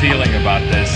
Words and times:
Feeling 0.00 0.32
about 0.36 0.62
this. 0.70 0.88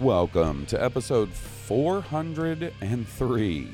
Welcome 0.00 0.66
to 0.66 0.82
episode 0.82 1.30
403 1.30 3.68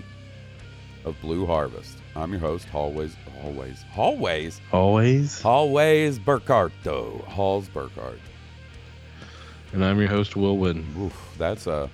of 1.07 1.19
Blue 1.23 1.47
Harvest. 1.47 1.97
I'm 2.19 2.33
your 2.33 2.41
host, 2.41 2.67
Hallways, 2.69 3.15
Hallways, 3.41 3.85
Hallways, 3.93 4.61
Always. 4.73 5.41
Hallways 5.41 6.19
Burkhardt, 6.19 6.73
Halls 6.85 7.69
Burkhardt. 7.69 8.19
And 9.73 9.85
I'm 9.85 10.01
your 10.01 10.09
host, 10.09 10.35
Will 10.35 10.57
Witten. 10.57 10.85
Oof, 10.99 11.35
that's 11.39 11.69
a 11.69 11.89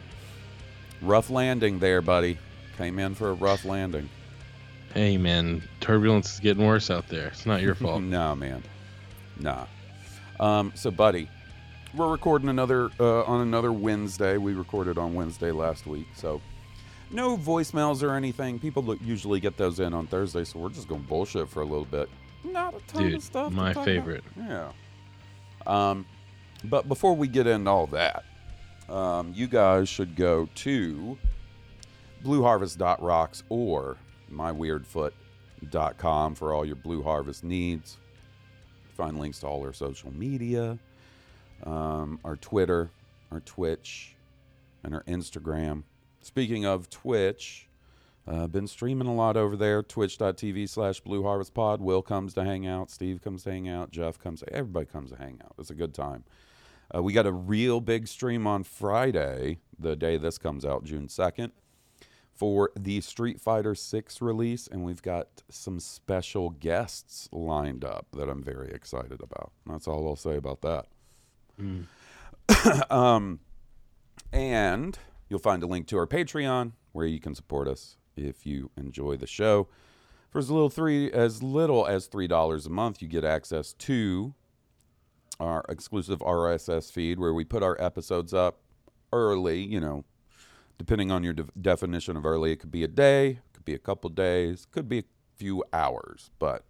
rough 1.03 1.29
landing 1.29 1.79
there, 1.79 2.01
buddy. 2.01 2.39
Came 2.79 2.99
in 2.99 3.15
for 3.15 3.31
a 3.31 3.35
rough 3.35 3.67
landing. 3.67 4.09
Hey, 4.95 5.19
man, 5.19 5.63
turbulence 5.81 6.35
is 6.35 6.41
getting 6.41 6.65
worse 6.65 6.91
out 6.91 7.07
there. 7.09 7.27
It's 7.29 7.45
not 7.45 7.61
your 7.61 7.75
fault. 7.75 8.01
no, 8.03 8.35
man. 8.35 8.63
Nah. 9.39 9.67
Um, 10.41 10.73
so, 10.75 10.91
buddy, 10.91 11.29
we're 11.95 12.11
recording 12.11 12.49
another 12.49 12.91
uh, 12.99 13.25
on 13.25 13.43
another 13.43 13.73
Wednesday. 13.73 14.39
We 14.39 14.55
recorded 14.55 14.97
on 14.97 15.13
Wednesday 15.13 15.51
last 15.51 15.87
week, 15.87 16.07
so 16.15 16.41
no 17.11 17.37
voicemails 17.37 18.03
or 18.03 18.15
anything. 18.15 18.59
People 18.59 18.95
usually 18.97 19.41
get 19.41 19.57
those 19.57 19.81
in 19.81 19.95
on 19.95 20.07
Thursday, 20.07 20.45
so 20.45 20.59
we're 20.59 20.69
just 20.71 20.89
going 20.89 21.03
to 21.03 21.09
bullshit 21.09 21.49
for 21.49 21.63
a 21.63 21.65
little 21.65 21.85
bit. 21.85 22.09
Not 22.45 22.75
a 22.75 22.81
ton 22.87 23.03
Dude, 23.05 23.15
of 23.15 23.23
stuff. 23.23 23.53
my 23.53 23.73
favorite. 23.73 24.25
about. 24.37 24.75
Yeah. 25.67 25.91
Um, 25.91 26.07
but 26.65 26.89
before 26.89 27.15
we 27.17 27.29
get 27.29 27.47
into 27.47 27.71
all 27.71 27.87
that, 27.89 28.25
um, 28.89 29.33
you 29.35 29.47
guys 29.47 29.89
should 29.89 30.17
go 30.17 30.49
to 30.57 31.17
blueharvest.rocks 32.25 33.43
or 33.49 33.97
myweirdfoot.com 34.33 36.35
for 36.35 36.53
all 36.53 36.65
your 36.65 36.77
Blue 36.77 37.03
Harvest 37.03 37.45
needs. 37.45 37.99
Find 38.97 39.19
links 39.19 39.41
to 39.41 39.47
all 39.47 39.63
our 39.65 39.73
social 39.73 40.13
media, 40.13 40.79
um, 41.65 42.19
our 42.25 42.37
Twitter, 42.37 42.91
our 43.33 43.41
Twitch, 43.41 44.15
and 44.83 44.95
our 44.95 45.03
Instagram. 45.05 45.83
Speaking 46.25 46.65
of 46.65 46.89
Twitch, 46.89 47.69
uh, 48.27 48.47
been 48.47 48.67
streaming 48.67 49.07
a 49.07 49.15
lot 49.15 49.37
over 49.37 49.57
there. 49.57 49.83
Twitch.tv 49.83 50.67
slash 50.71 51.01
Blue 51.01 51.23
Harvest 51.23 51.53
Pod. 51.53 51.83
Will 51.83 52.01
comes 52.01 52.33
to 52.33 52.45
hang 52.45 52.67
out. 52.67 52.91
Steve 52.91 53.21
comes 53.23 53.45
to 53.45 53.51
hang 53.51 53.69
out. 53.69 53.91
Jeff 53.91 54.19
comes. 54.19 54.43
Everybody 54.51 54.87
comes 54.87 55.11
to 55.11 55.19
hang 55.19 55.39
out. 55.45 55.53
It's 55.59 55.69
a 55.69 55.75
good 55.75 55.93
time. 55.93 56.25
Uh, 56.95 57.03
we 57.03 57.13
got 57.13 57.27
a 57.27 57.33
real 57.33 57.79
big 57.83 58.09
stream 58.09 58.47
on 58.47 58.65
Friday, 58.65 59.59
the 59.79 59.97
day 59.97 60.17
this 60.17 60.39
comes 60.39 60.65
out, 60.65 60.85
June 60.85 61.09
2nd, 61.09 61.51
for 62.33 62.71
the 62.75 63.03
Street 63.03 63.39
Fighter 63.39 63.75
6 63.75 64.23
release, 64.23 64.67
and 64.67 64.83
we've 64.83 65.03
got 65.03 65.43
some 65.51 65.79
special 65.79 66.51
guests 66.51 67.29
lined 67.33 67.85
up 67.85 68.07
that 68.15 68.31
I'm 68.31 68.43
very 68.43 68.71
excited 68.71 69.21
about. 69.23 69.53
That's 69.67 69.87
all 69.87 70.07
I'll 70.09 70.17
say 70.17 70.37
about 70.37 70.63
that. 70.63 70.87
um, 72.91 73.41
and 74.33 74.99
you'll 75.35 75.41
find 75.41 75.65
a 75.65 75.67
link 75.67 75.89
to 75.89 75.99
our 75.99 76.07
Patreon 76.07 76.71
where 76.93 77.07
you 77.07 77.19
can 77.19 77.35
support 77.35 77.67
us 77.67 77.97
if 78.17 78.47
you 78.47 78.71
enjoy 78.77 79.17
the 79.17 79.27
show. 79.27 79.67
For 80.31 80.39
as 80.39 80.49
little 80.49 80.71
three 80.71 81.11
as 81.11 81.43
little 81.43 81.89
as 81.89 82.07
three 82.07 82.29
dollars 82.29 82.67
a 82.67 82.71
month, 82.71 83.03
you 83.03 83.09
get 83.09 83.25
access 83.25 83.73
to 83.73 84.33
our 85.41 85.65
exclusive 85.69 86.21
RSS 86.21 86.93
feed 86.93 87.19
where 87.19 87.35
we 87.35 87.45
put 87.45 87.65
our 87.65 87.77
episodes 87.83 88.33
up 88.33 88.61
early. 89.13 89.61
You 89.61 89.81
know, 89.81 90.05
depending 90.79 91.11
on 91.11 91.25
your 91.25 91.33
de- 91.33 91.47
definition 91.61 92.17
of 92.17 92.25
early, 92.25 92.53
it 92.53 92.61
could 92.61 92.71
be 92.71 92.85
a 92.85 92.89
day, 92.89 93.31
it 93.31 93.53
could 93.55 93.65
be 93.65 93.75
a 93.75 93.79
couple 93.79 94.11
days, 94.11 94.69
could 94.71 94.89
be 94.89 95.01
a 95.01 95.05
few 95.35 95.65
hours, 95.73 96.31
but 96.39 96.65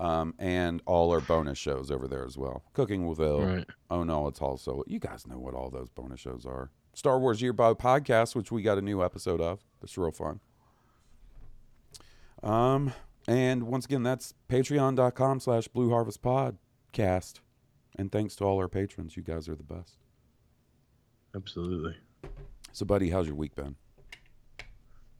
um, 0.00 0.34
and 0.40 0.82
all 0.84 1.12
our 1.12 1.20
bonus 1.20 1.58
shows 1.58 1.92
over 1.92 2.08
there 2.08 2.24
as 2.24 2.36
well. 2.36 2.64
Cooking 2.72 3.06
with 3.06 3.20
Will. 3.20 3.44
Right. 3.44 3.66
Oh 3.88 4.02
no, 4.02 4.26
it's 4.26 4.42
also 4.42 4.82
you 4.88 4.98
guys 4.98 5.28
know 5.28 5.38
what 5.38 5.54
all 5.54 5.70
those 5.70 5.90
bonus 5.90 6.18
shows 6.18 6.44
are. 6.44 6.70
Star 6.98 7.20
Wars 7.20 7.40
Year 7.40 7.52
by 7.52 7.74
podcast, 7.74 8.34
which 8.34 8.50
we 8.50 8.60
got 8.60 8.76
a 8.76 8.82
new 8.82 9.04
episode 9.04 9.40
of. 9.40 9.60
That's 9.80 9.96
real 9.96 10.10
fun. 10.10 10.40
Um, 12.42 12.92
and 13.28 13.62
once 13.68 13.84
again, 13.84 14.02
that's 14.02 14.34
patreon.com 14.48 15.38
slash 15.38 15.68
blue 15.68 15.90
harvest 15.90 16.22
podcast. 16.22 17.34
And 17.96 18.10
thanks 18.10 18.34
to 18.36 18.44
all 18.44 18.58
our 18.58 18.66
patrons. 18.66 19.16
You 19.16 19.22
guys 19.22 19.48
are 19.48 19.54
the 19.54 19.62
best. 19.62 19.94
Absolutely. 21.36 21.96
So, 22.72 22.84
buddy, 22.84 23.10
how's 23.10 23.28
your 23.28 23.36
week 23.36 23.54
been? 23.54 23.76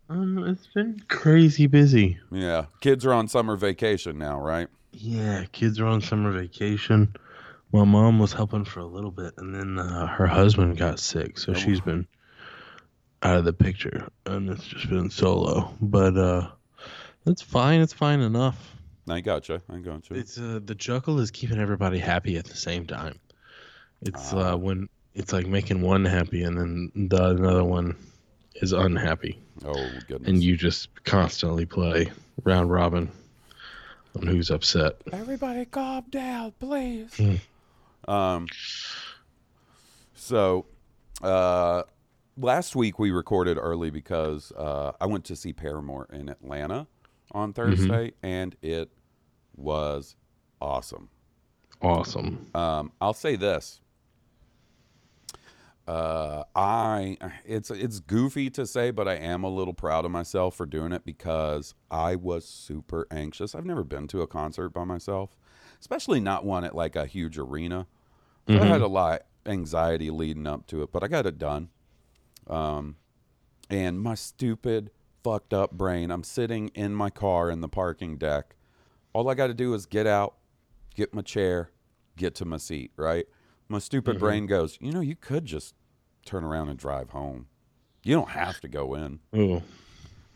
Um, 0.09 0.45
it's 0.49 0.67
been 0.67 1.01
crazy 1.07 1.69
busy. 1.69 2.19
Yeah. 2.33 2.65
Kids 2.81 3.07
are 3.07 3.13
on 3.13 3.29
summer 3.29 3.55
vacation 3.55 4.19
now, 4.19 4.41
right? 4.41 4.67
Yeah, 4.91 5.45
kids 5.53 5.79
are 5.79 5.87
on 5.87 6.01
summer 6.01 6.33
vacation. 6.33 7.15
My 7.73 7.85
mom 7.85 8.19
was 8.19 8.33
helping 8.33 8.65
for 8.65 8.81
a 8.81 8.87
little 8.87 9.11
bit, 9.11 9.35
and 9.37 9.55
then 9.55 9.79
uh, 9.79 10.07
her 10.07 10.27
husband 10.27 10.79
got 10.79 10.99
sick, 10.99 11.39
so 11.39 11.53
she's 11.53 11.81
been 11.81 12.07
out 13.23 13.37
of 13.37 13.45
the 13.45 13.53
picture, 13.53 14.09
and 14.25 14.49
it's 14.49 14.65
just 14.67 14.89
been 14.89 15.11
solo. 15.11 15.75
But 15.81 16.17
uh, 16.17 16.49
it's 17.27 17.43
fine. 17.43 17.81
It's 17.81 17.93
fine 17.93 18.21
enough. 18.21 18.75
I 19.09 19.21
gotcha. 19.21 19.61
I 19.71 19.79
gotcha. 19.79 20.15
It's 20.15 20.39
uh, 20.39 20.61
the 20.65 20.75
juggle 20.75 21.21
is 21.21 21.31
keeping 21.31 21.59
everybody 21.59 21.99
happy 21.99 22.37
at 22.39 22.47
the 22.47 22.57
same 22.57 22.87
time. 22.87 23.19
It's 24.01 24.33
Ah. 24.33 24.53
uh, 24.53 24.57
when 24.57 24.89
it's 25.15 25.33
like 25.33 25.47
making 25.47 25.81
one 25.83 26.05
happy 26.05 26.45
and 26.45 26.57
then 26.59 27.09
the 27.09 27.31
another 27.31 27.65
one 27.65 27.97
is 28.57 28.73
unhappy, 28.73 29.39
oh, 29.65 29.75
goodness. 30.07 30.29
and 30.29 30.43
you 30.43 30.57
just 30.57 30.89
constantly 31.05 31.67
play 31.67 32.11
round 32.45 32.71
robin 32.71 33.11
on 34.17 34.27
who's 34.27 34.51
upset. 34.51 34.97
Everybody 35.13 35.65
calm 35.65 36.05
down, 36.11 36.53
please. 36.61 37.21
Um, 38.09 38.47
so, 40.15 40.67
uh, 41.23 41.83
last 42.39 42.75
week 42.75 42.99
we 42.99 43.11
recorded 43.11 43.59
early 43.61 43.91
because 43.91 44.51
uh, 44.53 44.93
I 45.01 45.07
went 45.07 45.25
to 45.27 45.37
see 45.37 45.53
Paramore 45.53 46.09
in 46.13 46.29
Atlanta 46.29 46.87
on 47.33 47.53
Thursday, 47.53 48.13
and 48.23 48.57
it 48.63 48.91
was 49.57 50.17
awesome. 50.61 51.11
Awesome. 51.83 52.49
Um, 52.55 52.93
I'll 53.01 53.13
say 53.13 53.37
this. 53.37 53.81
Uh, 55.87 56.45
I 56.55 57.17
it's 57.47 57.71
it's 57.71 58.01
goofy 58.01 58.51
to 58.51 58.67
say, 58.67 58.91
but 58.91 59.09
I 59.09 59.15
am 59.15 59.43
a 59.43 59.49
little 59.49 59.73
proud 59.73 60.05
of 60.05 60.11
myself 60.11 60.55
for 60.55 60.67
doing 60.67 60.93
it 60.93 61.05
because 61.05 61.75
I 61.91 62.15
was 62.15 62.47
super 62.47 63.07
anxious. 63.11 63.55
I've 63.55 63.65
never 63.65 63.85
been 63.85 64.07
to 64.09 64.21
a 64.21 64.27
concert 64.27 64.71
by 64.71 64.85
myself, 64.85 65.39
especially 65.81 66.21
not 66.21 66.45
one 66.45 66.65
at 66.65 66.75
like 66.75 66.95
a 66.95 67.07
huge 67.07 67.39
arena. 67.39 67.87
So 68.49 68.61
I 68.61 68.65
had 68.67 68.81
a 68.81 68.87
lot 68.89 69.23
anxiety 69.47 70.11
leading 70.11 70.47
up 70.47 70.67
to 70.69 70.83
it, 70.83 70.91
but 70.93 71.03
I 71.05 71.09
got 71.09 71.27
it 71.27 71.39
done. 71.39 71.69
Um, 72.47 72.97
and 73.71 74.01
my 74.01 74.15
stupid, 74.15 74.91
fucked 75.23 75.53
up 75.53 75.73
brain, 75.73 76.11
I'm 76.11 76.25
sitting 76.25 76.69
in 76.69 76.95
my 76.95 77.11
car 77.11 77.51
in 77.51 77.61
the 77.61 77.69
parking 77.69 78.17
deck. 78.17 78.57
All 79.13 79.29
I 79.29 79.35
got 79.35 79.49
to 79.49 79.55
do 79.55 79.75
is 79.75 79.85
get 79.87 80.07
out, 80.07 80.37
get 80.95 81.13
my 81.13 81.23
chair, 81.23 81.71
get 82.17 82.35
to 82.37 82.45
my 82.45 82.57
seat, 82.57 82.93
right? 82.97 83.27
My 83.69 83.79
stupid 83.79 84.19
brain 84.19 84.47
goes, 84.47 84.79
you 84.81 84.93
know, 84.93 85.01
you 85.01 85.15
could 85.17 85.45
just 85.45 85.75
turn 86.25 86.43
around 86.45 86.71
and 86.71 86.79
drive 86.79 87.11
home. 87.11 87.47
You 88.03 88.15
don't 88.15 88.31
have 88.31 88.61
to 88.61 88.69
go 88.69 88.95
in. 88.95 89.19
Ooh, 89.37 89.63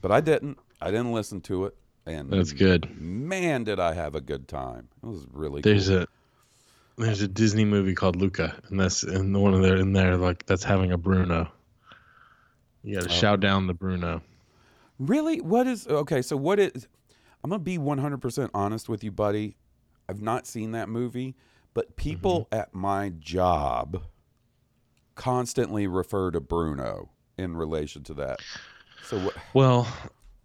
But 0.02 0.12
I 0.12 0.20
didn't. 0.20 0.58
I 0.80 0.90
didn't 0.90 1.12
listen 1.12 1.40
to 1.42 1.64
it. 1.66 1.76
And 2.04 2.30
that's 2.30 2.52
good. 2.52 3.00
man, 3.00 3.62
did 3.64 3.78
I 3.78 3.94
have 3.94 4.14
a 4.16 4.20
good 4.20 4.48
time. 4.48 4.88
It 5.02 5.06
was 5.06 5.26
really 5.32 5.62
There's 5.62 5.88
cool. 5.88 5.98
a 6.02 6.06
there's 7.02 7.22
a 7.22 7.28
Disney 7.28 7.64
movie 7.64 7.94
called 7.94 8.16
Luca, 8.16 8.54
and 8.68 8.78
that's 8.78 9.02
and 9.02 9.34
the 9.34 9.38
one 9.38 9.54
of 9.54 9.62
there 9.62 9.76
in 9.76 9.92
there 9.92 10.16
like 10.16 10.46
that's 10.46 10.64
having 10.64 10.92
a 10.92 10.98
Bruno. 10.98 11.50
You 12.82 12.94
got 12.94 13.04
to 13.04 13.10
oh. 13.10 13.12
shout 13.12 13.40
down 13.40 13.66
the 13.66 13.74
Bruno. 13.74 14.22
Really? 14.98 15.40
What 15.40 15.66
is 15.66 15.86
okay? 15.86 16.22
So 16.22 16.36
what 16.36 16.58
is? 16.58 16.88
I'm 17.42 17.50
gonna 17.50 17.62
be 17.62 17.78
100 17.78 18.18
percent 18.18 18.50
honest 18.54 18.88
with 18.88 19.02
you, 19.02 19.10
buddy. 19.10 19.56
I've 20.08 20.22
not 20.22 20.46
seen 20.46 20.72
that 20.72 20.88
movie, 20.88 21.34
but 21.74 21.96
people 21.96 22.42
mm-hmm. 22.42 22.60
at 22.60 22.74
my 22.74 23.12
job 23.18 24.02
constantly 25.14 25.86
refer 25.86 26.30
to 26.30 26.40
Bruno 26.40 27.10
in 27.38 27.56
relation 27.56 28.02
to 28.04 28.14
that. 28.14 28.40
So 29.04 29.18
what? 29.18 29.34
Well, 29.54 29.88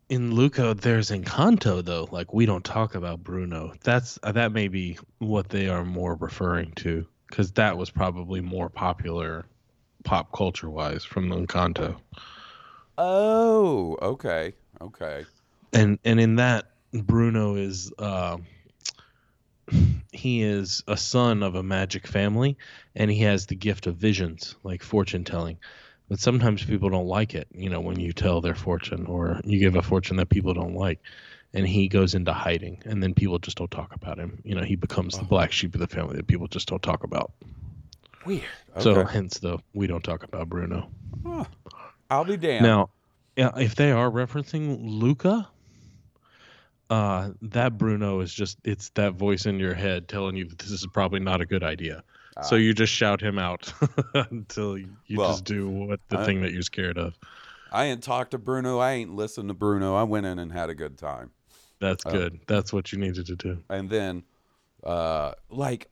in 0.09 0.33
Luca, 0.33 0.73
there's 0.73 1.11
Encanto 1.11 1.83
though. 1.83 2.07
Like 2.11 2.33
we 2.33 2.45
don't 2.45 2.63
talk 2.63 2.95
about 2.95 3.23
Bruno. 3.23 3.73
That's 3.83 4.17
uh, 4.23 4.31
that 4.33 4.51
may 4.51 4.67
be 4.67 4.97
what 5.19 5.49
they 5.49 5.69
are 5.69 5.83
more 5.83 6.15
referring 6.15 6.71
to, 6.77 7.05
because 7.27 7.51
that 7.53 7.77
was 7.77 7.89
probably 7.89 8.41
more 8.41 8.69
popular, 8.69 9.45
pop 10.03 10.31
culture 10.31 10.69
wise, 10.69 11.03
from 11.03 11.29
Encanto. 11.29 11.97
Oh, 12.97 13.97
okay, 14.01 14.53
okay. 14.81 15.25
and 15.73 15.99
and 16.03 16.19
in 16.19 16.35
that 16.37 16.71
Bruno 16.91 17.55
is 17.55 17.91
uh, 17.99 18.37
he 20.11 20.41
is 20.41 20.83
a 20.87 20.97
son 20.97 21.43
of 21.43 21.55
a 21.55 21.63
magic 21.63 22.07
family, 22.07 22.57
and 22.95 23.11
he 23.11 23.19
has 23.19 23.45
the 23.45 23.55
gift 23.55 23.87
of 23.87 23.97
visions, 23.97 24.55
like 24.63 24.81
fortune 24.83 25.23
telling. 25.23 25.57
But 26.09 26.19
sometimes 26.19 26.63
people 26.63 26.89
don't 26.89 27.07
like 27.07 27.35
it, 27.35 27.47
you 27.53 27.69
know, 27.69 27.81
when 27.81 27.99
you 27.99 28.13
tell 28.13 28.39
their 28.39 28.55
fortune 28.55 29.05
or 29.07 29.41
you 29.43 29.59
give 29.59 29.75
a 29.75 29.81
fortune 29.81 30.17
that 30.17 30.29
people 30.29 30.53
don't 30.53 30.75
like, 30.75 30.99
and 31.53 31.67
he 31.67 31.89
goes 31.89 32.15
into 32.15 32.31
hiding, 32.31 32.81
and 32.85 33.03
then 33.03 33.13
people 33.13 33.39
just 33.39 33.57
don't 33.57 33.71
talk 33.71 33.93
about 33.93 34.17
him. 34.17 34.41
You 34.43 34.55
know, 34.55 34.63
he 34.63 34.75
becomes 34.75 35.17
the 35.17 35.25
black 35.25 35.51
sheep 35.51 35.73
of 35.73 35.81
the 35.81 35.87
family 35.87 36.15
that 36.15 36.27
people 36.27 36.47
just 36.47 36.67
don't 36.69 36.81
talk 36.81 37.03
about. 37.03 37.31
Weird. 38.25 38.43
okay. 38.71 38.83
So 38.83 39.05
hence 39.05 39.39
the 39.39 39.59
we 39.73 39.87
don't 39.87 40.03
talk 40.03 40.23
about 40.23 40.49
Bruno. 40.49 40.89
I'll 42.09 42.25
be 42.25 42.37
damned. 42.37 42.63
Now, 42.63 42.89
yeah, 43.35 43.51
if 43.57 43.75
they 43.75 43.91
are 43.91 44.09
referencing 44.09 44.79
Luca, 44.81 45.47
uh, 46.89 47.29
that 47.41 47.77
Bruno 47.77 48.21
is 48.21 48.33
just 48.33 48.57
it's 48.63 48.89
that 48.91 49.13
voice 49.13 49.45
in 49.45 49.59
your 49.59 49.73
head 49.73 50.07
telling 50.07 50.35
you 50.35 50.45
that 50.45 50.57
this 50.59 50.71
is 50.71 50.85
probably 50.87 51.19
not 51.19 51.41
a 51.41 51.45
good 51.45 51.63
idea. 51.63 52.03
So 52.43 52.55
you 52.55 52.73
just 52.73 52.93
shout 52.93 53.21
him 53.21 53.37
out 53.39 53.73
until 54.13 54.77
you 54.77 54.89
Well, 55.15 55.29
just 55.31 55.45
do 55.45 55.69
what 55.69 55.99
the 56.09 56.19
I- 56.19 56.25
thing 56.25 56.41
that 56.41 56.51
you're 56.53 56.61
scared 56.61 56.97
of. 56.97 57.17
I 57.71 57.85
ain't 57.85 58.01
talked 58.01 58.31
to 58.31 58.37
Bruno. 58.37 58.79
I 58.79 58.93
ain't 58.93 59.13
listened 59.13 59.49
to 59.49 59.53
Bruno. 59.53 59.93
I 59.93 60.03
went 60.03 60.25
in 60.25 60.39
and 60.39 60.51
had 60.53 60.69
a 60.69 60.75
good 60.75 60.97
time. 60.97 61.31
That's 61.79 62.03
good. 62.03 62.39
That's 62.47 62.71
what 62.71 62.91
you 62.93 62.97
needed 62.99 63.25
to 63.27 63.35
do. 63.35 63.63
and 63.69 63.89
then 63.89 64.23
uh 64.83 65.31
like 65.49 65.89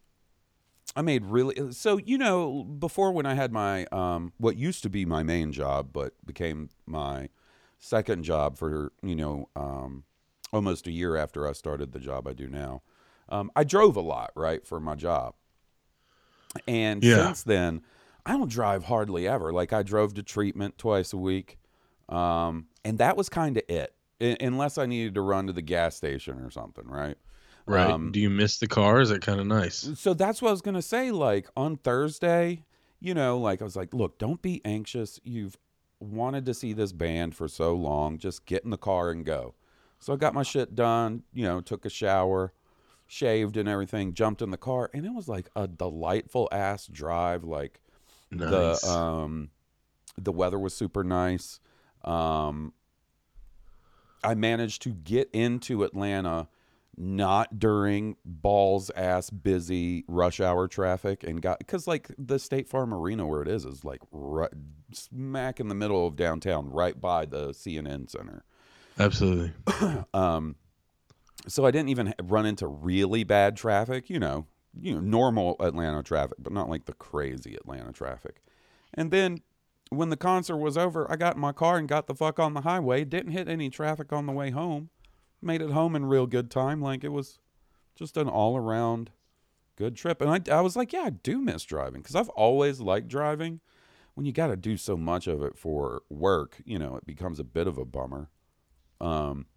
i 0.96 1.02
made 1.02 1.26
really 1.26 1.72
so 1.74 1.98
you 1.98 2.18
know 2.20 2.64
before 2.64 3.12
when 3.12 3.26
i 3.26 3.34
had 3.34 3.52
my 3.52 3.86
um 3.88 4.32
what 4.38 4.56
used 4.58 4.84
to 4.84 4.90
be 4.92 5.06
my 5.06 5.24
main 5.24 5.52
job 5.52 5.90
but 5.92 6.14
became 6.24 6.70
my 6.86 7.28
second 7.80 8.24
job 8.24 8.58
for 8.60 8.92
you 9.02 9.16
know 9.16 9.50
um 9.56 10.04
almost 10.54 10.86
a 10.86 10.92
year 10.92 11.18
after 11.18 11.48
i 11.48 11.52
started 11.52 11.92
the 11.94 12.00
job 12.00 12.28
i 12.28 12.32
do 12.34 12.48
now 12.48 12.84
um 13.28 13.50
i 13.56 13.64
drove 13.64 13.96
a 13.96 14.02
lot 14.02 14.32
right 14.36 14.68
for 14.68 14.80
my 14.80 14.94
job 14.94 15.34
and 16.68 17.04
Yeah. 17.04 17.26
since 17.26 17.44
then 17.44 17.82
i 18.26 18.32
don't 18.34 18.50
drive 18.50 18.84
hardly 18.86 19.28
ever 19.28 19.52
like 19.54 19.74
i 19.74 19.84
drove 19.84 20.14
to 20.16 20.24
treatment 20.24 20.78
twice 20.78 21.14
a 21.14 21.18
week 21.18 21.58
um 22.10 22.68
and 22.84 22.98
that 23.00 23.18
was 23.18 23.30
kind 23.30 23.58
of 23.58 23.64
it 23.68 23.94
I- 24.22 24.38
unless 24.40 24.78
i 24.78 24.86
needed 24.86 25.16
to 25.16 25.22
run 25.22 25.48
to 25.48 25.54
the 25.54 25.62
gas 25.62 25.96
station 25.96 26.40
or 26.40 26.50
something 26.52 26.88
right 26.88 27.18
Right? 27.68 27.90
Um, 27.90 28.12
do 28.12 28.20
you 28.20 28.30
miss 28.30 28.60
the 28.60 28.68
car? 28.68 29.02
Is 29.02 29.10
it 29.10 29.24
kind 29.24 29.40
of 29.40 29.48
nice? 29.48 29.90
so 29.96 30.14
that's 30.14 30.40
what 30.40 30.50
I 30.50 30.52
was 30.52 30.62
gonna 30.62 30.84
say. 30.84 31.10
Like 31.10 31.48
on 31.58 31.78
Thursday, 31.78 32.64
you 33.00 33.16
know, 33.16 33.40
like 33.40 33.60
I 33.60 33.64
was 33.64 33.76
like, 33.76 33.92
look, 33.92 34.20
don't 34.20 34.40
be 34.40 34.62
anxious. 34.64 35.20
You've 35.24 35.58
wanted 36.00 36.46
to 36.46 36.54
see 36.54 36.74
this 36.74 36.92
band 36.92 37.36
for 37.36 37.48
so 37.48 37.74
long. 37.74 38.20
Just 38.20 38.46
get 38.46 38.64
in 38.66 38.70
the 38.70 38.78
car 38.78 39.10
and 39.10 39.26
go. 39.26 39.56
So 39.98 40.14
I 40.14 40.16
got 40.18 40.36
my 40.36 40.44
shit 40.44 40.76
done. 40.76 41.24
You 41.34 41.46
know, 41.46 41.60
took 41.60 41.86
a 41.86 41.90
shower, 41.90 42.54
shaved 43.08 43.58
and 43.58 43.68
everything. 43.70 44.14
Jumped 44.14 44.42
in 44.42 44.52
the 44.52 44.58
car, 44.58 44.90
and 44.94 45.06
it 45.06 45.14
was 45.14 45.28
like 45.28 45.50
a 45.56 45.68
delightful 45.68 46.48
ass 46.52 46.88
drive. 46.88 47.44
Like 47.44 47.80
Nice. 48.32 48.82
the 48.82 48.90
um, 48.90 49.50
the 50.18 50.32
weather 50.32 50.60
was 50.60 50.74
super 50.76 51.04
nice. 51.04 51.60
Um, 52.04 52.74
I 54.24 54.34
managed 54.36 54.82
to 54.84 54.90
get 54.90 55.30
into 55.32 55.84
Atlanta 55.84 56.48
not 56.98 57.60
during 57.60 58.16
balls 58.24 58.90
ass 58.96 59.30
busy 59.30 60.06
rush 60.08 60.40
hour 60.40 60.68
traffic 60.68 61.24
and 61.24 61.42
got 61.42 61.60
because 61.60 61.88
like 61.88 62.10
the 62.18 62.40
State 62.40 62.70
Farm 62.70 62.94
Arena 62.94 63.28
where 63.28 63.42
it 63.42 63.48
is 63.50 63.66
is 63.66 63.84
like 63.84 64.00
right, 64.12 64.50
smack 64.94 65.60
in 65.60 65.68
the 65.68 65.76
middle 65.76 66.08
of 66.08 66.16
downtown, 66.16 66.70
right 66.70 67.00
by 67.00 67.26
the 67.26 67.50
CNN 67.50 68.10
Center. 68.10 68.44
Absolutely. 68.98 69.52
Um, 70.14 70.56
so 71.48 71.66
I 71.66 71.72
didn't 71.72 71.90
even 71.90 72.14
run 72.24 72.46
into 72.46 72.68
really 72.68 73.24
bad 73.24 73.56
traffic, 73.56 74.10
you 74.10 74.20
know, 74.20 74.48
you 74.80 74.94
know, 74.94 75.00
normal 75.00 75.56
Atlanta 75.60 76.04
traffic, 76.04 76.38
but 76.40 76.54
not 76.54 76.70
like 76.70 76.86
the 76.86 76.94
crazy 76.94 77.56
Atlanta 77.56 77.92
traffic. 77.92 78.42
And 78.94 79.12
then 79.12 79.42
when 79.90 80.10
the 80.10 80.18
concert 80.18 80.58
was 80.58 80.78
over, 80.78 81.10
I 81.10 81.16
got 81.16 81.36
in 81.36 81.42
my 81.42 81.52
car 81.52 81.78
and 81.78 81.88
got 81.88 82.08
the 82.08 82.16
fuck 82.16 82.40
on 82.40 82.54
the 82.54 82.62
highway. 82.62 83.06
Didn't 83.06 83.32
hit 83.32 83.48
any 83.48 83.70
traffic 83.70 84.12
on 84.12 84.26
the 84.26 84.34
way 84.34 84.52
home. 84.52 84.90
Made 85.42 85.62
it 85.62 85.72
home 85.72 85.96
in 85.96 86.06
real 86.06 86.28
good 86.28 86.50
time. 86.50 86.82
Like 86.82 87.04
it 87.04 87.10
was 87.10 87.40
just 87.96 88.18
an 88.18 88.28
all 88.28 88.58
around 88.58 89.12
good 89.76 89.96
trip. 89.96 90.22
And 90.22 90.30
I, 90.30 90.58
I 90.58 90.62
was 90.62 90.76
like, 90.76 90.94
yeah, 90.94 91.04
I 91.06 91.10
do 91.12 91.40
miss 91.40 91.64
driving 91.64 92.02
because 92.02 92.16
I've 92.16 92.30
always 92.30 92.80
liked 92.80 93.08
driving. 93.08 93.62
When 94.14 94.26
you 94.26 94.32
got 94.32 94.48
to 94.48 94.56
do 94.56 94.78
so 94.78 94.96
much 94.96 95.28
of 95.28 95.44
it 95.44 95.58
for 95.58 96.04
work, 96.10 96.62
you 96.64 96.80
know, 96.80 96.96
it 96.96 97.06
becomes 97.06 97.38
a 97.38 97.44
bit 97.44 97.68
of 97.68 97.78
a 97.78 97.84
bummer. 97.84 98.30
Um, 99.02 99.48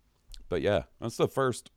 but 0.48 0.62
yeah, 0.62 0.84
that's 1.00 1.16
the 1.16 1.28
first 1.28 1.70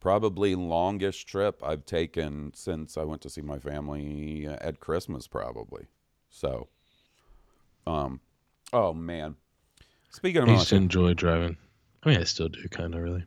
probably 0.00 0.54
longest 0.54 1.26
trip 1.26 1.62
I've 1.64 1.86
taken 1.86 2.52
since 2.54 2.96
I 2.96 3.02
went 3.04 3.22
to 3.22 3.30
see 3.30 3.40
my 3.42 3.58
family 3.58 4.46
at 4.46 4.80
Christmas, 4.80 5.26
probably. 5.26 5.86
So, 6.30 6.68
um, 7.86 8.20
oh 8.72 8.92
man. 8.92 9.36
Speaking 10.10 10.42
of 10.42 10.48
I 10.48 10.52
used 10.52 10.68
to 10.68 10.76
enjoy 10.76 11.14
driving. 11.14 11.56
I 12.02 12.10
mean, 12.10 12.20
I 12.20 12.24
still 12.24 12.48
do, 12.48 12.66
kind 12.68 12.94
of 12.94 13.02
really. 13.02 13.24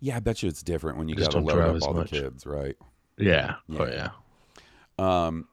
yeah, 0.00 0.16
I 0.16 0.20
bet 0.20 0.42
you 0.42 0.48
it's 0.48 0.62
different 0.62 0.98
when 0.98 1.08
you 1.08 1.14
Just 1.16 1.32
got 1.32 1.38
to 1.40 1.44
load 1.44 1.76
up 1.76 1.82
all 1.82 1.94
much. 1.94 2.10
the 2.10 2.20
kids, 2.20 2.46
right? 2.46 2.76
Yeah. 3.18 3.56
Oh 3.78 3.86
Yeah. 3.86 4.10
yeah. 4.98 5.26
Um, 5.26 5.48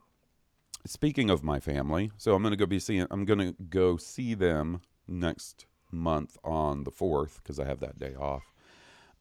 speaking 0.86 1.30
of 1.30 1.42
my 1.42 1.60
family, 1.60 2.10
so 2.18 2.34
I'm 2.34 2.42
gonna 2.42 2.56
go 2.56 2.66
be 2.66 2.78
seeing. 2.78 3.06
I'm 3.10 3.24
gonna 3.24 3.54
go 3.70 3.96
see 3.96 4.34
them 4.34 4.80
next 5.06 5.66
month 5.90 6.36
on 6.44 6.84
the 6.84 6.90
fourth 6.90 7.40
because 7.42 7.58
I 7.58 7.64
have 7.64 7.80
that 7.80 7.98
day 7.98 8.14
off. 8.14 8.52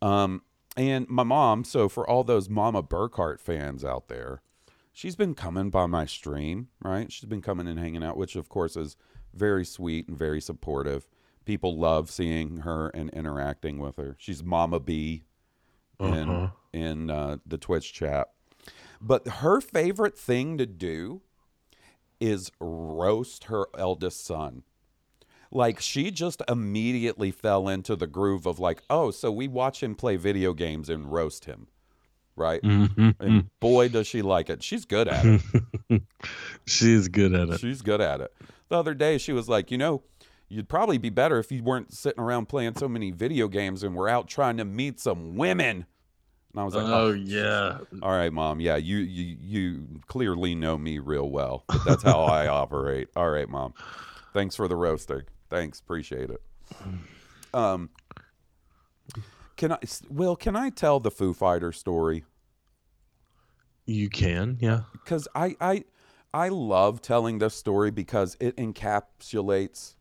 Um, 0.02 0.42
and 0.78 1.08
my 1.10 1.24
mom. 1.24 1.64
So 1.64 1.90
for 1.90 2.10
all 2.10 2.24
those 2.24 2.50
Mama 2.50 2.82
Burkhart 2.84 3.40
fans 3.42 3.84
out 3.84 4.08
there, 4.08 4.42
she's 4.94 5.16
been 5.18 5.34
coming 5.34 5.70
by 5.70 5.88
my 5.88 6.06
stream. 6.06 6.70
Right, 6.82 7.12
she's 7.12 7.28
been 7.28 7.42
coming 7.42 7.68
and 7.68 7.80
hanging 7.80 8.04
out, 8.04 8.16
which 8.18 8.36
of 8.36 8.48
course 8.48 8.78
is 8.78 8.96
very 9.34 9.66
sweet 9.66 10.08
and 10.08 10.18
very 10.18 10.40
supportive. 10.40 11.08
People 11.46 11.78
love 11.78 12.10
seeing 12.10 12.58
her 12.58 12.90
and 12.90 13.10
interacting 13.12 13.80
with 13.80 13.98
her. 13.98 14.16
She's 14.20 14.44
Mama 14.44 14.80
B 14.80 15.24
in 16.00 16.30
Uh-huh. 16.30 16.50
in 16.74 17.10
uh, 17.10 17.38
the 17.46 17.58
Twitch 17.58 17.92
chat. 17.94 18.30
But 19.02 19.28
her 19.28 19.62
favorite 19.62 20.18
thing 20.18 20.58
to 20.58 20.66
do 20.66 21.22
is 22.20 22.52
roast 22.60 23.46
her 23.46 23.68
eldest 23.78 24.26
son. 24.26 24.64
Like 25.52 25.80
she 25.80 26.12
just 26.12 26.42
immediately 26.50 27.32
fell 27.32 27.68
into 27.70 27.96
the 27.96 28.08
groove 28.08 28.46
of 28.46 28.60
like, 28.60 28.84
oh, 28.90 29.12
so 29.12 29.32
we 29.32 29.48
watch 29.48 29.82
him 29.82 29.96
play 29.96 30.16
video 30.18 30.54
games 30.54 30.90
and 30.90 31.12
roast 31.12 31.46
him, 31.46 31.68
right? 32.36 32.62
Mhm. 32.62 33.16
And 33.20 33.50
boy, 33.60 33.88
does 33.90 34.08
she 34.08 34.22
like 34.22 34.50
it. 34.50 34.62
She's 34.64 34.86
good 34.86 35.08
at 35.08 35.26
it. 35.26 36.02
She's 36.66 37.08
good 37.08 37.34
at 37.34 37.50
it. 37.50 37.60
She's 37.60 37.82
good 37.82 38.02
at 38.02 38.22
it. 38.22 38.34
The 38.70 38.76
other 38.78 38.94
day, 38.94 39.18
she 39.18 39.32
was 39.32 39.48
like, 39.48 39.72
you 39.72 39.78
know, 39.78 40.04
you'd 40.50 40.68
probably 40.68 40.98
be 40.98 41.10
better 41.10 41.40
if 41.40 41.52
you 41.52 41.64
weren't 41.64 41.94
sitting 41.94 42.22
around 42.22 42.48
playing 42.48 42.76
so 42.78 42.88
many 42.90 43.12
video 43.12 43.48
games 43.48 43.84
and 43.84 43.96
we're 43.96 44.10
out 44.10 44.28
trying 44.28 44.58
to 44.58 44.66
meet 44.66 45.00
some 45.00 45.36
women. 45.38 45.86
And 46.52 46.62
I 46.62 46.64
was 46.66 46.76
like, 46.76 46.86
Oh 46.88 47.12
yeah. 47.14 47.78
all 48.02 48.12
right, 48.12 48.34
mom. 48.34 48.60
Yeah, 48.60 48.76
you 48.78 48.98
you 48.98 49.38
you 49.40 49.88
clearly 50.08 50.56
know 50.56 50.78
me 50.78 51.00
real 51.00 51.30
well. 51.30 51.64
But 51.68 51.86
that's 51.86 52.04
how 52.04 52.22
I 52.24 52.48
operate. 52.62 53.10
All 53.16 53.30
right, 53.30 53.48
mom. 53.48 53.74
Thanks 54.34 54.56
for 54.56 54.68
the 54.68 54.76
roasting. 54.76 55.22
Thanks, 55.50 55.80
appreciate 55.80 56.30
it. 56.30 56.42
Um, 57.54 57.90
can 59.56 59.72
I, 59.72 59.78
Will? 60.10 60.36
Can 60.36 60.56
I 60.56 60.70
tell 60.70 61.00
the 61.00 61.12
Foo 61.12 61.34
Fighter 61.34 61.72
story? 61.72 62.26
You 63.86 64.10
can, 64.10 64.58
yeah. 64.60 64.82
Because 64.92 65.28
I 65.34 65.56
I 65.62 65.84
I 66.34 66.50
love 66.50 67.02
telling 67.02 67.40
this 67.40 67.56
story 67.56 67.90
because 67.90 68.36
it 68.40 68.56
encapsulates 68.58 69.96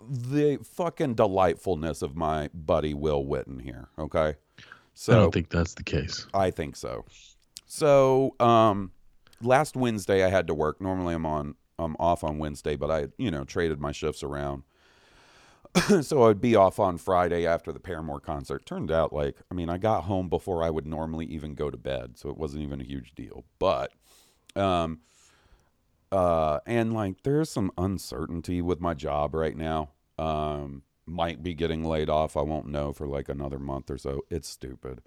the 0.00 0.58
fucking 0.64 1.14
delightfulness 1.14 2.02
of 2.02 2.16
my 2.16 2.48
buddy 2.54 2.94
Will 2.94 3.24
Witten 3.24 3.60
here. 3.60 3.88
Okay, 3.98 4.34
so 4.94 5.12
I 5.12 5.16
don't 5.16 5.34
think 5.34 5.50
that's 5.50 5.74
the 5.74 5.84
case. 5.84 6.26
I 6.32 6.50
think 6.50 6.76
so. 6.76 7.04
So, 7.66 8.34
um, 8.40 8.92
last 9.42 9.76
Wednesday 9.76 10.24
I 10.24 10.30
had 10.30 10.46
to 10.46 10.54
work. 10.54 10.80
Normally 10.80 11.14
I'm 11.14 11.26
on, 11.26 11.54
I'm 11.78 11.96
off 11.98 12.24
on 12.24 12.38
Wednesday, 12.38 12.76
but 12.76 12.90
I, 12.90 13.08
you 13.18 13.30
know, 13.30 13.44
traded 13.44 13.80
my 13.80 13.92
shifts 13.92 14.22
around. 14.22 14.62
so 16.02 16.28
I'd 16.28 16.40
be 16.40 16.56
off 16.56 16.78
on 16.78 16.98
Friday 16.98 17.46
after 17.46 17.72
the 17.72 17.80
Paramore 17.80 18.20
concert. 18.20 18.64
Turned 18.66 18.90
out 18.90 19.12
like, 19.12 19.36
I 19.50 19.54
mean, 19.54 19.68
I 19.68 19.78
got 19.78 20.04
home 20.04 20.28
before 20.28 20.62
I 20.62 20.70
would 20.70 20.86
normally 20.86 21.26
even 21.26 21.54
go 21.54 21.70
to 21.70 21.76
bed, 21.76 22.16
so 22.16 22.28
it 22.30 22.38
wasn't 22.38 22.62
even 22.62 22.80
a 22.80 22.84
huge 22.84 23.14
deal. 23.14 23.44
But, 23.58 23.92
um, 24.56 25.00
uh, 26.10 26.60
and 26.66 26.94
like, 26.94 27.22
there's 27.22 27.50
some 27.50 27.70
uncertainty 27.76 28.62
with 28.62 28.80
my 28.80 28.94
job 28.94 29.34
right 29.34 29.56
now. 29.56 29.90
Um, 30.18 30.82
might 31.06 31.42
be 31.42 31.54
getting 31.54 31.84
laid 31.84 32.10
off. 32.10 32.36
I 32.36 32.42
won't 32.42 32.66
know 32.66 32.92
for 32.92 33.06
like 33.06 33.28
another 33.28 33.58
month 33.58 33.90
or 33.90 33.98
so. 33.98 34.22
It's 34.30 34.48
stupid. 34.48 35.02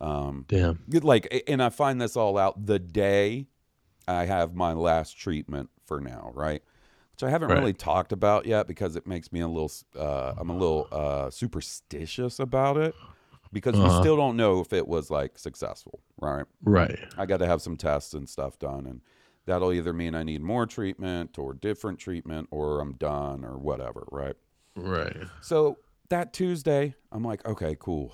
Um, 0.00 0.44
Damn. 0.48 0.80
Like 0.90 1.44
and 1.46 1.62
i 1.62 1.68
find 1.68 2.00
this 2.00 2.16
all 2.16 2.36
out 2.36 2.66
the 2.66 2.80
day 2.80 3.46
i 4.08 4.24
have 4.24 4.54
my 4.54 4.72
last 4.72 5.16
treatment 5.16 5.70
for 5.86 6.00
now 6.00 6.30
right 6.34 6.62
which 7.12 7.22
i 7.22 7.30
haven't 7.30 7.48
Right. 7.48 7.58
really 7.58 7.72
talked 7.72 8.12
about 8.12 8.46
yet 8.46 8.66
because 8.66 8.96
it 8.96 9.06
makes 9.06 9.32
me 9.32 9.40
a 9.40 9.48
little 9.48 9.70
uh, 9.98 10.32
i'm 10.36 10.50
a 10.50 10.56
little 10.56 10.88
uh, 10.92 11.30
superstitious 11.30 12.38
about 12.38 12.76
it 12.76 12.94
because 13.52 13.80
we 13.80 13.88
Uh-huh. 13.88 14.00
still 14.00 14.16
don't 14.16 14.36
know 14.36 14.60
if 14.60 14.72
it 14.72 14.86
was 14.88 15.10
like 15.10 15.38
successful 15.38 16.00
right 16.20 16.46
Right. 16.64 16.98
i 17.16 17.26
got 17.26 17.38
to 17.38 17.46
have 17.46 17.62
some 17.62 17.76
tests 17.76 18.14
and 18.14 18.28
stuff 18.28 18.58
done 18.58 18.86
and 18.86 19.00
that'll 19.46 19.72
either 19.72 19.92
mean 19.92 20.14
i 20.14 20.22
need 20.22 20.42
more 20.42 20.66
treatment 20.66 21.38
or 21.38 21.54
different 21.54 21.98
treatment 21.98 22.48
or 22.50 22.80
i'm 22.80 22.94
done 22.94 23.44
or 23.44 23.58
whatever 23.58 24.06
right 24.10 24.36
Right. 24.76 25.16
so 25.40 25.78
that 26.10 26.32
Tuesday, 26.32 26.94
I'm 27.12 27.24
like, 27.24 27.46
okay, 27.46 27.76
cool. 27.78 28.12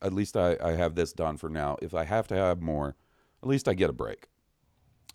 At 0.00 0.12
least 0.12 0.36
I, 0.36 0.56
I 0.62 0.72
have 0.72 0.94
this 0.94 1.12
done 1.12 1.36
for 1.36 1.48
now. 1.48 1.76
If 1.82 1.94
I 1.94 2.04
have 2.04 2.26
to 2.28 2.34
have 2.34 2.60
more, 2.62 2.96
at 3.42 3.48
least 3.48 3.68
I 3.68 3.74
get 3.74 3.90
a 3.90 3.92
break. 3.92 4.28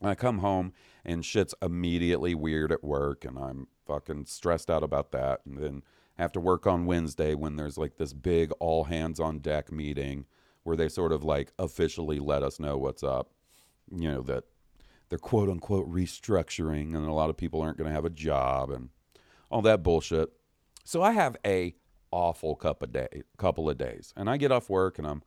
I 0.01 0.15
come 0.15 0.39
home 0.39 0.73
and 1.03 1.25
shit's 1.25 1.55
immediately 1.61 2.35
weird 2.35 2.71
at 2.71 2.83
work 2.83 3.25
and 3.25 3.37
I'm 3.37 3.67
fucking 3.85 4.25
stressed 4.25 4.69
out 4.69 4.83
about 4.83 5.11
that. 5.11 5.41
And 5.45 5.57
then 5.57 5.83
have 6.17 6.31
to 6.33 6.39
work 6.39 6.65
on 6.67 6.85
Wednesday 6.85 7.35
when 7.35 7.55
there's 7.55 7.77
like 7.77 7.97
this 7.97 8.13
big 8.13 8.51
all 8.59 8.85
hands 8.85 9.19
on 9.19 9.39
deck 9.39 9.71
meeting 9.71 10.25
where 10.63 10.75
they 10.75 10.89
sort 10.89 11.11
of 11.11 11.23
like 11.23 11.53
officially 11.57 12.19
let 12.19 12.43
us 12.43 12.59
know 12.59 12.77
what's 12.77 13.03
up. 13.03 13.31
You 13.89 14.11
know, 14.11 14.21
that 14.23 14.43
they're 15.09 15.19
quote 15.19 15.49
unquote 15.49 15.89
restructuring 15.89 16.95
and 16.95 17.07
a 17.07 17.13
lot 17.13 17.29
of 17.29 17.37
people 17.37 17.61
aren't 17.61 17.77
going 17.77 17.89
to 17.89 17.95
have 17.95 18.05
a 18.05 18.09
job 18.09 18.69
and 18.69 18.89
all 19.49 19.61
that 19.61 19.83
bullshit. 19.83 20.29
So 20.83 21.01
I 21.01 21.11
have 21.13 21.37
a 21.45 21.75
awful 22.11 22.55
cup 22.55 22.81
of 22.81 22.91
day, 22.91 23.23
couple 23.37 23.69
of 23.69 23.77
days, 23.77 24.13
and 24.15 24.29
I 24.29 24.37
get 24.37 24.51
off 24.51 24.69
work 24.69 24.97
and 24.97 25.07
I'm 25.07 25.23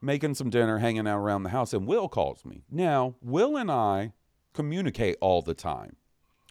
making 0.00 0.34
some 0.34 0.50
dinner, 0.50 0.78
hanging 0.78 1.06
out 1.06 1.18
around 1.18 1.42
the 1.42 1.50
house, 1.50 1.72
and 1.72 1.86
Will 1.86 2.08
calls 2.08 2.44
me. 2.44 2.64
Now, 2.70 3.16
Will 3.20 3.56
and 3.56 3.70
I 3.70 4.12
communicate 4.52 5.16
all 5.20 5.42
the 5.42 5.54
time. 5.54 5.96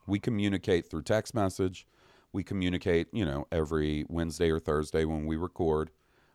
We 0.07 0.19
communicate 0.19 0.89
through 0.89 1.03
text 1.03 1.33
message. 1.33 1.87
We 2.31 2.43
communicate, 2.43 3.07
you 3.13 3.25
know, 3.25 3.47
every 3.51 4.05
Wednesday 4.09 4.51
or 4.51 4.59
Thursday 4.59 5.05
when 5.05 5.25
we 5.25 5.35
record. 5.35 5.91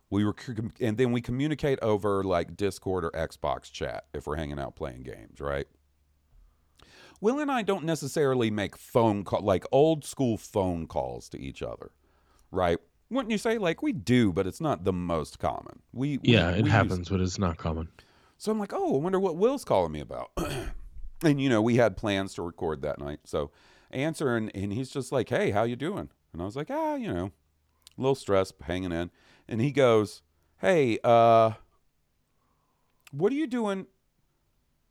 We 0.09 0.25
rec- 0.25 0.49
and 0.81 0.99
then 0.99 1.13
we 1.13 1.21
communicate 1.21 1.79
over 1.83 2.25
like 2.25 2.57
Discord 2.57 3.05
or 3.05 3.11
Xbox 3.13 3.71
chat 3.71 4.07
if 4.13 4.27
we're 4.27 4.37
hanging 4.37 4.59
out 4.59 4.75
playing 4.75 5.03
games, 5.03 5.41
right? 5.41 5.67
Will 7.21 7.39
and 7.39 7.51
I 7.51 7.63
don't 7.63 7.85
necessarily 7.85 8.51
make 8.51 8.77
phone 8.77 9.25
call 9.25 9.43
like 9.43 9.65
old 9.71 10.05
school 10.05 10.39
phone 10.39 10.87
calls 10.87 11.29
to 11.29 11.39
each 11.39 11.63
other, 11.63 11.91
right? 12.51 12.79
Wouldn't 13.11 13.33
you 13.33 13.39
say 13.39 13.59
like 13.59 13.83
we 13.83 13.93
do, 13.93 14.33
but 14.33 14.47
it's 14.47 14.61
not 14.61 14.85
the 14.85 14.93
most 14.93 15.39
common. 15.39 15.81
We, 15.93 16.19
we 16.19 16.33
Yeah, 16.33 16.51
it 16.51 16.63
we 16.63 16.71
happens, 16.71 17.09
but 17.09 17.21
it's 17.21 17.39
not 17.39 17.57
common. 17.57 17.89
so 18.39 18.53
I'm 18.53 18.59
like, 18.59 18.73
oh, 18.73 18.95
I 18.95 18.99
wonder 18.99 19.19
what 19.19 19.37
Will's 19.37 19.65
calling 19.65 19.93
me 19.93 20.01
about. 20.01 20.31
and 21.25 21.41
you 21.41 21.49
know, 21.49 21.61
we 21.61 21.77
had 21.77 21.97
plans 21.97 22.35
to 22.35 22.43
record 22.43 22.83
that 22.83 23.01
night. 23.01 23.21
So 23.25 23.51
answer 23.91 24.37
and, 24.37 24.51
and 24.55 24.73
he's 24.73 24.91
just 24.91 25.13
like, 25.13 25.29
hey, 25.29 25.51
how 25.51 25.65
you 25.65 25.77
doing? 25.77 26.09
And 26.33 26.41
I 26.41 26.45
was 26.45 26.57
like, 26.57 26.71
ah, 26.71 26.95
you 26.95 27.13
know, 27.13 27.33
a 27.99 28.01
little 28.01 28.15
stressed, 28.15 28.55
hanging 28.63 28.93
in. 28.93 29.11
And 29.49 29.61
he 29.61 29.73
goes, 29.73 30.23
hey, 30.59 30.99
uh, 31.03 31.53
what 33.11 33.33
are 33.33 33.37
you 33.37 33.47
doing 33.47 33.87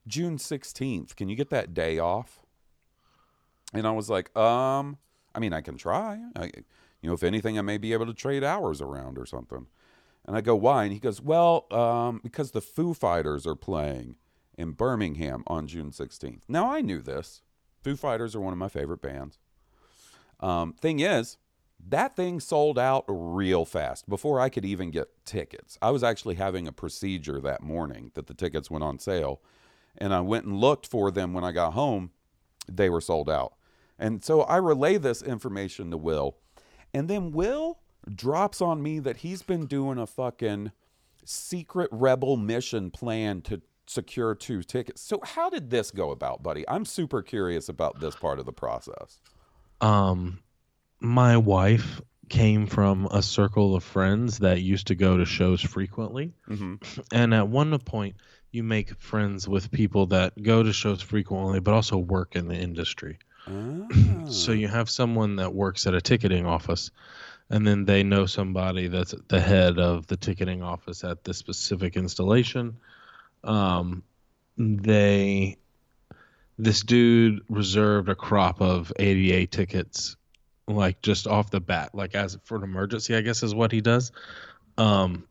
June 0.08 0.38
16th? 0.38 1.16
Can 1.16 1.30
you 1.30 1.36
get 1.36 1.50
that 1.52 1.74
day 1.74 2.00
off? 2.00 2.42
And 3.74 3.88
I 3.88 3.92
was 3.92 4.10
like, 4.10 4.36
um, 4.38 4.98
I 5.34 5.40
mean, 5.40 5.54
I 5.54 5.62
can 5.62 5.78
try. 5.78 6.20
I, 6.36 6.52
you 7.02 7.10
know, 7.10 7.14
if 7.14 7.24
anything, 7.24 7.58
I 7.58 7.62
may 7.62 7.78
be 7.78 7.94
able 7.94 8.06
to 8.06 8.14
trade 8.14 8.44
hours 8.44 8.82
around 8.82 9.18
or 9.18 9.26
something. 9.26 9.68
And 10.26 10.36
I 10.36 10.42
go, 10.42 10.56
why? 10.56 10.84
And 10.84 10.94
he 10.94 11.00
goes, 11.00 11.22
well, 11.22 11.66
um, 11.72 12.20
because 12.24 12.52
the 12.52 12.62
Foo 12.62 12.94
Fighters 12.94 13.48
are 13.48 13.56
playing 13.56 14.16
in 14.58 14.72
Birmingham 14.72 15.44
on 15.48 15.68
June 15.68 15.92
16th. 15.92 16.42
Now, 16.48 16.72
I 16.72 16.82
knew 16.82 17.02
this. 17.02 17.42
Foo 17.84 17.96
Fighters 17.96 18.36
are 18.36 18.42
one 18.42 18.54
of 18.54 18.60
my 18.60 18.68
favorite 18.68 19.02
bands. 19.02 19.40
Um, 20.42 20.74
thing 20.74 21.00
is, 21.00 21.38
that 21.88 22.16
thing 22.16 22.40
sold 22.40 22.78
out 22.78 23.06
real 23.08 23.66
fast 23.66 24.10
before 24.10 24.40
I 24.40 24.50
could 24.50 24.66
even 24.66 24.92
get 24.92 25.26
tickets. 25.26 25.78
I 25.82 25.92
was 25.92 26.04
actually 26.04 26.36
having 26.36 26.68
a 26.68 26.74
procedure 26.74 27.40
that 27.40 27.64
morning 27.64 28.12
that 28.16 28.28
the 28.28 28.34
tickets 28.34 28.70
went 28.70 28.84
on 28.84 29.00
sale. 29.00 29.42
And 29.98 30.14
I 30.14 30.22
went 30.22 30.46
and 30.46 30.58
looked 30.58 30.88
for 30.88 31.10
them 31.10 31.34
when 31.34 31.44
I 31.44 31.52
got 31.52 31.74
home. 31.74 32.12
They 32.70 32.90
were 32.90 33.02
sold 33.02 33.30
out. 33.30 33.54
And 33.98 34.24
so 34.24 34.42
I 34.42 34.58
relay 34.58 34.98
this 34.98 35.22
information 35.22 35.92
to 35.92 35.98
Will. 35.98 36.38
And 36.94 37.08
then 37.08 37.32
Will 37.32 37.80
drops 38.14 38.62
on 38.62 38.82
me 38.82 39.00
that 39.00 39.18
he's 39.18 39.42
been 39.42 39.66
doing 39.66 39.98
a 39.98 40.08
fucking 40.08 40.72
secret 41.26 41.90
rebel 41.92 42.38
mission 42.38 42.90
plan 42.92 43.42
to 43.42 43.62
secure 43.88 44.36
two 44.36 44.64
tickets. 44.64 45.02
So 45.02 45.20
how 45.24 45.50
did 45.50 45.70
this 45.70 45.92
go 45.92 46.12
about, 46.12 46.44
buddy? 46.44 46.68
I'm 46.68 46.86
super 46.86 47.22
curious 47.22 47.70
about 47.70 48.00
this 48.00 48.16
part 48.16 48.40
of 48.40 48.46
the 48.46 48.54
process. 48.54 49.20
Um, 49.82 50.40
my 51.00 51.38
wife 51.38 52.02
came 52.30 52.68
from 52.68 53.08
a 53.08 53.24
circle 53.24 53.76
of 53.76 53.84
friends 53.84 54.40
that 54.40 54.62
used 54.62 54.88
to 54.88 54.96
go 54.96 55.18
to 55.18 55.26
shows 55.26 55.62
frequently. 55.62 56.34
Mm-hmm. 56.48 56.76
And 57.12 57.34
at 57.34 57.48
one 57.48 57.78
point, 57.80 58.16
you 58.52 58.64
make 58.64 58.96
friends 59.00 59.48
with 59.48 59.72
people 59.72 60.06
that 60.08 60.42
go 60.42 60.64
to 60.64 60.74
shows 60.74 61.02
frequently, 61.02 61.60
but 61.60 61.74
also 61.74 61.98
work 61.98 62.36
in 62.36 62.48
the 62.48 62.56
industry. 62.56 63.18
So 64.30 64.52
you 64.52 64.68
have 64.68 64.90
someone 64.90 65.38
that 65.38 65.54
works 65.54 65.88
at 65.88 65.96
a 65.96 66.02
ticketing 66.02 66.46
office, 66.46 66.92
and 67.50 67.66
then 67.66 67.86
they 67.86 68.04
know 68.04 68.28
somebody 68.28 68.88
that's 68.88 69.16
the 69.28 69.40
head 69.40 69.80
of 69.80 70.06
the 70.06 70.18
ticketing 70.18 70.62
office 70.62 71.04
at 71.04 71.24
this 71.24 71.38
specific 71.38 71.98
installation. 71.98 72.78
Um, 73.44 74.04
they, 74.58 75.58
this 76.60 76.82
dude 76.82 77.42
reserved 77.50 78.10
a 78.10 78.16
crop 78.16 78.62
of 78.62 78.94
ADA 79.00 79.48
tickets, 79.48 80.16
like 80.68 81.02
just 81.02 81.26
off 81.26 81.50
the 81.50 81.60
bat, 81.60 81.96
like 81.96 82.14
as 82.14 82.38
for 82.44 82.58
an 82.58 82.64
emergency, 82.64 83.16
I 83.16 83.22
guess 83.22 83.42
is 83.42 83.56
what 83.56 83.72
he 83.72 83.82
does. 83.82 84.12
Um, 84.78 85.28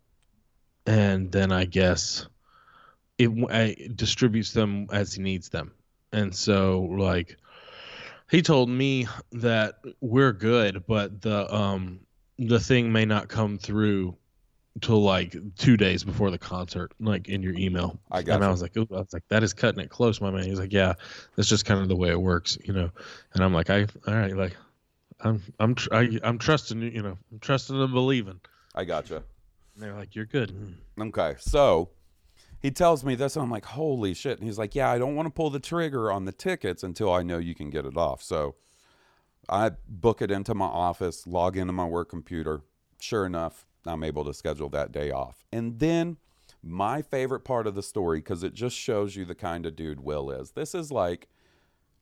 and 0.86 1.30
then 1.30 1.52
I 1.52 1.66
guess 1.66 2.26
it, 3.16 3.30
it 3.30 3.96
distributes 3.96 4.52
them 4.52 4.88
as 4.90 5.14
he 5.14 5.22
needs 5.22 5.50
them. 5.50 5.72
And 6.12 6.34
so, 6.34 6.80
like, 6.80 7.36
he 8.30 8.42
told 8.42 8.68
me 8.68 9.06
that 9.32 9.76
we're 10.00 10.32
good, 10.32 10.84
but 10.86 11.20
the 11.22 11.52
um 11.54 12.00
the 12.38 12.60
thing 12.60 12.92
may 12.92 13.04
not 13.04 13.28
come 13.28 13.58
through 13.58 14.16
till 14.80 15.02
like 15.02 15.36
two 15.56 15.76
days 15.76 16.04
before 16.04 16.30
the 16.30 16.38
concert, 16.38 16.92
like 17.00 17.28
in 17.28 17.42
your 17.42 17.54
email. 17.54 17.98
I 18.10 18.22
got. 18.22 18.36
And 18.36 18.44
I 18.44 18.48
was 18.48 18.62
like, 18.62 18.76
I 18.76 18.84
was 18.88 19.12
like, 19.12 19.26
that 19.28 19.42
is 19.42 19.52
cutting 19.52 19.80
it 19.80 19.90
close, 19.90 20.20
my 20.20 20.30
man. 20.30 20.44
He's 20.44 20.60
like, 20.60 20.72
yeah, 20.72 20.94
that's 21.36 21.48
just 21.48 21.64
kind 21.64 21.80
of 21.80 21.88
the 21.88 21.96
way 21.96 22.10
it 22.10 22.20
works, 22.20 22.56
you 22.62 22.72
know. 22.72 22.90
And 23.34 23.42
I'm 23.42 23.52
like, 23.52 23.70
I, 23.70 23.86
all 24.06 24.14
right, 24.14 24.36
like, 24.36 24.56
I'm, 25.20 25.42
I'm, 25.58 25.74
tr- 25.74 25.92
I, 25.92 26.20
I'm 26.22 26.38
trusting 26.38 26.80
you, 26.80 26.90
you 26.90 27.02
know, 27.02 27.18
I'm 27.32 27.40
trusting 27.40 27.80
and 27.80 27.92
believing. 27.92 28.40
I 28.74 28.84
gotcha. 28.84 29.16
And 29.16 29.82
they're 29.82 29.94
like, 29.94 30.14
you're 30.14 30.26
good. 30.26 30.76
Okay, 31.00 31.34
so 31.38 31.90
he 32.60 32.70
tells 32.70 33.04
me 33.04 33.14
this, 33.14 33.36
and 33.36 33.42
I'm 33.44 33.50
like, 33.50 33.64
holy 33.66 34.14
shit. 34.14 34.38
And 34.38 34.46
he's 34.46 34.58
like, 34.58 34.74
yeah, 34.74 34.90
I 34.90 34.98
don't 34.98 35.14
want 35.14 35.26
to 35.26 35.32
pull 35.32 35.50
the 35.50 35.60
trigger 35.60 36.10
on 36.10 36.24
the 36.24 36.32
tickets 36.32 36.82
until 36.82 37.12
I 37.12 37.22
know 37.22 37.38
you 37.38 37.54
can 37.54 37.70
get 37.70 37.86
it 37.86 37.96
off. 37.96 38.22
So 38.22 38.56
I 39.48 39.70
book 39.88 40.20
it 40.22 40.30
into 40.30 40.54
my 40.54 40.66
office, 40.66 41.26
log 41.26 41.56
into 41.56 41.72
my 41.72 41.84
work 41.86 42.10
computer. 42.10 42.62
Sure 43.00 43.24
enough, 43.24 43.64
I'm 43.86 44.02
able 44.02 44.24
to 44.24 44.34
schedule 44.34 44.68
that 44.70 44.92
day 44.92 45.10
off. 45.10 45.44
And 45.52 45.78
then 45.78 46.18
My 46.62 47.02
favorite 47.02 47.40
part 47.40 47.66
of 47.66 47.74
the 47.74 47.82
story 47.82 48.18
because 48.18 48.42
it 48.42 48.52
just 48.54 48.76
shows 48.76 49.14
you 49.16 49.24
the 49.24 49.34
kind 49.34 49.64
of 49.64 49.76
dude 49.76 50.00
Will 50.00 50.30
is. 50.30 50.52
This 50.52 50.74
is 50.74 50.90
like 50.90 51.28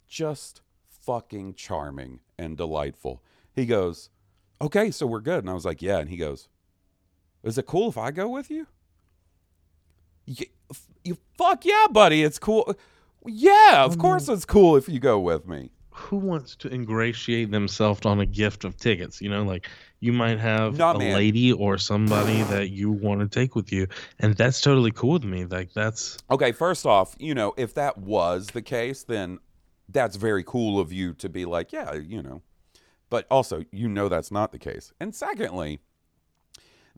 just 0.08 0.62
fucking 0.88 1.54
charming 1.54 2.20
and 2.38 2.56
delightful. 2.56 3.22
He 3.52 3.66
goes, 3.66 4.08
"Okay, 4.60 4.90
so 4.90 5.06
we're 5.06 5.20
good." 5.20 5.40
And 5.40 5.50
I 5.50 5.54
was 5.54 5.64
like, 5.66 5.82
"Yeah." 5.82 5.98
And 5.98 6.08
he 6.08 6.16
goes, 6.16 6.48
"Is 7.42 7.58
it 7.58 7.66
cool 7.66 7.88
if 7.88 7.98
I 7.98 8.10
go 8.10 8.28
with 8.28 8.50
you?" 8.50 8.66
You, 10.26 10.46
you 11.04 11.16
fuck 11.36 11.64
yeah, 11.64 11.86
buddy. 11.90 12.22
It's 12.22 12.38
cool. 12.38 12.74
Yeah, 13.24 13.84
of 13.84 13.96
mm. 13.96 14.00
course 14.00 14.28
it's 14.28 14.44
cool 14.44 14.76
if 14.76 14.88
you 14.88 14.98
go 14.98 15.18
with 15.18 15.46
me. 15.46 15.70
Who 15.90 16.16
wants 16.16 16.56
to 16.56 16.68
ingratiate 16.68 17.50
themselves 17.50 18.04
on 18.04 18.20
a 18.20 18.26
gift 18.26 18.64
of 18.64 18.76
tickets? 18.76 19.22
You 19.22 19.30
know, 19.30 19.42
like 19.44 19.66
you 20.00 20.12
might 20.12 20.38
have 20.38 20.76
Not 20.76 20.96
a 20.96 20.98
man. 20.98 21.14
lady 21.14 21.52
or 21.52 21.78
somebody 21.78 22.42
that 22.44 22.68
you 22.68 22.90
want 22.90 23.20
to 23.20 23.28
take 23.28 23.54
with 23.54 23.72
you, 23.72 23.86
and 24.18 24.36
that's 24.36 24.60
totally 24.60 24.90
cool 24.90 25.14
with 25.14 25.24
me. 25.24 25.46
Like 25.46 25.72
that's 25.72 26.18
Okay, 26.30 26.52
first 26.52 26.84
off, 26.84 27.14
you 27.18 27.34
know, 27.34 27.54
if 27.56 27.74
that 27.74 27.98
was 27.98 28.48
the 28.48 28.62
case, 28.62 29.04
then 29.04 29.38
that's 29.88 30.16
very 30.16 30.44
cool 30.44 30.78
of 30.78 30.92
you 30.92 31.14
to 31.14 31.28
be 31.28 31.44
like, 31.44 31.72
yeah, 31.72 31.94
you 31.94 32.22
know. 32.22 32.42
But 33.08 33.26
also, 33.30 33.64
you 33.70 33.88
know 33.88 34.08
that's 34.08 34.30
not 34.30 34.52
the 34.52 34.58
case. 34.58 34.92
And 35.00 35.14
secondly, 35.14 35.80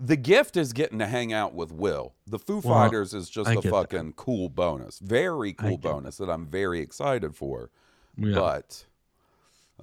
the 0.01 0.17
gift 0.17 0.57
is 0.57 0.73
getting 0.73 0.99
to 1.01 1.07
hang 1.07 1.33
out 1.33 1.55
with 1.55 1.73
Will. 1.73 2.15
The 2.27 2.39
Foo 2.39 2.61
Well, 2.61 2.75
Fighters 2.75 3.15
is 3.15 3.29
just 3.29 3.49
I 3.49 3.53
a 3.53 3.55
get 3.57 3.65
that. 3.65 3.71
fucking 3.71 4.13
cool 4.15 4.49
bonus. 4.49 4.99
Very 5.01 5.53
cool 5.53 5.77
bonus 5.77 6.19
that 6.19 6.31
I'm 6.31 6.47
very 6.47 6.81
excited 6.81 7.35
for. 7.35 7.71
yeah. 8.17 8.35
But 8.35 8.85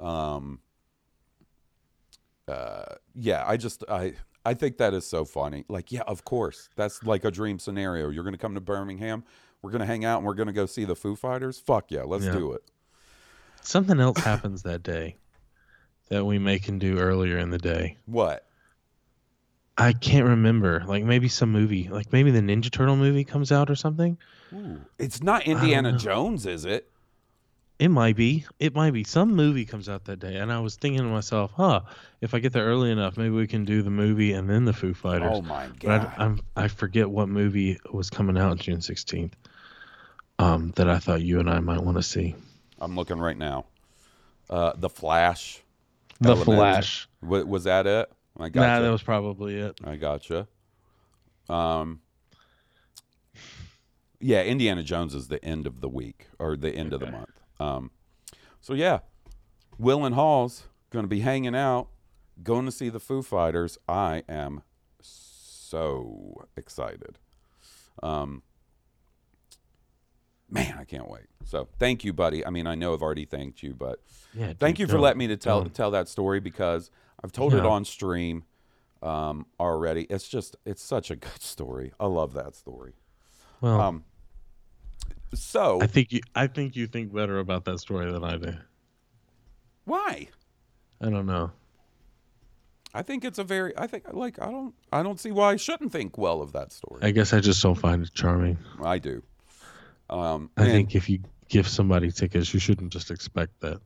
um 0.02 0.60
uh 2.48 2.84
yeah, 3.14 3.44
I 3.48 3.58
just 3.58 3.84
I 3.90 4.14
I 4.46 4.54
think 4.54 4.78
that 4.78 4.94
is 4.94 5.06
so 5.08 5.26
funny. 5.26 5.66
Like, 5.68 5.92
yeah, 5.92 6.04
of 6.06 6.24
course. 6.24 6.70
That's 6.76 7.04
like 7.04 7.26
a 7.26 7.32
dream 7.32 7.58
scenario. 7.60 8.10
You're 8.10 8.24
gonna 8.24 8.38
come 8.38 8.54
to 8.56 8.62
Birmingham, 8.62 9.24
we're 9.62 9.72
gonna 9.72 9.86
hang 9.86 10.06
out 10.06 10.18
and 10.20 10.26
we're 10.26 10.36
gonna 10.36 10.54
go 10.54 10.66
see 10.66 10.86
the 10.86 10.96
Foo 10.96 11.16
Fighters. 11.16 11.60
Fuck 11.60 11.92
yeah, 11.92 12.04
let's 12.04 12.26
Yeah. 12.26 12.34
do 12.34 12.54
it. 12.54 12.64
something 13.62 14.00
else 14.00 14.20
happens 14.20 14.62
that 14.64 14.84
day 14.84 15.18
that 16.10 16.24
we 16.26 16.38
may 16.38 16.60
can 16.60 16.78
do 16.78 17.00
earlier 17.00 17.38
in 17.40 17.50
the 17.50 17.58
day. 17.58 17.98
What? 18.06 18.48
I 19.78 19.94
can't 19.94 20.28
remember. 20.28 20.84
Like 20.88 21.04
maybe 21.04 21.28
some 21.28 21.52
movie, 21.52 21.90
like 21.90 22.12
maybe 22.14 22.32
the 22.32 22.40
Ninja 22.40 22.72
Turtle 22.72 22.96
movie 22.96 23.24
comes 23.24 23.52
out 23.52 23.70
or 23.70 23.76
something. 23.76 24.18
Ooh. 24.54 24.80
It's 24.98 25.22
not 25.22 25.44
Indiana. 25.44 25.98
Jones, 25.98 26.46
is 26.46 26.66
it? 26.66 26.90
It 27.78 27.90
might 27.90 28.16
be. 28.16 28.46
It 28.58 28.74
might 28.74 28.92
be. 28.92 29.04
Some 29.04 29.36
movie 29.36 29.66
comes 29.66 29.90
out 29.90 30.06
that 30.06 30.20
day, 30.20 30.38
and 30.38 30.50
I 30.50 30.60
was 30.62 30.78
thinking 30.78 31.02
to 31.02 31.10
myself, 31.10 31.52
"Huh, 31.58 31.82
if 32.22 32.34
I 32.34 32.40
get 32.40 32.54
there 32.54 32.64
early 32.64 32.90
enough, 32.90 33.18
maybe 33.18 33.32
we 33.36 33.48
can 33.48 33.66
do 33.66 33.82
the 33.82 33.90
movie 33.90 34.32
and 34.32 34.50
then 34.50 34.64
the 34.64 34.72
Foo 34.72 34.94
Fighters." 34.94 35.30
Oh 35.34 35.42
my 35.42 35.68
But 35.68 35.80
god. 35.80 36.14
I, 36.18 36.24
I'm, 36.24 36.40
I 36.56 36.68
forget 36.70 37.10
what 37.10 37.28
movie 37.28 37.78
was 37.92 38.10
coming 38.10 38.38
out 38.38 38.58
June 38.60 38.78
16th. 38.80 39.34
Um, 40.40 40.72
that 40.78 40.90
I 40.90 41.00
thought 41.00 41.22
you 41.22 41.40
and 41.42 41.50
I 41.50 41.60
might 41.60 41.80
want 41.82 41.98
to 41.98 42.04
see. 42.04 42.36
I'm 42.80 42.96
looking 42.96 43.20
right 43.20 43.38
now. 43.38 43.66
Uh 44.50 44.72
The 44.78 44.90
Flash. 44.90 45.62
The 46.22 46.30
Element. 46.30 46.46
Flash. 46.46 47.10
Wa- 47.22 47.44
was 47.44 47.66
that 47.66 47.88
it? 47.88 48.10
I 48.38 48.50
got 48.50 48.62
Nah, 48.62 48.80
that 48.82 48.90
was 48.92 49.02
probably 49.04 49.56
it. 49.56 49.80
I 49.84 49.96
gotcha. 49.96 50.48
Um, 51.48 52.02
yeah, 54.20 54.44
Indiana 54.44 54.84
Jones 54.84 55.14
is 55.14 55.28
the 55.28 55.44
end 55.44 55.68
of 55.68 55.82
the 55.82 55.90
week 55.90 56.28
or 56.40 56.58
the 56.58 56.72
end 56.72 56.94
of 56.94 57.00
the 57.00 57.12
month. 57.12 57.40
Um, 57.60 57.92
so 58.62 58.74
yeah, 58.74 59.00
Will 59.78 60.06
and 60.06 60.16
Hall's 60.16 60.68
going 60.90 61.04
to 61.04 61.10
be 61.10 61.20
hanging 61.22 61.56
out, 61.56 61.88
going 62.44 62.66
to 62.66 62.72
see 62.72 62.90
the 62.90 63.00
Foo 63.00 63.22
Fighters. 63.22 63.78
I 63.88 64.24
am 64.28 64.64
so 65.02 66.48
excited. 66.58 67.20
Um, 68.02 68.42
man, 70.50 70.76
I 70.80 70.84
can't 70.84 71.10
wait. 71.10 71.26
So 71.44 71.68
thank 71.80 72.04
you, 72.04 72.12
buddy. 72.14 72.46
I 72.46 72.50
mean, 72.50 72.68
I 72.68 72.76
know 72.76 72.94
I've 72.94 73.02
already 73.02 73.26
thanked 73.26 73.62
you, 73.64 73.74
but 73.74 74.02
Yeah. 74.34 74.54
thank 74.54 74.80
you 74.80 74.88
for 74.88 75.00
letting 75.00 75.20
me 75.20 75.28
to 75.28 75.38
tell 75.38 75.66
tell 75.66 75.92
that 75.92 76.08
story 76.10 76.40
because 76.40 76.90
I've 77.26 77.32
told 77.32 77.56
it 77.56 77.66
on 77.66 77.86
stream 77.86 78.44
um, 79.02 79.48
already. 79.60 80.04
It's 80.12 80.28
just 80.28 80.56
it's 80.64 80.84
such 80.84 81.10
a 81.10 81.16
good 81.16 81.42
story. 81.42 81.92
I 82.00 82.06
love 82.06 82.34
that 82.34 82.54
story. 82.56 82.94
Well, 83.62 83.82
Um, 83.82 84.04
so 85.34 85.82
I 85.82 85.88
think 85.88 86.12
you. 86.12 86.22
I 86.36 86.46
think 86.46 86.76
you 86.76 86.86
think 86.86 87.12
better 87.12 87.40
about 87.40 87.66
that 87.66 87.80
story 87.80 88.12
than 88.12 88.24
I 88.24 88.38
do. 88.38 88.54
why? 89.86 90.28
I 91.02 91.10
don't 91.10 91.26
know. 91.26 91.52
I 92.94 93.02
think 93.02 93.26
it's 93.26 93.40
a 93.40 93.44
very. 93.44 93.76
I 93.76 93.88
think 93.88 94.14
like 94.14 94.40
I 94.40 94.52
don't. 94.52 94.76
I 94.94 95.02
don't 95.02 95.20
see 95.20 95.32
why 95.32 95.54
I 95.54 95.56
shouldn't 95.56 95.92
think 95.92 96.20
well 96.20 96.44
of 96.44 96.52
that 96.52 96.72
story. 96.72 97.00
I 97.02 97.10
guess 97.10 97.34
I 97.34 97.40
just 97.40 97.62
don't 97.64 97.74
find 97.74 98.04
it 98.04 98.14
charming. 98.14 98.60
I 98.84 99.00
do. 99.00 99.24
Um, 100.12 100.52
I 100.58 100.66
think 100.66 100.94
if 100.94 101.10
you 101.10 101.22
give 101.50 101.68
somebody 101.68 102.12
tickets, 102.12 102.54
you 102.54 102.60
shouldn't 102.60 102.94
just 102.94 103.10
expect 103.10 103.62
that 103.62 103.82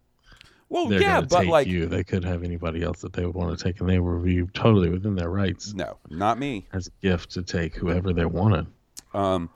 Well, 0.70 0.88
they're 0.88 1.02
yeah, 1.02 1.22
but 1.22 1.48
like 1.48 1.68
you. 1.68 1.88
They 1.88 2.04
could 2.04 2.24
have 2.24 2.44
anybody 2.44 2.84
else 2.84 3.02
that 3.02 3.14
they 3.14 3.26
would 3.26 3.34
want 3.34 3.58
to 3.58 3.64
take, 3.64 3.82
and 3.82 3.90
they 3.90 4.00
were 4.00 4.20
be 4.20 4.46
totally 4.54 4.90
within 4.90 5.16
their 5.16 5.30
rights 5.30 5.74
no, 5.74 5.98
not 6.10 6.38
me. 6.38 6.68
as 6.74 6.88
a 6.88 6.92
gift 7.02 7.32
to 7.32 7.42
take 7.42 7.76
whoever 7.76 8.14
they 8.14 8.26
wanted. 8.26 8.68
Um, 9.14 9.50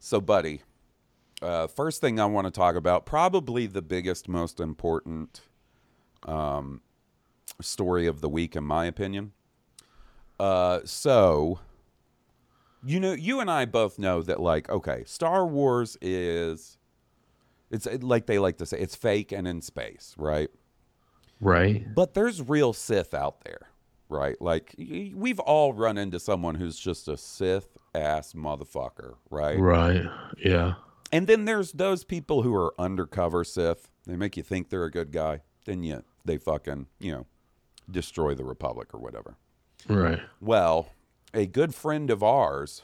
so, 0.00 0.20
buddy, 0.20 0.62
uh, 1.40 1.68
first 1.68 2.00
thing 2.00 2.18
I 2.18 2.26
want 2.26 2.46
to 2.46 2.50
talk 2.50 2.74
about, 2.74 3.06
probably 3.06 3.66
the 3.66 3.82
biggest, 3.82 4.28
most 4.28 4.58
important 4.58 5.40
um, 6.24 6.80
story 7.60 8.06
of 8.06 8.20
the 8.20 8.28
week, 8.28 8.56
in 8.56 8.64
my 8.64 8.86
opinion. 8.86 9.32
Uh, 10.40 10.80
so, 10.84 11.60
you 12.84 12.98
know, 12.98 13.12
you 13.12 13.40
and 13.40 13.50
I 13.50 13.66
both 13.66 13.98
know 13.98 14.20
that, 14.22 14.40
like, 14.40 14.68
okay, 14.68 15.04
Star 15.06 15.46
Wars 15.46 15.96
is, 16.00 16.78
it's 17.70 17.86
like 18.02 18.26
they 18.26 18.38
like 18.38 18.58
to 18.58 18.66
say, 18.66 18.78
it's 18.78 18.94
fake 18.94 19.32
and 19.32 19.46
in 19.46 19.60
space, 19.62 20.14
right? 20.16 20.48
Right. 21.40 21.94
But 21.94 22.14
there's 22.14 22.42
real 22.42 22.72
Sith 22.72 23.12
out 23.14 23.42
there, 23.44 23.68
right? 24.08 24.40
Like 24.40 24.74
we've 24.78 25.40
all 25.40 25.72
run 25.72 25.98
into 25.98 26.20
someone 26.20 26.54
who's 26.54 26.78
just 26.78 27.08
a 27.08 27.16
Sith 27.16 27.76
ass 27.94 28.32
motherfucker, 28.32 29.14
right? 29.30 29.58
Right. 29.58 30.04
Yeah. 30.38 30.74
And 31.12 31.26
then 31.26 31.44
there's 31.44 31.72
those 31.72 32.04
people 32.04 32.42
who 32.42 32.54
are 32.54 32.74
undercover 32.78 33.44
Sith. 33.44 33.90
They 34.06 34.16
make 34.16 34.36
you 34.36 34.42
think 34.42 34.70
they're 34.70 34.84
a 34.84 34.90
good 34.90 35.12
guy, 35.12 35.42
then 35.64 35.82
you 35.82 36.02
they 36.24 36.38
fucking 36.38 36.86
you 36.98 37.12
know 37.12 37.26
destroy 37.90 38.34
the 38.34 38.44
Republic 38.44 38.94
or 38.94 39.00
whatever. 39.00 39.36
Right. 39.88 40.20
Well, 40.40 40.88
a 41.34 41.46
good 41.46 41.74
friend 41.74 42.10
of 42.10 42.22
ours 42.22 42.82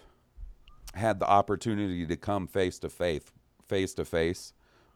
had 0.95 1.21
the 1.21 1.29
opportunity 1.29 2.07
to 2.07 2.17
come 2.17 2.47
face 2.47 2.79
to 2.81 2.89
face, 2.89 3.23
face 3.67 3.95
to 3.95 4.05
face 4.05 4.53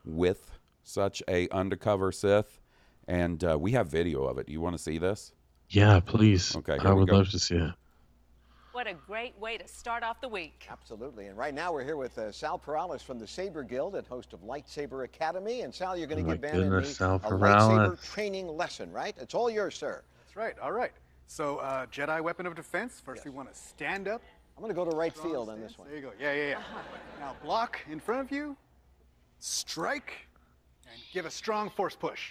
with 0.07 0.51
such 0.83 1.23
a 1.29 1.49
undercover 1.49 2.12
Sith, 2.12 2.61
and 3.09 3.42
uh, 3.45 3.59
we 3.59 3.73
have 3.73 3.88
video 3.88 4.25
of 4.25 4.38
it. 4.38 4.47
Do 4.47 4.53
you 4.53 4.61
want 4.61 4.77
to 4.77 4.83
see 4.83 4.99
this? 4.99 5.33
Yeah. 5.69 6.01
Please. 6.01 6.55
Okay, 6.57 6.79
here 6.79 6.88
I 6.88 6.92
we 6.92 7.01
would 7.01 7.09
go. 7.09 7.16
love 7.19 7.31
to 7.31 7.38
see 7.38 7.57
it. 7.57 7.73
What 8.73 8.87
a 8.87 8.92
great 8.92 9.38
way 9.38 9.57
to 9.57 9.66
start 9.66 10.03
off 10.03 10.21
the 10.21 10.29
week. 10.29 10.66
Absolutely. 10.71 11.29
And 11.29 11.38
right 11.38 11.55
now 11.55 11.73
we're 11.73 11.83
here 11.83 11.97
with 11.97 12.19
uh, 12.19 12.31
Sal 12.31 12.59
Perales 12.59 13.03
from 13.03 13.19
the 13.19 13.27
Saber 13.27 13.62
Guild 13.62 13.95
and 13.97 14.07
host 14.07 14.35
of 14.35 14.40
Lightsaber 14.40 15.05
Academy. 15.05 15.62
And 15.62 15.75
Sal, 15.75 15.97
you're 15.97 16.07
going 16.07 16.23
to 16.23 16.29
my 16.29 16.35
give 16.35 16.42
Ben 16.42 16.51
and 16.57 16.64
me 16.64 16.69
goodness, 16.69 16.99
Sal 16.99 17.16
a 17.16 17.31
lightsaber 17.31 18.12
training 18.12 18.49
lesson, 18.49 18.92
right? 18.92 19.14
It's 19.19 19.35
all 19.35 19.49
yours, 19.49 19.77
sir. 19.77 20.03
That's 20.21 20.37
right. 20.37 20.59
All 20.59 20.73
right. 20.73 20.92
So, 21.27 21.57
uh, 21.57 21.87
Jedi 21.87 22.21
weapon 22.21 22.45
of 22.47 22.55
defense. 22.55 23.01
First, 23.03 23.25
we 23.25 23.31
want 23.31 23.51
to 23.51 23.59
stand 23.59 24.09
up. 24.09 24.21
I'm 24.57 24.62
going 24.62 24.71
to 24.71 24.75
go 24.75 24.85
to 24.88 24.95
right 24.95 25.16
strong 25.16 25.33
field 25.33 25.49
on 25.49 25.59
this 25.59 25.79
one. 25.79 25.88
There 25.88 25.97
you 25.97 26.03
go. 26.03 26.12
Yeah, 26.21 26.35
yeah, 26.35 26.49
yeah. 26.51 26.59
Now 27.19 27.35
block 27.42 27.81
in 27.90 27.99
front 27.99 28.21
of 28.21 28.31
you, 28.31 28.57
strike, 29.38 30.12
and 30.90 31.01
give 31.12 31.27
a 31.27 31.31
strong 31.31 31.70
force 31.70 31.94
push. 31.94 32.31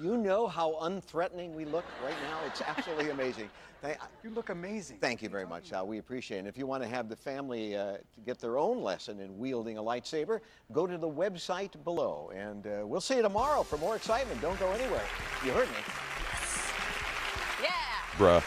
You 0.00 0.18
know 0.18 0.46
how 0.46 0.72
unthreatening 0.82 1.54
we 1.54 1.64
look 1.64 1.84
right 2.04 2.14
now? 2.28 2.38
It's 2.46 2.60
absolutely 2.60 3.10
amazing. 3.10 3.48
Thank, 3.80 3.98
You 4.22 4.30
look 4.30 4.50
amazing. 4.50 4.98
thank 5.00 5.22
you 5.22 5.28
very 5.28 5.46
much, 5.46 5.68
Sal. 5.68 5.86
We 5.86 5.98
appreciate 5.98 6.38
it. 6.38 6.40
And 6.40 6.48
if 6.48 6.58
you 6.58 6.66
want 6.66 6.82
to 6.82 6.88
have 6.88 7.08
the 7.08 7.16
family 7.16 7.76
uh, 7.76 7.92
to 7.92 8.20
get 8.24 8.38
their 8.38 8.58
own 8.58 8.82
lesson 8.82 9.20
in 9.20 9.38
wielding 9.38 9.78
a 9.78 9.82
lightsaber, 9.82 10.40
go 10.72 10.86
to 10.86 10.98
the 10.98 11.08
website 11.08 11.82
below. 11.84 12.30
And 12.34 12.66
uh, 12.66 12.86
we'll 12.86 13.00
see 13.00 13.16
you 13.16 13.22
tomorrow 13.22 13.62
for 13.62 13.78
more 13.78 13.96
excitement. 13.96 14.40
Don't 14.42 14.58
go 14.60 14.70
anywhere. 14.72 15.02
You 15.44 15.52
heard 15.52 15.68
me. 15.68 15.76
Yeah. 17.62 17.70
Bruh. 18.18 18.42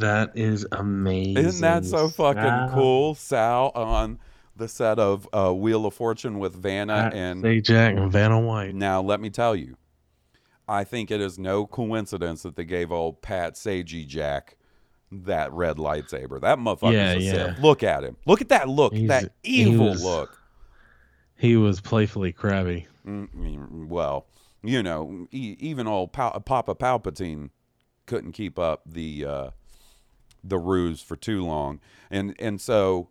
That 0.00 0.32
is 0.34 0.66
amazing. 0.72 1.36
Isn't 1.36 1.60
that 1.60 1.84
so 1.84 2.08
fucking 2.08 2.42
Sal. 2.42 2.70
cool? 2.72 3.14
Sal 3.14 3.72
on 3.74 4.18
the 4.56 4.68
set 4.68 4.98
of 4.98 5.28
uh, 5.32 5.52
Wheel 5.52 5.84
of 5.86 5.94
Fortune 5.94 6.38
with 6.38 6.54
Vanna 6.54 7.10
and 7.12 7.42
Sajak 7.44 7.96
and 8.00 8.10
Vanna 8.10 8.40
White. 8.40 8.74
now 8.74 9.00
let 9.02 9.20
me 9.20 9.28
tell 9.30 9.54
you, 9.54 9.76
I 10.68 10.82
think 10.84 11.10
it 11.10 11.20
is 11.20 11.38
no 11.38 11.66
coincidence 11.66 12.42
that 12.42 12.56
they 12.56 12.64
gave 12.64 12.90
old 12.90 13.20
Pat 13.22 13.54
Sagey 13.54 14.06
Jack 14.06 14.56
that 15.12 15.52
red 15.52 15.76
lightsaber. 15.76 16.40
That 16.40 16.58
motherfucker's 16.58 16.92
Yeah, 16.94 17.12
a 17.12 17.18
yeah. 17.18 17.32
Sith. 17.54 17.58
Look 17.60 17.82
at 17.82 18.02
him. 18.02 18.16
Look 18.26 18.40
at 18.40 18.48
that 18.48 18.68
look. 18.68 18.92
He's- 18.94 19.08
that 19.08 19.32
he 19.42 19.62
evil 19.62 19.90
was- 19.90 20.02
look. 20.04 20.40
He 21.38 21.56
was 21.56 21.80
playfully 21.82 22.32
crabby. 22.32 22.86
Mm, 23.06 23.88
Well, 23.88 24.26
you 24.62 24.82
know, 24.82 25.28
e- 25.30 25.56
even 25.60 25.86
old 25.86 26.12
Pal- 26.14 26.40
Papa 26.40 26.74
Palpatine 26.74 27.50
couldn't 28.06 28.32
keep 28.32 28.58
up 28.58 28.80
the 28.86 29.24
uh, 29.24 29.50
the 30.42 30.58
ruse 30.58 31.02
for 31.02 31.14
too 31.14 31.44
long, 31.44 31.78
and 32.10 32.34
and 32.38 32.58
so 32.60 33.10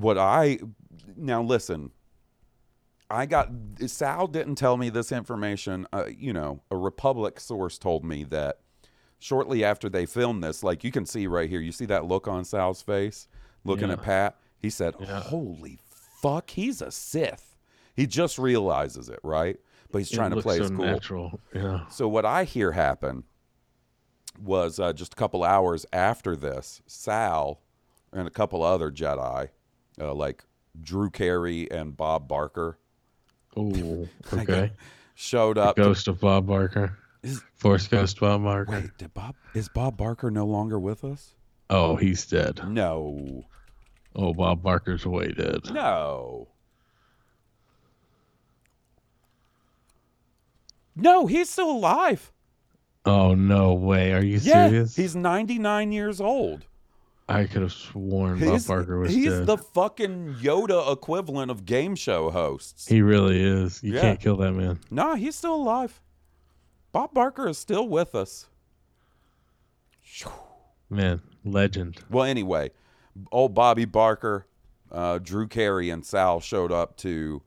what 0.00 0.18
I 0.18 0.58
now 1.16 1.42
listen. 1.42 1.90
I 3.10 3.26
got 3.26 3.50
Sal 3.86 4.26
didn't 4.26 4.56
tell 4.56 4.76
me 4.76 4.88
this 4.90 5.12
information. 5.12 5.86
Uh, 5.92 6.06
you 6.16 6.32
know, 6.32 6.62
a 6.70 6.76
Republic 6.76 7.38
source 7.38 7.78
told 7.78 8.04
me 8.04 8.24
that 8.24 8.58
shortly 9.18 9.62
after 9.62 9.88
they 9.88 10.06
filmed 10.06 10.42
this, 10.42 10.62
like 10.62 10.82
you 10.84 10.90
can 10.90 11.06
see 11.06 11.26
right 11.26 11.48
here, 11.48 11.60
you 11.60 11.70
see 11.72 11.86
that 11.86 12.06
look 12.06 12.26
on 12.26 12.44
Sal's 12.44 12.82
face, 12.82 13.28
looking 13.64 13.88
Yeah. 13.88 13.94
at 13.94 14.02
Pat. 14.02 14.36
He 14.58 14.70
said, 14.70 14.94
Yeah. 14.98 15.20
"Holy 15.20 15.78
fuck, 16.22 16.50
he's 16.50 16.80
a 16.82 16.90
Sith." 16.90 17.56
He 17.94 18.06
just 18.06 18.38
realizes 18.38 19.08
it, 19.08 19.20
right? 19.22 19.58
But 19.92 19.98
he's 19.98 20.10
It 20.10 20.16
trying 20.16 20.30
to 20.30 20.36
looks 20.36 20.44
play 20.46 20.58
so 20.58 20.64
it 20.64 20.74
cool. 20.74 20.84
natural. 20.84 21.40
Yeah. 21.54 21.86
So 21.88 22.08
what 22.08 22.24
I 22.24 22.44
hear 22.44 22.72
happen 22.72 23.24
was 24.40 24.80
uh, 24.80 24.92
just 24.92 25.12
a 25.12 25.16
couple 25.16 25.44
hours 25.44 25.86
after 25.92 26.34
this, 26.34 26.82
Sal 26.86 27.60
and 28.12 28.26
a 28.26 28.30
couple 28.30 28.62
other 28.62 28.90
Jedi, 28.90 29.50
uh, 30.00 30.12
like 30.14 30.44
Drew 30.80 31.10
Carey 31.10 31.70
and 31.70 31.96
Bob 31.96 32.28
Barker, 32.28 32.78
Oh, 33.56 34.08
okay. 34.32 34.72
showed 35.14 35.56
The 35.56 35.62
up. 35.62 35.76
to- 35.76 35.82
ghost 35.82 36.08
of 36.08 36.20
Bob 36.20 36.46
Barker. 36.46 36.96
Is- 37.22 37.42
Force 37.54 37.86
Ghost 37.88 38.20
Bob 38.20 38.42
Barker. 38.42 38.72
Wait, 38.72 38.98
did 38.98 39.14
Bob 39.14 39.34
is 39.54 39.68
Bob 39.68 39.96
Barker 39.96 40.30
no 40.30 40.44
longer 40.44 40.78
with 40.78 41.04
us? 41.04 41.34
Oh, 41.70 41.96
he's 41.96 42.26
dead. 42.26 42.60
No, 42.68 43.44
Oh, 44.16 44.32
Bob 44.34 44.62
Barker's 44.62 45.06
way 45.06 45.32
dead. 45.32 45.60
no, 45.72 46.48
no. 50.96 51.26
He's 51.26 51.50
still 51.50 51.70
alive. 51.70 52.30
Oh 53.06 53.34
no 53.34 53.74
way! 53.74 54.12
Are 54.12 54.22
you 54.24 54.38
Yeah, 54.38 54.68
serious? 54.68 54.96
he's 54.96 55.14
ninety 55.16 55.58
nine 55.58 55.92
years 55.92 56.20
old. 56.20 56.66
I 57.28 57.44
could 57.44 57.62
have 57.62 57.72
sworn 57.72 58.38
Bob 58.38 58.52
He's, 58.52 58.66
Barker 58.66 58.98
was 58.98 59.14
he's 59.14 59.30
dead. 59.32 59.46
the 59.46 59.56
fucking 59.56 60.34
Yoda 60.42 60.92
equivalent 60.92 61.50
of 61.50 61.64
game 61.64 61.94
show 61.96 62.30
hosts. 62.30 62.86
He 62.86 63.00
really 63.00 63.40
is. 63.42 63.82
You 63.82 63.94
Yeah. 63.94 64.00
can't 64.02 64.20
kill 64.20 64.36
that 64.38 64.52
man. 64.52 64.78
Nah, 64.90 65.14
he's 65.14 65.34
still 65.34 65.54
alive. 65.54 66.02
Bob 66.92 67.14
Barker 67.14 67.48
is 67.48 67.56
still 67.58 67.88
with 67.88 68.14
us. 68.14 68.46
Man, 70.90 71.22
legend. 71.44 72.02
Well, 72.10 72.24
anyway, 72.24 72.70
old 73.32 73.54
Bobby 73.54 73.84
Barker, 73.84 74.46
uh, 74.92 75.18
Drew 75.18 75.48
Carey, 75.48 75.90
and 75.90 76.04
Sal 76.04 76.40
showed 76.40 76.70
up 76.70 76.96
to 76.98 77.42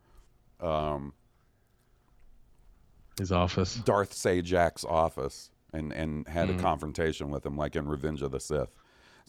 um, 0.60 1.13
His 3.20 3.32
office. 3.32 3.76
Darth 3.76 4.12
Sajak's 4.13 4.84
office 4.84 5.52
and, 5.72 5.94
and 5.94 6.28
had 6.28 6.50
Mm. 6.50 6.58
a 6.60 6.62
confrontation 6.62 7.30
with 7.30 7.46
him, 7.46 7.56
like 7.56 7.76
in 7.76 7.88
Revenge 7.88 8.22
of 8.24 8.32
the 8.32 8.40
Sith. 8.40 8.70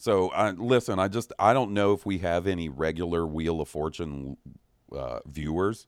So, 0.01 0.29
uh, 0.29 0.53
listen, 0.57 0.97
I 0.97 1.09
just 1.09 1.33
I 1.37 1.53
don't 1.53 1.71
know 1.73 1.91
if 1.93 2.05
we 2.05 2.19
have 2.19 2.47
any 2.47 2.69
regular 2.69 3.27
Wheel 3.27 3.59
of 3.59 3.67
Fortune 3.67 4.37
uh, 4.95 5.19
viewers. 5.27 5.87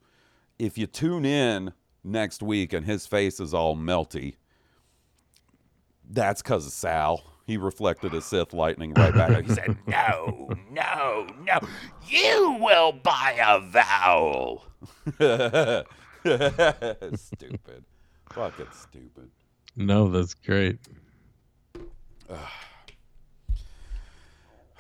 If 0.60 0.78
you 0.78 0.86
tune 0.86 1.24
in 1.26 1.72
next 2.04 2.44
week 2.44 2.74
and 2.74 2.86
his 2.86 3.08
face 3.08 3.40
is 3.40 3.54
all 3.54 3.76
melty, 3.78 4.36
that's 6.10 6.42
because 6.42 6.68
of 6.68 6.74
Sal. 6.74 7.24
He 7.48 7.56
reflected 7.56 8.12
his 8.12 8.26
Sith 8.26 8.54
lightning 8.54 8.94
right 8.96 9.14
back. 9.14 9.30
at- 9.32 9.46
He 9.46 9.54
said, 9.54 9.78
"No, 9.88 10.50
no, 10.70 11.28
no, 11.46 11.60
you 12.08 12.58
will 12.60 12.92
buy 12.92 13.40
a 13.42 13.60
vowel." 13.62 14.66
stupid, 17.16 17.86
fucking 18.34 18.68
stupid. 18.74 19.30
No, 19.78 20.10
that's 20.10 20.34
great. 20.34 20.80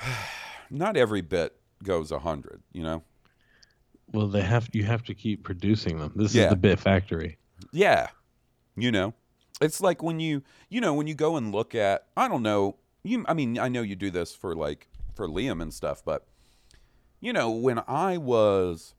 Not 0.69 0.97
every 0.97 1.21
bit 1.21 1.55
goes 1.83 2.11
a 2.11 2.19
hundred, 2.19 2.61
you 2.71 2.83
know. 2.83 3.03
Well, 4.13 4.27
they 4.27 4.41
have 4.41 4.69
you 4.73 4.83
have 4.83 5.03
to 5.03 5.13
keep 5.13 5.43
producing 5.43 5.97
them. 5.99 6.11
This 6.15 6.33
Yeah. 6.35 6.45
is 6.45 6.49
the 6.51 6.55
bit 6.55 6.79
factory. 6.79 7.37
Yeah. 7.71 8.07
You 8.75 8.91
know, 8.91 9.13
it's 9.61 9.81
like 9.81 10.01
when 10.01 10.19
you, 10.19 10.43
you 10.69 10.81
know, 10.81 10.93
when 10.93 11.07
you 11.07 11.13
go 11.15 11.35
and 11.37 11.51
look 11.53 11.75
at, 11.75 12.07
I 12.15 12.27
don't 12.27 12.43
know, 12.43 12.77
you, 13.03 13.25
I 13.27 13.33
mean, 13.33 13.59
I 13.59 13.67
know 13.67 13.81
you 13.81 13.95
do 13.95 14.09
this 14.09 14.33
for 14.33 14.55
like, 14.55 14.87
for 15.13 15.27
Liam 15.27 15.61
and 15.61 15.73
stuff, 15.73 16.03
but, 16.05 16.25
you 17.19 17.33
know, 17.33 17.51
when 17.51 17.81
I 17.87 18.17
was 18.17 18.93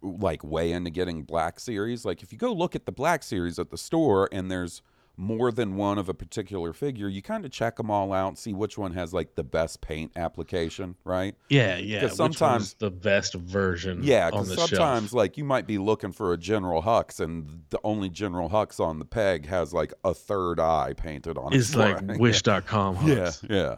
like 0.00 0.44
way 0.44 0.72
into 0.72 0.90
getting 0.90 1.22
Black 1.22 1.58
Series, 1.58 2.04
like 2.04 2.22
if 2.22 2.32
you 2.32 2.38
go 2.38 2.52
look 2.52 2.76
at 2.76 2.86
the 2.86 2.92
Black 2.92 3.22
Series 3.22 3.58
at 3.58 3.70
the 3.70 3.78
store 3.78 4.28
and 4.30 4.50
there's 4.50 4.80
more 5.16 5.52
than 5.52 5.76
one 5.76 5.98
of 5.98 6.08
a 6.08 6.14
particular 6.14 6.72
figure, 6.72 7.08
you 7.08 7.22
kind 7.22 7.44
of 7.44 7.50
check 7.52 7.76
them 7.76 7.90
all 7.90 8.12
out, 8.12 8.36
see 8.36 8.52
which 8.52 8.76
one 8.76 8.92
has 8.92 9.14
like 9.14 9.34
the 9.36 9.44
best 9.44 9.80
paint 9.80 10.10
application, 10.16 10.96
right? 11.04 11.36
Yeah, 11.48 11.76
yeah. 11.76 12.00
Because 12.00 12.16
sometimes 12.16 12.74
the 12.74 12.90
best 12.90 13.34
version. 13.34 14.00
yeah, 14.02 14.30
because 14.30 14.54
sometimes 14.54 15.10
shelf. 15.10 15.12
like 15.12 15.36
you 15.36 15.44
might 15.44 15.66
be 15.66 15.78
looking 15.78 16.10
for 16.12 16.32
a 16.32 16.36
General 16.36 16.82
Hux, 16.82 17.20
and 17.20 17.62
the 17.70 17.78
only 17.84 18.08
General 18.08 18.50
Hux 18.50 18.80
on 18.80 18.98
the 18.98 19.04
peg 19.04 19.46
has 19.46 19.72
like 19.72 19.92
a 20.04 20.12
third 20.12 20.58
eye 20.58 20.94
painted 20.96 21.38
on 21.38 21.52
it. 21.52 21.58
It's 21.58 21.76
like 21.76 22.00
Wish.com 22.18 22.98
Yeah, 23.06 23.14
Hux. 23.14 23.48
yeah. 23.48 23.76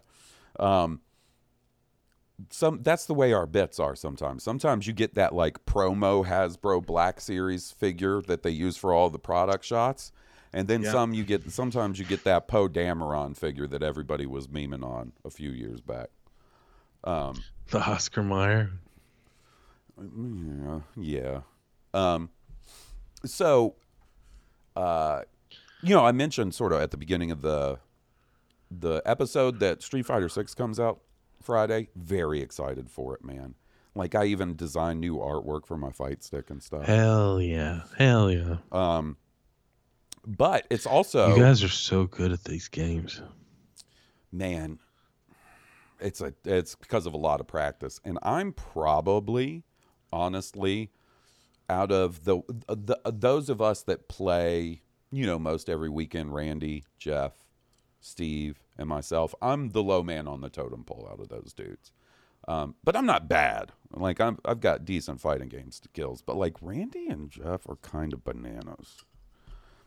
Um, 0.59 1.01
some 2.51 2.83
that's 2.83 3.07
the 3.07 3.15
way 3.15 3.33
our 3.33 3.47
bits 3.47 3.79
are 3.81 3.95
sometimes. 3.95 4.43
Sometimes 4.43 4.87
you 4.87 4.93
get 4.93 5.15
that 5.15 5.35
like 5.35 5.65
promo 5.67 6.27
Hasbro 6.27 6.85
Black 6.85 7.21
Series 7.21 7.73
figure 7.73 8.21
that 8.23 8.43
they 8.43 8.51
use 8.51 8.77
for 8.77 8.93
all 8.93 9.11
the 9.11 9.19
product 9.19 9.65
shots, 9.65 10.13
and 10.57 10.67
then 10.69 10.83
Yeah. 10.83 10.91
some 10.93 11.15
you 11.15 11.23
get. 11.25 11.51
Sometimes 11.53 11.99
you 11.99 12.05
get 12.05 12.25
that 12.25 12.49
Poe 12.49 12.69
Dameron 12.69 13.37
figure 13.37 13.67
that 13.69 13.83
everybody 13.83 14.27
was 14.27 14.49
memeing 14.49 14.83
on 14.85 15.13
a 15.25 15.31
few 15.31 15.51
years 15.51 15.81
back. 15.81 16.09
Um, 17.05 17.43
the 17.71 17.79
Oscar 17.81 18.23
Mayer. 18.23 18.71
yeah, 19.99 20.81
yeah. 20.97 21.41
Um, 21.95 22.31
so, 23.25 23.77
uh, 24.75 25.23
you 25.83 25.95
know, 25.95 26.05
I 26.05 26.13
mentioned 26.13 26.55
sort 26.55 26.73
of 26.73 26.81
at 26.81 26.91
the 26.91 26.97
beginning 26.97 27.31
of 27.31 27.43
the 27.43 27.79
the 28.71 29.01
episode 29.07 29.61
that 29.61 29.83
Street 29.83 30.05
Fighter 30.07 30.29
Six 30.29 30.55
comes 30.55 30.81
out 30.81 31.01
Friday. 31.41 31.89
Very 31.95 32.41
excited 32.41 32.91
for 32.91 33.15
it, 33.15 33.25
man. 33.25 33.55
Like 33.95 34.15
I 34.15 34.25
even 34.27 34.57
designed 34.57 35.01
new 35.01 35.17
artwork 35.17 35.65
for 35.67 35.77
my 35.79 35.91
fight 35.91 36.23
stick 36.23 36.51
and 36.51 36.63
stuff. 36.63 36.85
Hell 36.85 37.41
yeah. 37.41 37.83
Hell 37.97 38.31
yeah. 38.31 38.57
Um, 38.73 39.17
but 40.27 40.67
it's 40.71 40.87
also 40.87 41.35
you 41.35 41.41
guys 41.43 41.63
are 41.63 41.69
so 41.69 42.05
good 42.07 42.33
at 42.33 42.45
these 42.45 42.69
games. 42.69 43.23
man 44.33 44.79
it's 46.01 46.21
a 46.21 46.35
it's 46.45 46.75
because 46.75 47.07
of 47.07 47.15
a 47.15 47.17
lot 47.17 47.41
of 47.41 47.47
practice. 47.47 48.01
And 48.05 48.19
i'm 48.23 48.53
probably 48.53 49.63
honestly 50.13 50.91
out 51.69 51.91
of 51.91 52.25
the, 52.25 52.41
the 52.69 52.99
those 53.05 53.49
of 53.49 53.61
us 53.61 53.83
that 53.85 54.09
play 54.09 54.83
you 55.11 55.27
know 55.27 55.39
most 55.39 55.69
every 55.69 55.89
weekend 55.89 56.33
randy 56.33 56.85
jeff 56.99 57.33
steve 58.01 58.61
and 58.79 58.89
myself 58.89 59.35
i'm 59.43 59.71
the 59.71 59.83
low 59.83 60.03
man 60.03 60.29
on 60.29 60.41
the 60.41 60.49
totem 60.49 60.85
pole 60.85 61.09
out 61.11 61.21
of 61.21 61.29
those 61.29 61.53
dudes. 61.57 61.93
Um, 62.49 62.75
but 62.85 62.95
i'm 62.97 63.07
not 63.07 63.29
bad. 63.29 63.73
Like 63.93 64.21
I'm, 64.21 64.39
i've 64.45 64.61
got 64.61 64.85
decent 64.85 65.21
fighting 65.21 65.49
game 65.49 65.71
skills. 65.71 66.23
But 66.23 66.37
like 66.37 66.55
randy 66.61 67.09
and 67.09 67.31
jeff 67.31 67.69
are 67.69 67.77
kind 67.77 68.13
of 68.13 68.23
bananas 68.25 69.05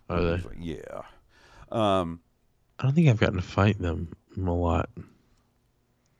Are 0.09 0.21
they? 0.21 0.41
yeah 0.59 1.01
um, 1.71 2.19
I 2.79 2.83
don't 2.83 2.93
think 2.95 3.09
I've 3.09 3.19
gotten 3.19 3.35
to 3.35 3.41
fight 3.41 3.79
them 3.79 4.11
a 4.37 4.41
lot. 4.51 4.89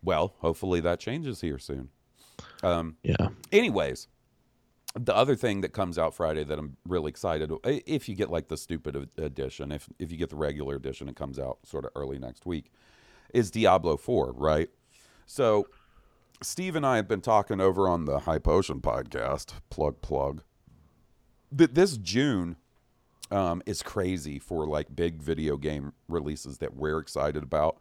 Well, 0.04 0.36
hopefully 0.40 0.80
that 0.82 1.00
changes 1.00 1.42
here 1.42 1.58
soon. 1.58 1.90
Um, 2.64 2.98
Yeah. 3.04 3.30
anyways, 3.52 4.08
the 4.96 5.16
other 5.16 5.36
thing 5.36 5.62
that 5.62 5.70
comes 5.74 5.98
out 5.98 6.14
Friday 6.16 6.44
that 6.44 6.58
I'm 6.60 6.78
really 6.88 7.10
excited 7.10 7.52
if 7.64 8.08
you 8.10 8.16
get 8.16 8.30
like 8.30 8.48
the 8.48 8.58
stupid 8.58 9.10
edition, 9.18 9.72
if 9.72 9.88
if 10.00 10.12
you 10.12 10.18
get 10.18 10.30
the 10.30 10.36
regular 10.36 10.76
edition, 10.76 11.10
it 11.10 11.16
comes 11.16 11.40
out 11.40 11.60
sort 11.64 11.86
of 11.86 11.92
early 11.96 12.20
next 12.20 12.46
week, 12.46 12.72
is 13.34 13.52
Diablo 13.52 13.98
4, 13.98 14.34
right? 14.34 14.70
So 15.26 15.68
Steve 16.42 16.76
and 16.76 16.86
I 16.86 16.96
have 16.98 17.08
been 17.08 17.22
talking 17.22 17.60
over 17.60 17.88
on 17.90 18.06
the 18.06 18.20
High 18.20 18.40
Potion 18.40 18.82
podcast, 18.82 19.54
plug 19.70 20.02
plug. 20.02 20.44
That 21.52 21.76
this 21.76 21.98
June 21.98 22.56
um, 23.32 23.62
is 23.66 23.82
crazy 23.84 24.40
for 24.40 24.66
like 24.66 24.96
big 24.96 25.22
video 25.22 25.58
game 25.58 25.94
releases 26.08 26.58
that 26.60 26.76
we're 26.76 27.00
excited 27.00 27.44
about. 27.44 27.80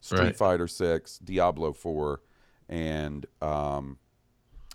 Street 0.00 0.18
Right. 0.20 0.36
Fighter 0.36 0.66
6, 0.68 1.18
Diablo 1.18 1.72
4, 1.72 2.20
and 2.68 3.26
um, 3.42 3.98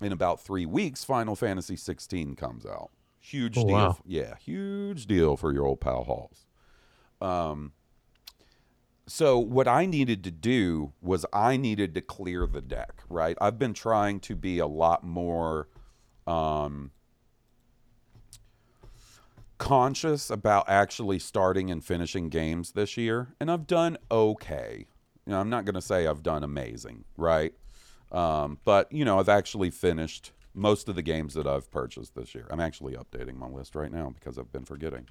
in 0.01 0.12
about 0.12 0.41
three 0.41 0.65
weeks, 0.65 1.03
Final 1.03 1.36
Fantasy 1.36 1.75
16 1.77 2.36
comes 2.36 2.65
out. 2.65 2.91
Huge 3.19 3.57
Oh, 3.57 3.65
deal. 3.65 3.73
wow. 3.73 3.97
Yeah, 4.05 4.36
huge 4.36 5.05
deal 5.05 5.38
for 5.38 5.53
your 5.53 5.65
old 5.65 5.79
pal 5.79 6.03
Halls. 6.03 6.45
Um, 7.21 7.71
so 9.07 9.38
what 9.39 9.67
I 9.67 9.86
needed 9.86 10.23
to 10.25 10.31
do 10.31 10.93
was 11.01 11.25
I 11.33 11.55
needed 11.57 11.93
to 11.95 12.01
clear 12.01 12.47
the 12.47 12.62
deck, 12.62 13.01
right? 13.09 13.38
I've 13.39 13.59
been 13.59 13.73
trying 13.73 14.19
to 14.21 14.36
be 14.36 14.59
a 14.59 14.67
lot 14.67 15.03
more 15.05 15.67
um, 16.27 16.91
conscious 19.63 20.30
about 20.30 20.65
actually 20.67 21.17
starting 21.17 21.71
and 21.71 21.84
finishing 21.84 22.28
games 22.28 22.73
this 22.73 22.97
year, 22.97 23.30
and 23.39 23.49
I've 23.49 23.65
done 23.65 23.97
okay. 24.12 24.88
You 25.26 25.32
know, 25.32 25.39
I'm 25.39 25.49
not 25.49 25.63
going 25.63 25.76
to 25.76 25.82
say 25.82 26.06
I've 26.06 26.21
done 26.21 26.43
amazing, 26.43 27.06
right? 27.15 27.54
Um, 28.12 28.60
but 28.65 28.91
you 28.91 29.06
know, 29.06 29.19
I've 29.19 29.30
actually 29.30 29.69
finished 29.69 30.34
most 30.54 30.89
of 30.89 30.95
the 30.95 31.02
games 31.02 31.34
that 31.36 31.47
I've 31.47 31.71
purchased 31.71 32.13
this 32.13 32.36
year. 32.36 32.45
I'm 32.52 32.60
actually 32.60 32.95
updating 32.95 33.38
my 33.38 33.47
list 33.47 33.73
right 33.73 33.91
now 33.91 34.13
because 34.13 34.38
I've 34.38 34.52
been 34.52 34.65
forgetting. 34.65 35.08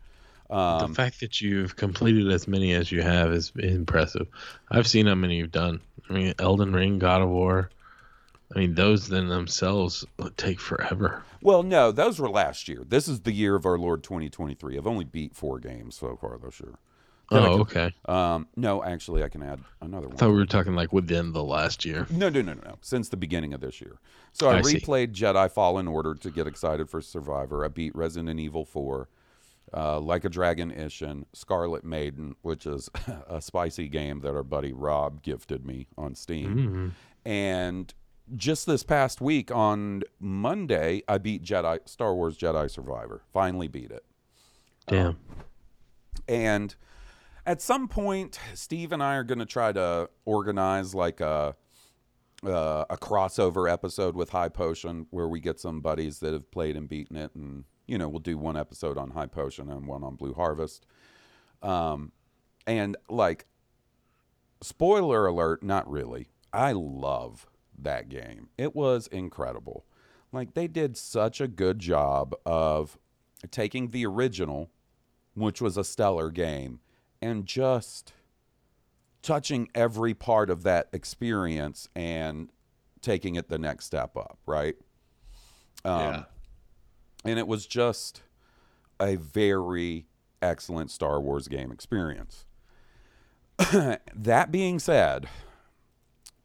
Um, 0.51 0.91
the 0.91 0.95
fact 0.95 1.21
that 1.21 1.41
you've 1.41 1.77
completed 1.77 2.31
as 2.31 2.47
many 2.47 2.75
as 2.75 2.93
you 2.93 3.01
have 3.01 3.33
is 3.33 3.53
impressive. 3.59 4.27
I've 4.71 4.87
seen 4.87 5.07
how 5.07 5.15
many 5.15 5.37
you've 5.37 5.51
done. 5.51 5.81
I 6.11 6.13
mean, 6.13 6.35
Elden 6.39 6.75
Ring, 6.75 6.99
God 6.99 7.23
of 7.23 7.31
War. 7.31 7.71
I 8.55 8.59
mean, 8.59 8.75
those 8.75 9.09
then 9.09 9.29
themselves 9.29 10.05
take 10.37 10.61
forever. 10.61 11.23
Well, 11.41 11.63
no, 11.63 11.91
those 11.91 12.19
were 12.21 12.29
last 12.29 12.69
year. 12.69 12.85
This 12.87 13.09
is 13.09 13.21
the 13.21 13.33
year 13.33 13.55
of 13.57 13.65
our 13.67 13.79
Lord 13.79 14.03
2023. 14.03 14.77
I've 14.77 14.87
only 14.87 15.05
beat 15.05 15.35
four 15.35 15.59
games 15.59 15.95
so 15.97 16.17
far 16.21 16.39
this 16.39 16.61
year. 16.61 16.75
Then 17.31 17.43
Oh, 17.45 17.65
could- 17.65 17.77
okay. 17.79 17.95
Um, 18.05 18.47
no, 18.57 18.85
actually, 18.85 19.23
I 19.23 19.29
can 19.29 19.43
add 19.43 19.61
another 19.81 20.07
one. 20.09 20.17
I 20.17 20.19
thought 20.19 20.29
we 20.31 20.37
were 20.37 20.45
talking 20.45 20.75
like 20.75 20.93
within 20.93 21.33
the 21.33 21.43
last 21.43 21.85
year. 21.87 22.07
No, 22.11 22.29
no, 22.29 22.43
no, 22.43 22.53
no, 22.53 22.61
no. 22.63 22.75
Since 22.83 23.09
the 23.09 23.17
beginning 23.17 23.55
of 23.55 23.61
this 23.63 23.81
year. 23.81 23.97
So 24.33 24.51
I, 24.51 24.59
I 24.59 24.63
see. 24.63 24.79
replayed 24.79 25.13
Jedi 25.15 25.51
Fallen 25.51 25.89
Order 25.89 26.15
to 26.17 26.31
get 26.31 26.47
excited 26.47 26.91
for 26.91 27.01
Survivor. 27.01 27.65
I 27.65 27.69
beat 27.69 27.95
Resident 27.97 28.39
Evil 28.39 28.67
4, 28.67 29.09
uh, 29.75 29.99
Like 30.01 30.27
a 30.27 30.29
Dragon 30.29 30.71
Ishin, 30.71 31.25
Scarlet 31.33 31.85
Maiden, 31.85 32.37
which 32.43 32.67
is 32.67 32.91
a 33.29 33.41
spicy 33.41 33.89
game 33.89 34.21
that 34.21 34.35
our 34.35 34.43
buddy 34.43 34.73
Rob 34.75 35.23
gifted 35.23 35.65
me 35.65 35.87
on 35.97 36.15
Steam. 36.15 36.95
And 37.25 37.95
just 38.37 38.67
this 38.67 38.83
past 38.83 39.21
week 39.21 39.51
on 39.51 40.03
Monday, 40.21 41.03
I 41.09 41.19
beat 41.19 41.43
Jedi 41.43 41.87
Star 41.89 42.15
Wars 42.15 42.37
Jedi 42.37 42.71
Survivor. 42.71 43.23
Finally 43.33 43.69
beat 43.69 43.91
it. 43.91 44.05
Damn. 44.87 45.19
And 46.29 46.75
at 47.47 47.61
some 47.61 47.89
point, 47.89 48.39
Steve 48.55 48.93
and 48.93 49.03
I 49.03 49.17
are 49.17 49.25
going 49.25 49.39
to 49.39 49.47
try 49.47 49.73
to 49.73 50.09
organize 50.25 50.95
like 50.95 51.21
a 51.21 51.57
uh, 52.45 52.85
a 52.91 52.97
crossover 52.97 53.71
episode 53.71 54.17
with 54.17 54.31
High 54.31 54.49
Potion 54.49 55.07
where 55.11 55.29
we 55.29 55.39
get 55.39 55.61
some 55.61 55.81
buddies 55.81 56.19
that 56.19 56.33
have 56.33 56.51
played 56.51 56.77
and 56.77 56.89
beaten 56.89 57.17
it, 57.17 57.35
and 57.35 57.65
you 57.87 57.99
know 57.99 58.09
we'll 58.09 58.21
do 58.21 58.37
one 58.37 58.57
episode 58.57 58.99
on 58.99 59.11
High 59.11 59.27
Potion 59.27 59.71
and 59.71 59.87
one 59.87 60.03
on 60.03 60.17
Blue 60.17 60.35
Harvest. 60.35 60.87
Um, 61.63 62.13
and 62.67 62.97
like, 63.09 63.47
spoiler 64.61 65.27
alert, 65.27 65.63
not 65.63 65.89
really. 65.89 66.29
I 66.53 66.73
love 66.73 67.47
that 67.85 68.09
game. 68.09 68.49
It 68.59 68.75
was 68.75 69.07
incredible. 69.09 69.85
Like 70.33 70.55
they 70.55 70.67
did 70.67 70.97
such 70.97 71.41
a 71.41 71.49
good 71.49 71.79
job 71.79 72.35
of 72.47 72.99
taking 73.51 73.91
the 73.91 74.07
original, 74.07 74.71
which 75.35 75.61
was 75.61 75.77
a 75.77 75.85
stellar 75.85 76.31
game, 76.31 76.81
and 77.21 77.47
just 77.47 78.13
touching 79.23 79.69
every 79.75 80.15
part 80.15 80.51
of 80.51 80.63
that 80.65 80.89
experience 80.93 81.89
and 81.95 82.51
taking 83.01 83.37
it 83.37 83.49
the 83.49 83.59
next 83.59 83.85
step 83.87 84.17
up, 84.17 84.39
right? 84.47 84.77
Um, 85.85 86.01
Yeah. 86.01 86.25
And 87.25 87.39
it 87.39 87.47
was 87.47 87.67
just 87.67 88.23
a 89.01 89.15
very 89.17 90.07
excellent 90.41 90.91
Star 90.91 91.21
Wars 91.21 91.47
game 91.47 91.71
experience. 91.71 92.45
that 94.15 94.51
being 94.51 94.81
said, 94.81 95.29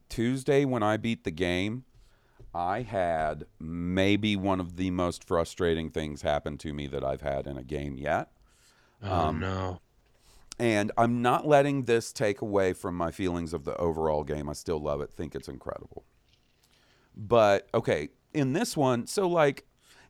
Tuesday 0.10 0.66
when 0.66 0.84
I 0.84 0.98
beat 0.98 1.24
the 1.24 1.32
game, 1.32 1.86
I 2.54 2.82
had 2.82 3.46
maybe 3.60 4.36
one 4.36 4.60
of 4.60 4.78
the 4.78 4.90
most 4.92 5.24
frustrating 5.24 5.90
things 5.90 6.22
happen 6.22 6.58
to 6.60 6.74
me 6.74 6.88
that 6.88 7.04
I've 7.04 7.22
had 7.22 7.46
in 7.46 7.58
a 7.58 7.64
game 7.64 7.98
yet. 7.98 8.32
Oh 9.04 9.32
no. 9.32 9.80
And 10.60 10.92
I'm 10.98 11.22
not 11.22 11.48
letting 11.48 11.84
this 11.84 12.12
take 12.12 12.42
away 12.42 12.74
from 12.74 12.96
my 12.96 13.12
feelings 13.12 13.54
of 13.54 13.64
the 13.64 13.78
overall 13.78 14.24
game. 14.24 14.50
I 14.50 14.54
still 14.54 14.80
love 14.80 15.02
it, 15.02 15.12
think 15.12 15.36
it's 15.36 15.48
incredible. 15.48 16.04
But 17.16 17.68
okay, 17.74 18.10
in 18.34 18.54
this 18.54 18.76
one, 18.76 19.06
so 19.06 19.28
like, 19.28 19.66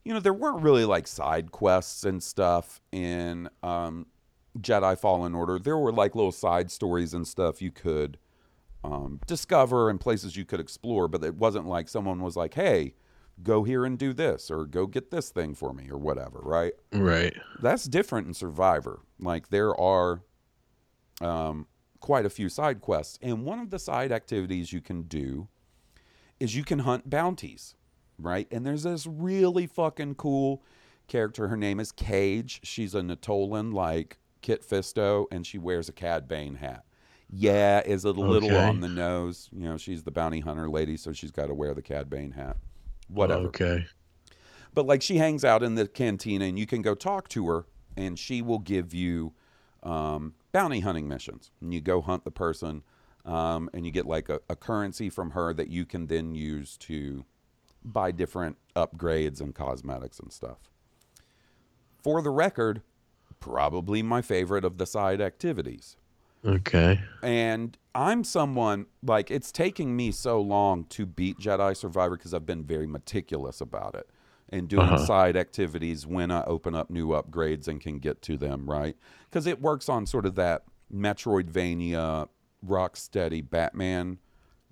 you 0.05 0.13
know, 0.13 0.21
there 0.21 0.33
weren't 0.33 0.61
really 0.61 0.85
like 0.85 1.05
side 1.05 1.51
quests 1.51 2.05
and 2.05 2.23
stuff 2.23 2.79
in 2.93 3.49
um, 3.61 4.05
Jedi 4.57 4.97
Fallen 4.97 5.35
Order. 5.35 5.59
There 5.59 5.77
were 5.77 5.91
like 5.91 6.15
little 6.15 6.31
side 6.31 6.71
stories 6.71 7.13
and 7.13 7.27
stuff 7.27 7.61
you 7.61 7.71
could 7.71 8.17
um, 8.87 9.19
discover 9.27 9.89
and 9.89 9.99
places 9.99 10.35
you 10.35 10.45
could 10.45 10.59
explore, 10.59 11.07
but 11.07 11.23
it 11.23 11.35
wasn't 11.35 11.67
like 11.67 11.89
someone 11.89 12.21
was 12.21 12.35
like, 12.35 12.53
hey, 12.53 12.93
go 13.43 13.63
here 13.63 13.85
and 13.85 13.99
do 13.99 14.13
this 14.13 14.49
or 14.49 14.65
go 14.65 14.87
get 14.87 15.11
this 15.11 15.29
thing 15.29 15.53
for 15.53 15.73
me 15.73 15.89
or 15.89 15.97
whatever, 15.97 16.39
right? 16.41 16.73
Right. 16.93 17.35
That's 17.61 17.85
different 17.85 18.27
in 18.27 18.33
Survivor. 18.33 19.01
Like 19.19 19.49
there 19.49 19.77
are 19.79 20.21
um, 21.21 21.67
quite 21.99 22.25
a 22.25 22.29
few 22.29 22.49
side 22.49 22.81
quests, 22.81 23.19
and 23.21 23.43
one 23.43 23.59
of 23.59 23.69
the 23.69 23.79
side 23.79 24.11
activities 24.11 24.71
you 24.71 24.81
can 24.81 25.03
do 25.03 25.47
is 26.39 26.55
you 26.55 26.63
can 26.63 26.79
hunt 26.79 27.09
bounties, 27.09 27.75
right? 28.17 28.47
And 28.51 28.65
there's 28.65 28.83
this 28.83 29.05
really 29.05 29.67
fucking 29.67 30.15
cool 30.15 30.63
character. 31.07 31.47
Her 31.47 31.57
name 31.57 31.79
is 31.79 31.91
Cage. 31.91 32.61
She's 32.63 32.93
a 32.95 33.01
Nautolan 33.01 33.73
like 33.73 34.17
Kit 34.41 34.63
Fisto, 34.67 35.25
and 35.31 35.45
she 35.45 35.57
wears 35.57 35.89
a 35.89 35.93
Cad 35.93 36.27
Bane 36.27 36.55
hat. 36.55 36.85
Yeah, 37.29 37.81
is 37.85 38.05
a 38.05 38.11
little 38.11 38.49
Okay. 38.49 38.67
on 38.67 38.79
the 38.79 38.87
nose? 38.87 39.49
You 39.51 39.67
know, 39.67 39.77
she's 39.77 40.03
the 40.03 40.11
bounty 40.11 40.39
hunter 40.39 40.69
lady, 40.69 40.95
so 40.95 41.11
she's 41.11 41.31
got 41.31 41.47
to 41.47 41.53
wear 41.53 41.73
the 41.73 41.81
Cad 41.81 42.09
Bane 42.09 42.31
hat. 42.31 42.57
Whatever. 43.09 43.47
Okay. 43.47 43.85
But 44.73 44.85
like 44.85 45.01
she 45.01 45.17
hangs 45.17 45.43
out 45.43 45.63
in 45.63 45.75
the 45.75 45.87
cantina 45.87 46.45
and 46.45 46.57
you 46.57 46.65
can 46.67 46.81
go 46.81 46.93
talk 46.95 47.27
to 47.29 47.47
her 47.47 47.65
and 47.95 48.17
she 48.17 48.41
will 48.41 48.59
give 48.59 48.93
you 48.93 49.33
um, 49.83 50.35
bounty 50.51 50.81
hunting 50.81 51.07
missions. 51.07 51.51
And 51.61 51.73
you 51.73 51.81
go 51.81 52.01
hunt 52.01 52.23
the 52.23 52.31
person 52.31 52.83
um, 53.25 53.69
and 53.73 53.85
you 53.85 53.91
get 53.91 54.05
like 54.05 54.29
a, 54.29 54.39
a 54.49 54.55
currency 54.55 55.09
from 55.09 55.31
her 55.31 55.53
that 55.53 55.69
you 55.69 55.85
can 55.85 56.07
then 56.07 56.35
use 56.35 56.77
to 56.77 57.25
buy 57.83 58.11
different 58.11 58.57
upgrades 58.75 59.41
and 59.41 59.55
cosmetics 59.55 60.19
and 60.19 60.31
stuff. 60.31 60.69
For 62.01 62.21
the 62.21 62.29
record, 62.29 62.81
probably 63.39 64.01
my 64.01 64.21
favorite 64.21 64.63
of 64.63 64.77
the 64.77 64.85
side 64.85 65.21
activities. 65.21 65.97
Okay. 66.47 66.99
And 67.21 67.77
I'm 67.95 68.23
someone 68.23 68.85
like 69.03 69.31
it's 69.31 69.51
taking 69.51 69.95
me 69.95 70.11
so 70.11 70.39
long 70.39 70.85
to 70.85 71.05
beat 71.05 71.39
Jedi 71.39 71.75
Survivor 71.75 72.15
because 72.15 72.33
I've 72.33 72.45
been 72.45 72.63
very 72.63 72.87
meticulous 72.87 73.59
about 73.59 73.95
it 73.95 74.09
and 74.49 74.69
doing 74.69 74.93
Uh-huh. 74.93 74.97
side 74.97 75.35
activities 75.35 76.05
when 76.07 76.31
I 76.31 76.43
open 76.45 76.75
up 76.75 76.89
new 76.89 77.09
upgrades 77.09 77.67
and 77.67 77.81
can 77.81 77.99
get 77.99 78.21
to 78.23 78.37
them, 78.37 78.69
right? 78.69 78.95
Because 79.29 79.47
it 79.47 79.61
works 79.61 79.89
on 79.89 80.05
sort 80.05 80.25
of 80.25 80.35
that 80.35 80.63
Metroidvania, 80.93 82.29
Rocksteady 82.65 83.47
Batman 83.47 84.19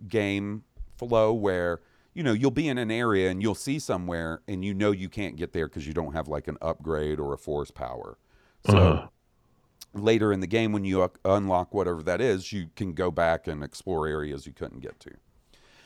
game 0.08 0.64
flow 0.98 1.34
where 1.34 1.82
you 2.14 2.24
know 2.24 2.32
you'll 2.34 2.52
be 2.52 2.68
in 2.70 2.78
an 2.78 2.92
area 2.92 3.30
and 3.30 3.42
you'll 3.42 3.56
see 3.56 3.80
somewhere 3.80 4.42
and 4.48 4.64
you 4.64 4.74
know 4.74 4.92
you 4.92 5.10
can't 5.10 5.36
get 5.36 5.52
there 5.52 5.68
because 5.68 5.86
you 5.88 5.94
don't 5.94 6.14
have 6.14 6.28
like 6.28 6.48
an 6.48 6.58
upgrade 6.62 7.20
or 7.20 7.34
a 7.34 7.38
force 7.38 7.72
power. 7.72 8.18
So 8.64 8.78
Uh-huh. 8.78 9.08
Later 9.96 10.32
in 10.32 10.40
the 10.40 10.48
game 10.48 10.72
when 10.72 10.86
you 10.86 11.10
unlock 11.24 11.74
whatever 11.74 12.04
that 12.04 12.22
is 12.22 12.52
you 12.52 12.68
can 12.76 12.94
go 12.94 13.10
back 13.10 13.48
and 13.48 13.64
explore 13.64 14.08
areas 14.08 14.46
you 14.46 14.54
couldn't 14.54 14.82
get 14.82 15.00
to 15.00 15.12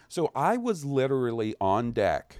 so 0.07 0.31
i 0.35 0.57
was 0.57 0.83
literally 0.83 1.55
on 1.61 1.91
deck 1.91 2.39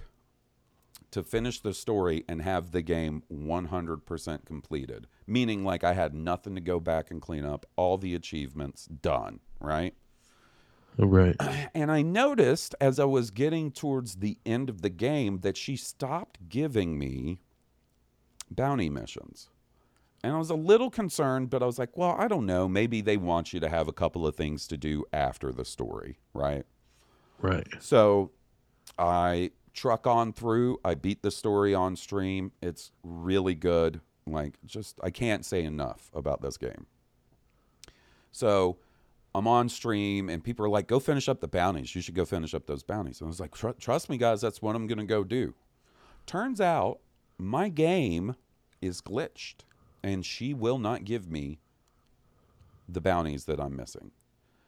to 1.10 1.22
finish 1.22 1.60
the 1.60 1.74
story 1.74 2.24
and 2.28 2.42
have 2.42 2.70
the 2.70 2.82
game 2.82 3.22
100% 3.32 4.44
completed 4.44 5.06
meaning 5.26 5.64
like 5.64 5.84
i 5.84 5.92
had 5.92 6.14
nothing 6.14 6.54
to 6.54 6.60
go 6.60 6.80
back 6.80 7.10
and 7.10 7.22
clean 7.22 7.44
up 7.44 7.64
all 7.76 7.96
the 7.96 8.14
achievements 8.14 8.86
done 8.86 9.40
right 9.60 9.94
oh, 10.98 11.06
Right. 11.06 11.36
and 11.74 11.90
I 11.90 12.02
noticed 12.02 12.74
as 12.80 12.98
I 12.98 13.04
was 13.04 13.30
getting 13.30 13.70
towards 13.70 14.16
the 14.16 14.38
end 14.44 14.68
of 14.68 14.82
the 14.82 14.90
game 14.90 15.38
that 15.38 15.56
she 15.56 15.76
stopped 15.76 16.48
giving 16.48 16.98
me 16.98 17.40
bounty 18.50 18.90
missions. 18.90 19.48
And 20.22 20.34
I 20.34 20.38
was 20.38 20.50
a 20.50 20.54
little 20.54 20.90
concerned, 20.90 21.48
but 21.48 21.62
I 21.62 21.66
was 21.66 21.78
like, 21.78 21.96
well, 21.96 22.14
I 22.18 22.28
don't 22.28 22.44
know. 22.44 22.68
Maybe 22.68 23.00
they 23.00 23.16
want 23.16 23.52
you 23.52 23.60
to 23.60 23.68
have 23.68 23.88
a 23.88 23.92
couple 23.92 24.26
of 24.26 24.36
things 24.36 24.66
to 24.68 24.76
do 24.76 25.04
after 25.12 25.50
the 25.50 25.64
story, 25.64 26.18
right? 26.34 26.66
Right. 27.38 27.66
So 27.78 28.30
I 28.98 29.52
truck 29.72 30.06
on 30.06 30.32
through. 30.32 30.78
I 30.84 30.94
beat 30.94 31.22
the 31.22 31.30
story 31.30 31.74
on 31.74 31.96
stream. 31.96 32.52
It's 32.60 32.92
really 33.02 33.54
good. 33.54 34.00
Like, 34.26 34.58
just, 34.66 34.98
I 35.02 35.10
can't 35.10 35.44
say 35.44 35.64
enough 35.64 36.10
about 36.14 36.42
this 36.42 36.58
game. 36.58 36.86
So 38.30 38.76
I'm 39.34 39.46
on 39.46 39.68
stream, 39.68 40.28
and 40.28 40.42
people 40.42 40.66
are 40.66 40.68
like, 40.68 40.86
go 40.86 41.00
finish 41.00 41.28
up 41.28 41.40
the 41.40 41.48
bounties. 41.48 41.94
You 41.94 42.02
should 42.02 42.14
go 42.14 42.24
finish 42.24 42.52
up 42.54 42.66
those 42.66 42.82
bounties. 42.82 43.20
And 43.20 43.28
I 43.28 43.30
was 43.30 43.40
like, 43.40 43.54
"Tr- 43.54 43.70
trust 43.78 44.10
me, 44.10 44.18
guys, 44.18 44.40
that's 44.40 44.60
what 44.60 44.76
I'm 44.76 44.86
going 44.86 44.98
to 44.98 45.04
go 45.04 45.24
do. 45.24 45.54
Turns 46.26 46.60
out 46.60 47.00
my 47.38 47.68
game 47.68 48.36
is 48.80 49.00
glitched, 49.00 49.64
and 50.02 50.24
she 50.24 50.54
will 50.54 50.78
not 50.78 51.04
give 51.04 51.30
me 51.30 51.58
the 52.88 53.00
bounties 53.00 53.44
that 53.44 53.60
I'm 53.60 53.76
missing. 53.76 54.10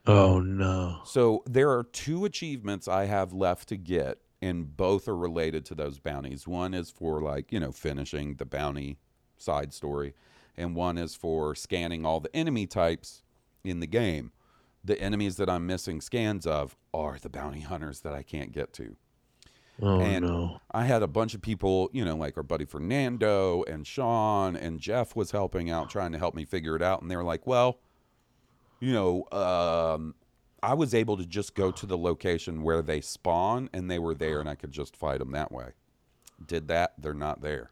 Oh 0.07 0.41
no. 0.41 1.01
So 1.05 1.43
there 1.47 1.71
are 1.71 1.85
two 1.85 2.25
achievements 2.25 2.89
I 2.89 3.05
have 3.07 3.33
left 3.33 3.69
to 3.69 3.77
get, 3.77 4.19
and 4.41 4.77
both 4.77 5.07
are 5.09 5.17
related 5.17 5.65
to 5.67 5.75
those 5.75 5.99
bounties. 6.01 6.47
One 6.49 6.75
is 6.75 6.91
for 6.91 7.21
like 7.23 7.53
you 7.53 7.61
know 7.61 7.73
finishing 7.73 8.35
the 8.37 8.45
bounty 8.45 8.99
side 9.37 9.73
story, 9.73 10.15
and 10.57 10.75
one 10.77 10.99
is 10.99 11.15
for 11.15 11.55
scanning 11.55 12.05
all 12.05 12.21
the 12.21 12.35
enemy 12.35 12.67
types 12.67 13.23
in 13.65 13.81
the 13.81 13.87
game. 13.87 14.33
the 14.85 15.01
enemies 15.01 15.37
that 15.37 15.49
I'm 15.49 15.67
missing 15.67 16.01
scans 16.01 16.47
of 16.47 16.77
are 16.93 17.17
the 17.21 17.29
bounty 17.29 17.61
hunters 17.61 18.01
that 18.01 18.15
I 18.15 18.23
can't 18.25 18.51
get 18.53 18.73
to. 18.75 18.97
Oh 19.81 20.01
and 20.01 20.27
no. 20.27 20.61
I 20.71 20.85
had 20.85 21.03
a 21.03 21.07
bunch 21.07 21.35
of 21.35 21.43
people, 21.43 21.89
you 21.93 22.05
know, 22.05 22.17
like 22.17 22.37
our 22.37 22.43
buddy 22.43 22.65
Fernando 22.65 23.65
and 23.65 23.87
Sean 23.87 24.55
and 24.55 24.79
Jeff 24.79 25.17
was 25.17 25.31
helping 25.31 25.71
out, 25.71 25.91
trying 25.91 26.13
to 26.13 26.19
help 26.19 26.35
me 26.35 26.45
figure 26.45 26.77
it 26.77 26.83
out. 26.83 27.03
And 27.03 27.11
they 27.11 27.17
were 27.17 27.25
like, 27.25 27.47
well, 27.47 27.79
you 28.81 28.93
know, 28.93 29.27
um, 29.33 30.15
I 30.63 30.75
was 30.75 30.95
able 30.95 31.17
to 31.17 31.27
just 31.27 31.55
go 31.55 31.71
to 31.73 31.87
the 31.87 31.99
location 31.99 32.63
where 32.63 32.83
they 32.83 33.01
spawn 33.01 33.71
and 33.73 33.91
they 33.91 33.99
were 33.99 34.15
there 34.15 34.41
and 34.41 34.49
I 34.49 34.55
could 34.55 34.73
just 34.73 34.97
fight 34.97 35.19
them 35.19 35.33
that 35.33 35.51
way. 35.51 35.71
Did 36.45 36.69
that, 36.69 36.95
they're 36.99 37.15
not 37.15 37.41
there. 37.41 37.71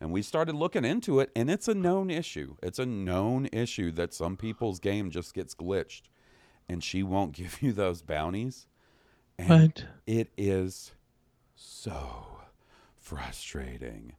And 0.00 0.10
we 0.10 0.22
started 0.22 0.54
looking 0.54 0.84
into 0.84 1.20
it 1.20 1.30
and 1.36 1.50
it's 1.50 1.68
a 1.68 1.74
known 1.74 2.10
issue. 2.10 2.56
It's 2.62 2.78
a 2.78 2.86
known 2.86 3.48
issue 3.52 3.90
that 3.92 4.14
some 4.14 4.36
people's 4.36 4.80
game 4.80 5.10
just 5.10 5.34
gets 5.34 5.54
glitched 5.54 6.02
and 6.68 6.82
she 6.82 7.02
won't 7.02 7.32
give 7.36 7.60
you 7.62 7.72
those 7.72 8.00
bounties. 8.02 8.66
And 9.38 9.48
What? 9.48 9.84
it 10.06 10.30
is 10.36 10.92
so 11.54 12.26
frustrating. 12.98 14.14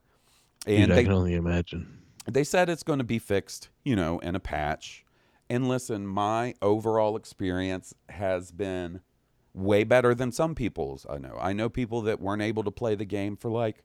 Dude, 0.65 0.79
And 0.79 0.93
I 0.93 0.97
they, 0.97 1.03
can 1.03 1.13
only 1.13 1.35
imagine. 1.35 1.99
they 2.29 2.43
said 2.43 2.69
it's 2.69 2.83
going 2.83 2.99
to 2.99 3.03
be 3.05 3.19
fixed, 3.19 3.69
you 3.83 3.95
know, 3.95 4.19
in 4.19 4.35
a 4.35 4.39
patch. 4.39 5.05
And 5.49 5.67
listen, 5.67 6.07
my 6.07 6.53
overall 6.61 7.15
experience 7.15 7.93
has 8.09 8.51
been 8.51 9.01
way 9.53 9.83
better 9.83 10.15
than 10.15 10.31
some 10.31 10.55
people's. 10.55 11.05
I 11.09 11.17
know. 11.17 11.37
I 11.39 11.53
know 11.53 11.69
people 11.69 12.01
that 12.03 12.21
weren't 12.21 12.41
able 12.41 12.63
to 12.63 12.71
play 12.71 12.95
the 12.95 13.05
game 13.05 13.35
for 13.35 13.49
like 13.49 13.83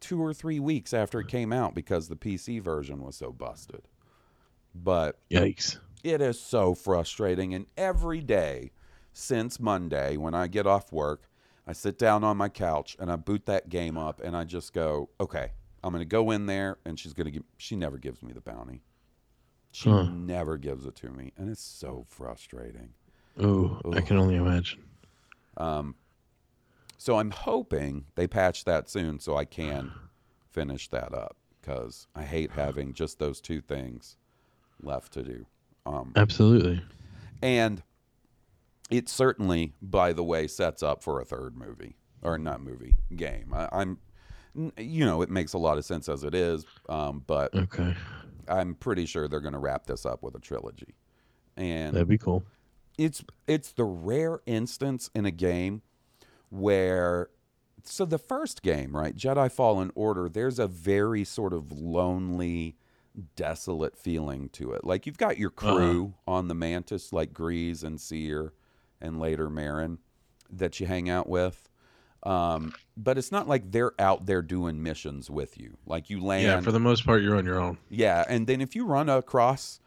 two 0.00 0.20
or 0.22 0.34
three 0.34 0.58
weeks 0.58 0.92
after 0.92 1.20
it 1.20 1.28
came 1.28 1.52
out 1.52 1.74
because 1.74 2.08
the 2.08 2.16
PC 2.16 2.60
version 2.60 3.02
was 3.02 3.16
so 3.16 3.32
busted. 3.32 3.82
But 4.74 5.18
Yikes. 5.30 5.78
it 6.02 6.20
is 6.20 6.40
so 6.40 6.74
frustrating. 6.74 7.54
And 7.54 7.66
every 7.76 8.20
day 8.20 8.72
since 9.12 9.60
Monday, 9.60 10.16
when 10.16 10.34
I 10.34 10.48
get 10.48 10.66
off 10.66 10.90
work, 10.92 11.28
I 11.66 11.72
sit 11.72 11.98
down 11.98 12.24
on 12.24 12.36
my 12.36 12.48
couch 12.48 12.96
and 12.98 13.10
I 13.10 13.16
boot 13.16 13.46
that 13.46 13.68
game 13.68 13.96
up 13.96 14.20
and 14.22 14.36
I 14.36 14.44
just 14.44 14.72
go, 14.72 15.08
okay, 15.20 15.52
I'm 15.82 15.92
going 15.92 16.00
to 16.02 16.06
go 16.06 16.30
in 16.30 16.46
there 16.46 16.78
and 16.84 16.98
she's 16.98 17.14
going 17.14 17.26
to 17.26 17.30
give, 17.30 17.42
she 17.56 17.76
never 17.76 17.98
gives 17.98 18.22
me 18.22 18.32
the 18.32 18.40
bounty. 18.40 18.82
She 19.72 19.88
Huh. 19.90 20.04
never 20.04 20.56
gives 20.56 20.84
it 20.86 20.94
to 20.96 21.10
me. 21.10 21.32
And 21.36 21.50
it's 21.50 21.62
so 21.62 22.04
frustrating. 22.08 22.90
Oh, 23.38 23.80
I 23.92 24.00
can 24.02 24.16
only 24.18 24.36
imagine. 24.36 24.84
Um, 25.56 25.96
so 26.96 27.18
I'm 27.18 27.30
hoping 27.30 28.06
they 28.14 28.26
patch 28.26 28.64
that 28.64 28.88
soon 28.88 29.18
so 29.18 29.36
I 29.36 29.44
can 29.44 29.90
finish 30.50 30.88
that 30.88 31.12
up 31.12 31.36
because 31.60 32.06
I 32.14 32.22
hate 32.22 32.52
having 32.52 32.92
just 32.92 33.18
those 33.18 33.40
two 33.40 33.60
things 33.60 34.16
left 34.82 35.12
to 35.14 35.22
do. 35.22 35.46
Um, 35.86 36.12
Absolutely. 36.14 36.82
and 37.42 37.82
it 38.96 39.08
certainly, 39.08 39.74
by 39.82 40.12
the 40.12 40.24
way, 40.24 40.46
sets 40.46 40.82
up 40.82 41.02
for 41.02 41.20
a 41.20 41.24
third 41.24 41.56
movie 41.56 41.96
or 42.22 42.38
not 42.38 42.62
movie 42.62 42.94
game. 43.14 43.52
I, 43.54 43.68
I'm, 43.72 43.98
you 44.76 45.04
know, 45.04 45.22
it 45.22 45.30
makes 45.30 45.52
a 45.52 45.58
lot 45.58 45.78
of 45.78 45.84
sense 45.84 46.08
as 46.08 46.24
it 46.24 46.34
is, 46.34 46.64
um, 46.88 47.22
but 47.26 47.54
Okay. 47.54 47.94
I'm 48.48 48.74
pretty 48.74 49.06
sure 49.06 49.26
they're 49.28 49.40
going 49.40 49.54
to 49.54 49.58
wrap 49.58 49.86
this 49.86 50.04
up 50.06 50.22
with 50.22 50.34
a 50.34 50.38
trilogy. 50.40 50.94
And 51.56 51.94
That'd 51.94 52.08
be 52.08 52.18
cool. 52.18 52.44
it's 52.98 53.24
it's 53.46 53.72
the 53.72 53.84
rare 53.84 54.40
instance 54.46 55.10
in 55.14 55.24
a 55.24 55.30
game 55.30 55.82
where 56.50 57.30
so 57.84 58.04
the 58.04 58.18
first 58.18 58.62
game 58.62 58.96
right 58.96 59.14
jedi 59.16 59.50
fallen 59.50 59.90
order 59.94 60.28
there's 60.28 60.58
a 60.58 60.66
very 60.66 61.22
sort 61.24 61.52
of 61.52 61.70
lonely 61.72 62.76
desolate 63.36 63.96
feeling 63.96 64.48
to 64.48 64.72
it 64.72 64.84
like 64.84 65.06
you've 65.06 65.18
got 65.18 65.38
your 65.38 65.50
crew 65.50 66.14
on 66.26 66.48
the 66.48 66.54
mantis 66.54 67.12
like 67.12 67.32
Greez 67.32 67.84
and 67.84 68.00
Cere 68.00 68.52
and 69.04 69.20
later 69.20 69.48
Merrin 69.48 69.98
that 70.50 70.80
you 70.80 70.86
hang 70.86 71.08
out 71.08 71.28
with 71.28 71.68
um, 72.24 72.72
but 72.96 73.18
it's 73.18 73.30
not 73.30 73.46
like 73.46 73.70
they're 73.70 73.92
out 73.98 74.24
there 74.24 74.40
doing 74.40 74.82
missions 74.82 75.28
with 75.30 75.58
you 75.58 75.76
like 75.86 76.08
you 76.10 76.22
land 76.24 76.46
Yeah, 76.46 76.60
for 76.60 76.72
the 76.72 76.80
most 76.80 77.04
part, 77.04 77.22
you're 77.22 77.36
on 77.36 77.44
your 77.44 77.60
own. 77.60 77.78
yeah, 77.90 78.24
and 78.28 78.46
then 78.46 78.60
if 78.60 78.74
you 78.74 78.86
run 78.86 79.08
across 79.08 79.78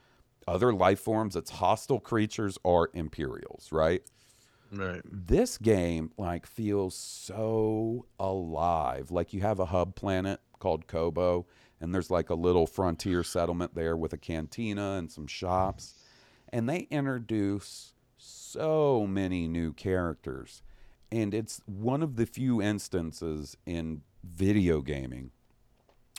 other 0.48 0.72
life 0.74 1.00
forms, 1.00 1.36
it's 1.36 1.50
hostile 1.50 2.00
creatures 2.00 2.58
or 2.64 2.90
Imperials, 2.94 3.70
right? 3.72 4.02
Right. 4.72 5.02
This 5.04 5.58
game 5.58 6.12
like 6.18 6.46
feels 6.46 6.96
so 6.96 8.06
alive. 8.20 9.12
Like 9.12 9.34
you 9.34 9.42
have 9.42 9.60
a 9.60 9.66
hub 9.66 9.96
planet 9.96 10.40
called 10.60 10.88
Koboh, 10.88 11.46
and 11.82 11.94
there's 11.94 12.12
like 12.12 12.30
a 12.30 12.36
little 12.36 12.68
frontier 12.68 13.24
settlement 13.24 13.76
there 13.76 13.98
with 13.98 14.14
a 14.14 14.18
cantina 14.18 14.96
and 14.98 15.12
some 15.12 15.28
shops, 15.28 15.96
and 16.54 16.70
they 16.70 16.88
introduce 16.92 17.94
so 18.52 19.06
many 19.08 19.48
new 19.48 19.74
characters, 19.74 20.62
and 21.12 21.34
it's 21.34 21.62
one 21.66 22.02
of 22.02 22.16
the 22.16 22.26
few 22.26 22.62
instances 22.62 23.58
in 23.66 24.02
video 24.24 24.82
gaming 24.82 25.32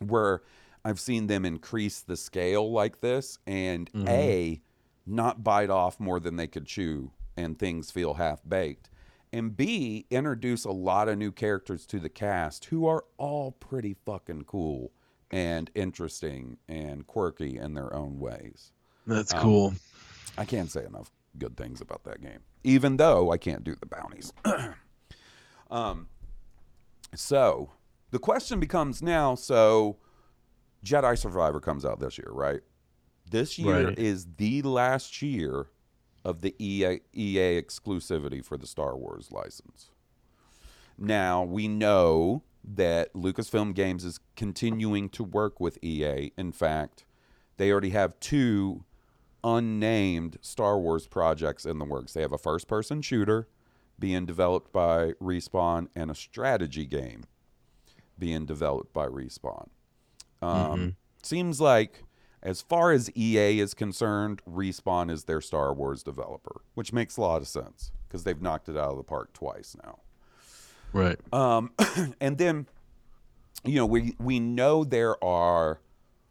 where 0.07 0.43
I've 0.85 1.01
seen 1.01 1.27
them 1.27 1.45
increase 1.45 2.01
the 2.01 2.17
scale 2.17 2.71
like 2.71 3.01
this 3.01 3.39
and 3.47 3.91
A, 4.07 4.61
not 5.07 5.43
bite 5.43 5.71
off 5.71 5.99
more 5.99 6.21
than 6.21 6.37
they 6.37 6.47
could 6.47 6.67
chew 6.67 7.11
and 7.37 7.59
things 7.59 7.91
feel 7.91 8.15
half 8.15 8.41
baked. 8.49 8.91
And 9.33 9.57
B, 9.57 10.07
introduce 10.11 10.65
a 10.65 10.71
lot 10.71 11.09
of 11.09 11.19
new 11.19 11.33
characters 11.33 11.85
to 11.87 11.99
the 11.99 12.09
cast 12.09 12.67
who 12.67 12.87
are 12.87 13.05
all 13.19 13.53
pretty 13.53 13.95
fucking 14.07 14.45
cool 14.45 14.93
and 15.31 15.71
interesting 15.75 16.57
and 16.69 17.07
quirky 17.07 17.59
in 17.59 17.75
their 17.75 17.93
own 17.93 18.19
ways. 18.19 18.73
That's 19.07 19.35
Um, 19.35 19.41
cool. 19.41 19.75
I 20.39 20.45
can't 20.45 20.71
say 20.71 20.85
enough 20.87 21.11
good 21.39 21.57
things 21.57 21.81
about 21.81 22.05
that 22.05 22.21
game, 22.21 22.41
even 22.65 22.97
though 22.97 23.31
I 23.31 23.39
can't 23.39 23.65
do 23.65 23.75
the 23.75 23.87
bounties. 23.87 24.33
um, 25.71 26.09
so 27.15 27.71
the 28.11 28.19
question 28.19 28.61
becomes 28.61 29.03
now 29.03 29.35
so 29.35 29.97
Jedi 30.85 31.17
Survivor 31.19 31.61
comes 31.61 31.85
out 31.85 32.01
this 32.01 32.19
year, 32.19 32.31
right? 32.31 32.61
This 33.31 33.59
year 33.59 33.89
Right. 33.89 33.99
is 33.99 34.27
the 34.37 34.63
last 34.63 35.21
year 35.23 35.67
of 36.25 36.41
the 36.41 36.55
EA, 36.59 37.01
EA 37.13 37.61
exclusivity 37.61 38.45
for 38.45 38.57
the 38.57 38.67
Star 38.67 38.97
Wars 38.97 39.31
license. 39.31 39.91
Now, 40.97 41.45
we 41.45 41.69
know 41.69 42.43
that 42.65 43.13
Lucasfilm 43.15 43.75
Games 43.75 44.05
is 44.05 44.19
continuing 44.37 45.09
to 45.11 45.23
work 45.25 45.61
with 45.61 45.79
EA. 45.83 46.33
In 46.37 46.53
fact, 46.53 47.05
they 47.57 47.71
already 47.71 47.91
have 47.91 48.19
two 48.21 48.85
unnamed 49.45 50.39
Star 50.41 50.79
Wars 50.79 51.07
projects 51.07 51.65
in 51.65 51.79
the 51.79 51.85
works. 51.85 52.13
They 52.13 52.23
have 52.23 52.33
a 52.33 52.39
first 52.39 52.69
person 52.69 53.03
shooter 53.03 53.49
being 53.99 54.27
developed 54.27 54.73
by 54.73 55.13
Respawn 55.21 55.89
and 55.95 56.11
a 56.11 56.15
strategy 56.15 56.87
game 56.87 57.25
being 58.19 58.47
developed 58.47 58.93
by 58.93 59.07
Respawn. 59.07 59.69
Um, 60.43 60.97
Seems 61.23 61.61
like, 61.61 62.05
as 62.43 62.63
far 62.63 62.93
as 62.93 63.11
EA 63.17 63.61
is 63.61 63.75
concerned, 63.75 64.41
Respawn 64.49 65.11
is 65.11 65.25
their 65.25 65.41
Star 65.41 65.75
Wars 65.75 66.03
developer, 66.03 66.63
which 66.75 66.93
makes 66.93 67.17
a 67.17 67.21
lot 67.21 67.43
of 67.43 67.49
sense 67.49 67.91
because 68.07 68.25
they've 68.25 68.41
knocked 68.41 68.69
it 68.69 68.77
out 68.77 68.91
of 68.91 68.97
the 68.97 69.03
park 69.03 69.33
twice 69.33 69.77
now. 69.83 69.99
Right. 70.93 71.19
Um, 71.33 71.73
and 72.21 72.39
then, 72.39 72.67
you 73.65 73.75
know, 73.75 73.87
we 73.87 74.15
we 74.19 74.41
know 74.41 74.85
there 74.85 75.23
are 75.23 75.81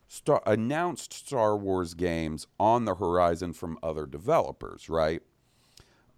star, 0.07 0.41
announced 0.45 1.13
Star 1.13 1.55
Wars 1.57 1.93
games 1.93 2.47
on 2.59 2.85
the 2.85 2.95
horizon 2.95 3.53
from 3.53 3.77
other 3.83 4.05
developers, 4.05 4.89
right? 4.89 5.21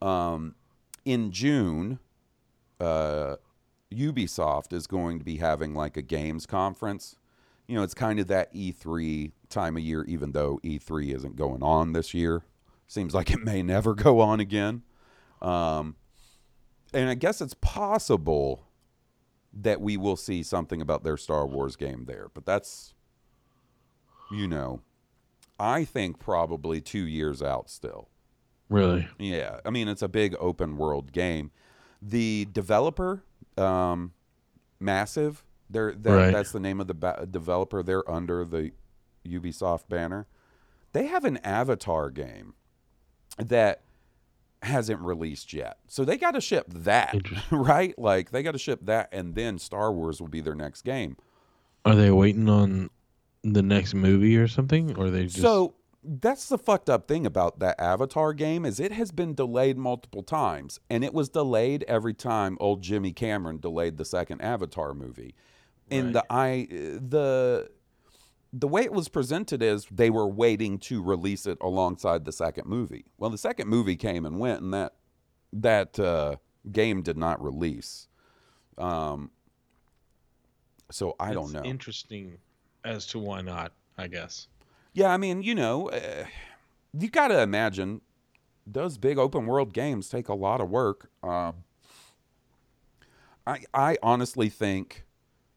Um, 0.02 0.56
in 1.06 1.32
June, 1.32 1.99
uh, 2.80 3.36
Ubisoft 3.93 4.71
is 4.73 4.88
going 4.88 5.19
to 5.19 5.25
be 5.25 5.38
having 5.38 5.73
like 5.73 5.97
a 5.97 6.02
games 6.02 6.45
conference. 6.45 7.15
You 7.67 7.75
know, 7.75 7.84
it's 7.84 7.93
kind 7.93 8.19
of 8.19 8.28
that 8.28 8.54
E3 8.54 9.32
time 9.49 9.78
of 9.78 9.84
year, 9.84 10.04
even 10.06 10.32
though 10.32 10.60
E3 10.63 11.15
isn't 11.15 11.36
going 11.36 11.63
on 11.63 11.93
this 11.93 12.13
year. 12.13 12.43
Seems 12.88 13.13
like 13.13 13.32
it 13.32 13.43
may 13.43 13.62
never 13.62 13.93
go 13.93 14.19
on 14.19 14.39
again. 14.39 14.84
Um, 15.41 15.95
and 16.93 17.09
I 17.09 17.13
guess 17.13 17.41
it's 17.41 17.55
possible 17.55 18.66
that 19.53 19.82
we 19.82 19.97
will 19.97 20.16
see 20.16 20.43
something 20.43 20.82
about 20.82 21.03
their 21.03 21.18
Star 21.18 21.45
Wars 21.45 21.76
game 21.76 22.05
there, 22.05 22.28
but 22.34 22.45
that's, 22.45 22.93
you 24.32 24.47
know, 24.47 24.82
I 25.59 25.84
think 25.86 26.19
probably 26.19 26.82
two 26.82 27.05
years 27.05 27.41
out 27.41 27.69
still. 27.69 28.09
Really? 28.69 29.07
Yeah, 29.17 29.59
I 29.65 29.69
mean 29.71 29.88
it's 29.88 30.01
a 30.01 30.07
big 30.07 30.36
open 30.39 30.77
world 30.77 31.11
game. 31.11 31.51
The 32.01 32.47
developer, 32.51 33.23
um, 33.57 34.13
Massive, 34.80 35.43
they're 35.69 35.91
that, 35.93 36.09
Right. 36.15 36.32
that's 36.34 36.51
the 36.51 36.59
name 36.59 36.80
of 36.80 36.88
the 36.88 36.93
ba- 36.93 37.27
developer. 37.30 37.84
They're 37.84 38.09
under 38.09 38.45
the 38.45 38.71
Ubisoft 39.27 39.89
banner. 39.89 40.27
They 40.93 41.07
have 41.07 41.25
an 41.25 41.38
Avatar 41.38 42.09
game 42.09 42.53
that 43.38 43.82
hasn't 44.61 44.99
released 45.01 45.51
yet, 45.53 45.77
so 45.88 46.05
they 46.05 46.17
got 46.17 46.32
to 46.32 46.41
ship 46.41 46.65
that, 46.69 47.15
right? 47.51 47.97
Like 47.99 48.32
they 48.32 48.43
got 48.43 48.51
to 48.53 48.57
ship 48.59 48.80
that, 48.84 49.09
and 49.11 49.36
then 49.36 49.57
Star 49.59 49.91
Wars 49.91 50.21
will 50.21 50.27
be 50.30 50.41
their 50.41 50.55
next 50.55 50.84
game. 50.84 51.17
Are 51.86 51.95
they 51.95 52.11
waiting 52.11 52.47
on 52.49 52.89
the 53.43 53.61
next 53.61 53.93
movie 53.93 54.37
or 54.37 54.47
something? 54.47 54.95
Or 54.97 55.09
they 55.09 55.23
just 55.23 55.37
So 55.37 55.75
that's 56.03 56.49
the 56.49 56.57
fucked 56.57 56.89
up 56.89 57.07
thing 57.07 57.25
about 57.25 57.59
that 57.59 57.79
Avatar 57.79 58.33
game 58.33 58.65
is 58.65 58.79
it 58.79 58.91
has 58.91 59.11
been 59.11 59.33
delayed 59.33 59.77
multiple 59.77 60.23
times, 60.23 60.79
and 60.89 61.03
it 61.03 61.13
was 61.13 61.29
delayed 61.29 61.83
every 61.87 62.13
time 62.13 62.57
old 62.59 62.81
Jimmy 62.81 63.11
Cameron 63.11 63.59
delayed 63.59 63.97
the 63.97 64.05
second 64.05 64.41
Avatar 64.41 64.93
movie. 64.93 65.35
And 65.91 66.13
the 66.13 66.23
I 66.29 66.67
the 66.69 67.69
the 68.53 68.67
way 68.67 68.83
it 68.83 68.91
was 68.91 69.09
presented 69.09 69.61
is 69.61 69.85
they 69.91 70.09
were 70.09 70.27
waiting 70.27 70.77
to 70.79 71.03
release 71.03 71.45
it 71.45 71.57
alongside 71.61 72.25
the 72.25 72.31
second 72.31 72.67
movie. 72.67 73.05
Well, 73.17 73.29
the 73.29 73.37
second 73.37 73.67
movie 73.67 73.95
came 73.95 74.25
and 74.25 74.39
went, 74.39 74.61
and 74.61 74.73
that 74.73 74.93
that 75.53 75.99
uh, 75.99 76.35
game 76.71 77.01
did 77.01 77.17
not 77.17 77.43
release. 77.43 78.07
Um, 78.77 79.31
so 80.91 81.15
I 81.19 81.33
don't 81.33 81.51
know. 81.51 81.63
Interesting 81.63 82.37
as 82.86 83.05
to 83.07 83.19
why 83.19 83.41
not. 83.41 83.71
I 83.97 84.07
guess. 84.07 84.47
Yeah, 84.93 85.09
I 85.09 85.17
mean, 85.17 85.43
you 85.43 85.53
know, 85.53 85.89
uh, 85.89 86.25
you 86.97 87.09
got 87.09 87.27
to 87.27 87.41
imagine 87.41 88.01
those 88.65 88.97
big 88.97 89.17
open 89.17 89.45
world 89.45 89.73
games 89.73 90.07
take 90.09 90.30
a 90.30 90.34
lot 90.34 90.61
of 90.61 90.69
work. 90.69 91.09
Um, 91.21 91.63
I 93.45 93.63
I 93.73 93.97
honestly 94.01 94.49
think 94.49 95.05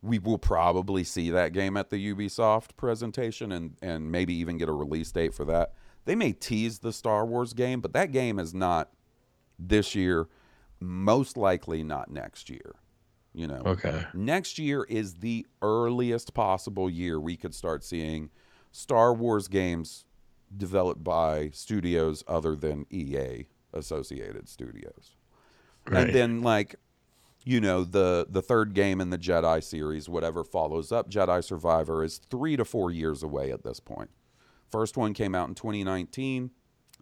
we 0.02 0.18
will 0.18 0.38
probably 0.38 1.04
see 1.04 1.30
that 1.30 1.52
game 1.52 1.76
at 1.76 1.90
the 1.90 2.14
Ubisoft 2.14 2.76
presentation 2.76 3.52
and 3.52 3.76
and 3.80 4.10
maybe 4.10 4.34
even 4.34 4.58
get 4.58 4.68
a 4.68 4.72
release 4.72 5.12
date 5.12 5.34
for 5.34 5.44
that. 5.44 5.72
They 6.04 6.16
may 6.16 6.32
tease 6.32 6.80
the 6.80 6.92
Star 6.92 7.24
Wars 7.24 7.52
game, 7.52 7.80
but 7.80 7.92
that 7.92 8.10
game 8.10 8.40
is 8.40 8.52
not 8.52 8.90
this 9.56 9.94
year, 9.94 10.28
most 10.80 11.36
likely 11.36 11.84
not 11.84 12.10
next 12.10 12.50
year. 12.50 12.74
You 13.34 13.46
know. 13.46 13.62
Okay. 13.64 14.04
Next 14.14 14.58
year 14.58 14.84
is 14.84 15.14
the 15.14 15.46
earliest 15.62 16.34
possible 16.34 16.90
year 16.90 17.18
we 17.18 17.36
could 17.36 17.54
start 17.54 17.82
seeing 17.82 18.30
Star 18.72 19.14
Wars 19.14 19.48
games 19.48 20.04
developed 20.54 21.02
by 21.02 21.50
studios 21.52 22.22
other 22.28 22.54
than 22.54 22.86
EA 22.90 23.46
associated 23.72 24.48
studios. 24.48 25.16
Right. 25.88 26.06
And 26.06 26.14
then 26.14 26.42
like 26.42 26.76
you 27.44 27.60
know 27.60 27.84
the 27.84 28.26
the 28.28 28.42
third 28.42 28.74
game 28.74 29.00
in 29.00 29.10
the 29.10 29.18
Jedi 29.18 29.62
series 29.62 30.08
whatever 30.08 30.44
follows 30.44 30.92
up 30.92 31.10
Jedi 31.10 31.42
Survivor 31.42 32.04
is 32.04 32.18
3 32.30 32.56
to 32.56 32.64
4 32.64 32.90
years 32.90 33.22
away 33.22 33.50
at 33.50 33.64
this 33.64 33.80
point. 33.80 34.10
First 34.70 34.96
one 34.96 35.12
came 35.12 35.34
out 35.34 35.48
in 35.48 35.54
2019. 35.54 36.50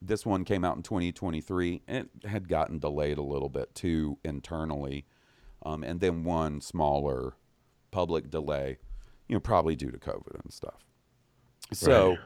This 0.02 0.24
one 0.24 0.44
came 0.44 0.64
out 0.64 0.76
in 0.76 0.82
2023. 0.82 1.82
It 1.86 2.08
had 2.24 2.48
gotten 2.48 2.78
delayed 2.78 3.18
a 3.18 3.22
little 3.22 3.50
bit 3.50 3.74
too 3.74 4.18
internally. 4.24 5.04
Um, 5.62 5.82
and 5.84 6.00
then 6.00 6.24
one 6.24 6.60
smaller 6.60 7.34
public 7.90 8.30
delay, 8.30 8.78
you 9.28 9.34
know, 9.36 9.40
probably 9.40 9.76
due 9.76 9.90
to 9.90 9.98
COVID 9.98 10.42
and 10.42 10.52
stuff. 10.52 10.84
So 11.72 12.10
Right. 12.10 12.18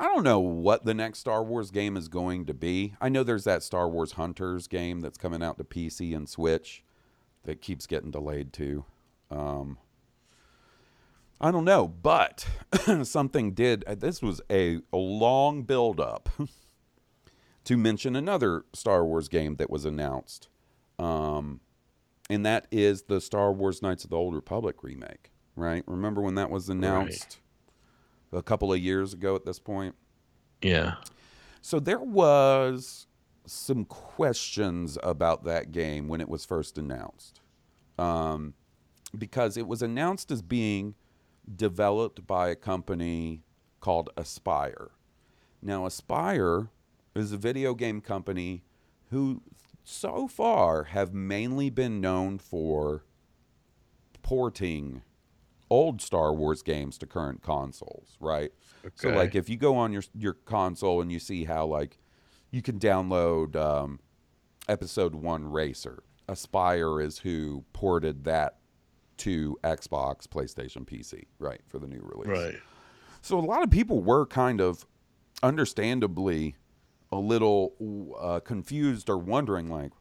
I 0.00 0.04
don't 0.04 0.22
know 0.22 0.38
what 0.38 0.84
the 0.84 0.94
next 0.94 1.18
Star 1.18 1.42
Wars 1.42 1.70
game 1.72 1.96
is 1.96 2.06
going 2.08 2.46
to 2.46 2.54
be. 2.54 2.94
I 3.00 3.08
know 3.08 3.24
there's 3.24 3.44
that 3.44 3.62
Star 3.64 3.88
Wars 3.88 4.12
Hunters 4.12 4.68
game 4.68 5.00
that's 5.00 5.18
coming 5.18 5.42
out 5.42 5.58
to 5.58 5.64
PC 5.64 6.14
and 6.14 6.28
Switch 6.28 6.84
that 7.44 7.60
keeps 7.60 7.86
getting 7.86 8.12
delayed 8.12 8.52
too. 8.52 8.84
Um, 9.30 9.78
I 11.40 11.50
don't 11.50 11.64
know, 11.64 11.88
but 11.88 12.46
something 13.02 13.52
did. 13.54 13.84
uh, 13.86 13.94
This 13.96 14.22
was 14.22 14.40
a, 14.50 14.80
a 14.92 14.96
long 14.96 15.62
build 15.62 15.98
up 16.00 16.28
to 17.64 17.76
mention 17.76 18.14
another 18.16 18.64
Star 18.72 19.04
Wars 19.04 19.28
game 19.28 19.56
that 19.56 19.70
was 19.70 19.84
announced. 19.84 20.48
Um, 20.98 21.60
and 22.30 22.44
that 22.44 22.66
is 22.70 23.02
the 23.02 23.20
Star 23.20 23.52
Wars 23.52 23.82
Knights 23.82 24.04
of 24.04 24.10
the 24.10 24.16
Old 24.16 24.34
Republic 24.34 24.82
remake, 24.82 25.30
right? 25.56 25.82
Remember 25.86 26.20
when 26.20 26.34
that 26.34 26.50
was 26.50 26.68
announced 26.68 27.38
a 28.32 28.42
couple 28.42 28.72
of 28.72 28.78
years 28.78 29.14
ago 29.14 29.34
at 29.34 29.44
this 29.44 29.58
point? 29.58 29.94
Yeah. 30.62 30.96
So 31.62 31.80
there 31.80 32.00
was 32.00 33.06
some 33.46 33.84
questions 33.84 34.98
about 35.02 35.44
that 35.44 35.72
game 35.72 36.08
when 36.08 36.20
it 36.20 36.28
was 36.28 36.44
first 36.44 36.78
announced. 36.78 37.40
Um, 37.98 38.54
because 39.16 39.56
it 39.56 39.66
was 39.66 39.82
announced 39.82 40.30
as 40.30 40.42
being 40.42 40.94
developed 41.56 42.26
by 42.26 42.50
a 42.50 42.54
company 42.54 43.42
called 43.80 44.10
Aspyr. 44.16 44.90
Now, 45.62 45.86
Aspyr 45.86 46.68
is 47.14 47.32
a 47.32 47.36
video 47.36 47.74
game 47.74 48.00
company 48.00 48.62
who 49.10 49.42
so 49.88 50.28
far 50.28 50.84
have 50.84 51.14
mainly 51.14 51.70
been 51.70 51.98
known 51.98 52.38
for 52.38 53.04
porting 54.22 55.00
old 55.70 56.02
Star 56.02 56.32
Wars 56.34 56.62
games 56.62 56.98
to 56.98 57.06
current 57.06 57.42
consoles, 57.42 58.16
right? 58.20 58.52
So 58.96 59.08
like 59.08 59.34
if 59.34 59.48
you 59.48 59.56
go 59.56 59.76
on 59.76 59.92
your 59.92 60.02
your 60.14 60.34
console 60.34 61.00
and 61.00 61.10
you 61.10 61.18
see 61.18 61.44
how 61.44 61.66
like 61.66 61.98
you 62.50 62.60
can 62.60 62.78
download 62.78 63.56
um, 63.56 64.00
episode 64.68 65.14
1 65.14 65.50
Racer. 65.50 66.02
Aspyr 66.28 67.02
is 67.02 67.18
who 67.18 67.64
ported 67.72 68.24
that 68.24 68.58
to 69.18 69.58
Xbox, 69.64 70.26
PlayStation, 70.28 70.86
PC, 70.86 71.24
right, 71.38 71.60
for 71.66 71.78
the 71.78 71.86
new 71.86 72.00
release. 72.02 72.38
Right. 72.38 72.60
So 73.22 73.38
a 73.38 73.40
lot 73.40 73.62
of 73.62 73.70
people 73.70 74.02
were 74.02 74.26
kind 74.26 74.60
of 74.60 74.86
understandably 75.42 76.56
a 77.10 77.16
little 77.16 78.16
uh, 78.20 78.40
confused 78.40 79.08
or 79.08 79.18
wondering 79.18 79.68
like 79.68 79.92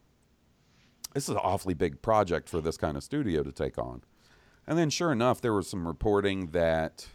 this 1.14 1.24
is 1.24 1.30
an 1.30 1.38
awfully 1.38 1.74
big 1.74 2.02
project 2.02 2.50
for 2.50 2.62
this 2.62 2.78
kind 2.78 2.96
of 2.98 3.04
studio 3.04 3.42
to 3.44 3.52
take 3.52 3.78
on. 3.78 4.04
And 4.68 4.78
then 4.78 4.90
sure 4.90 5.12
enough 5.12 5.42
there 5.42 5.54
was 5.54 5.70
some 5.70 5.88
reporting 5.88 6.48
that 6.48 7.08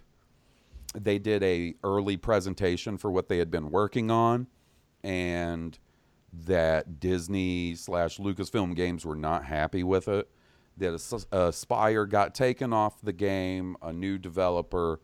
they 0.94 1.18
did 1.18 1.42
a 1.42 1.74
early 1.84 2.16
presentation 2.16 2.98
for 2.98 3.10
what 3.10 3.28
they 3.28 3.38
had 3.38 3.50
been 3.50 3.70
working 3.70 4.10
on 4.10 4.46
and 5.04 5.78
that 6.32 6.98
Disney 6.98 7.74
slash 7.74 8.18
Lucasfilm 8.18 8.74
Games 8.74 9.04
were 9.04 9.16
not 9.16 9.44
happy 9.44 9.82
with 9.82 10.08
it. 10.08 10.28
That 10.78 10.94
As- 10.94 11.26
Aspyr 11.30 12.08
got 12.08 12.34
taken 12.34 12.72
off 12.72 13.00
the 13.02 13.12
game. 13.12 13.76
A 13.82 13.92
new 13.92 14.18
developer 14.18 15.00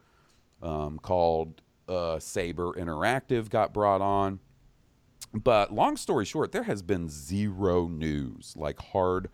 um, 0.62 0.98
called 0.98 1.60
uh, 1.88 2.18
Saber 2.18 2.72
Interactive 2.72 3.50
got 3.50 3.74
brought 3.74 4.00
on. 4.00 4.40
But 5.34 5.72
long 5.72 5.96
story 5.96 6.24
short, 6.24 6.52
there 6.52 6.62
has 6.64 6.82
been 6.82 7.08
zero 7.08 7.86
news, 7.88 8.54
like 8.56 8.78
hard, 8.80 9.28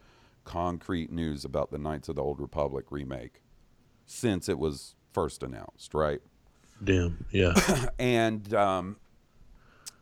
concrete 0.44 1.10
news 1.10 1.44
about 1.44 1.70
the 1.70 1.78
Knights 1.78 2.08
of 2.08 2.16
the 2.16 2.22
Old 2.22 2.40
Republic 2.40 2.86
remake 2.90 3.42
since 4.06 4.48
it 4.48 4.58
was 4.58 4.94
first 5.12 5.42
announced, 5.42 5.94
right? 5.94 6.20
Damn. 6.82 7.24
Yeah. 7.30 7.54
and 7.98 8.52
um, 8.52 8.96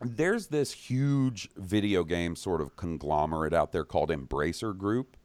there's 0.01 0.47
this 0.47 0.71
huge 0.73 1.47
video 1.55 2.03
game 2.03 2.35
sort 2.35 2.59
of 2.59 2.75
conglomerate 2.75 3.53
out 3.53 3.71
there 3.71 3.85
called 3.85 4.09
Embracer 4.09 4.75
Group. 4.77 5.15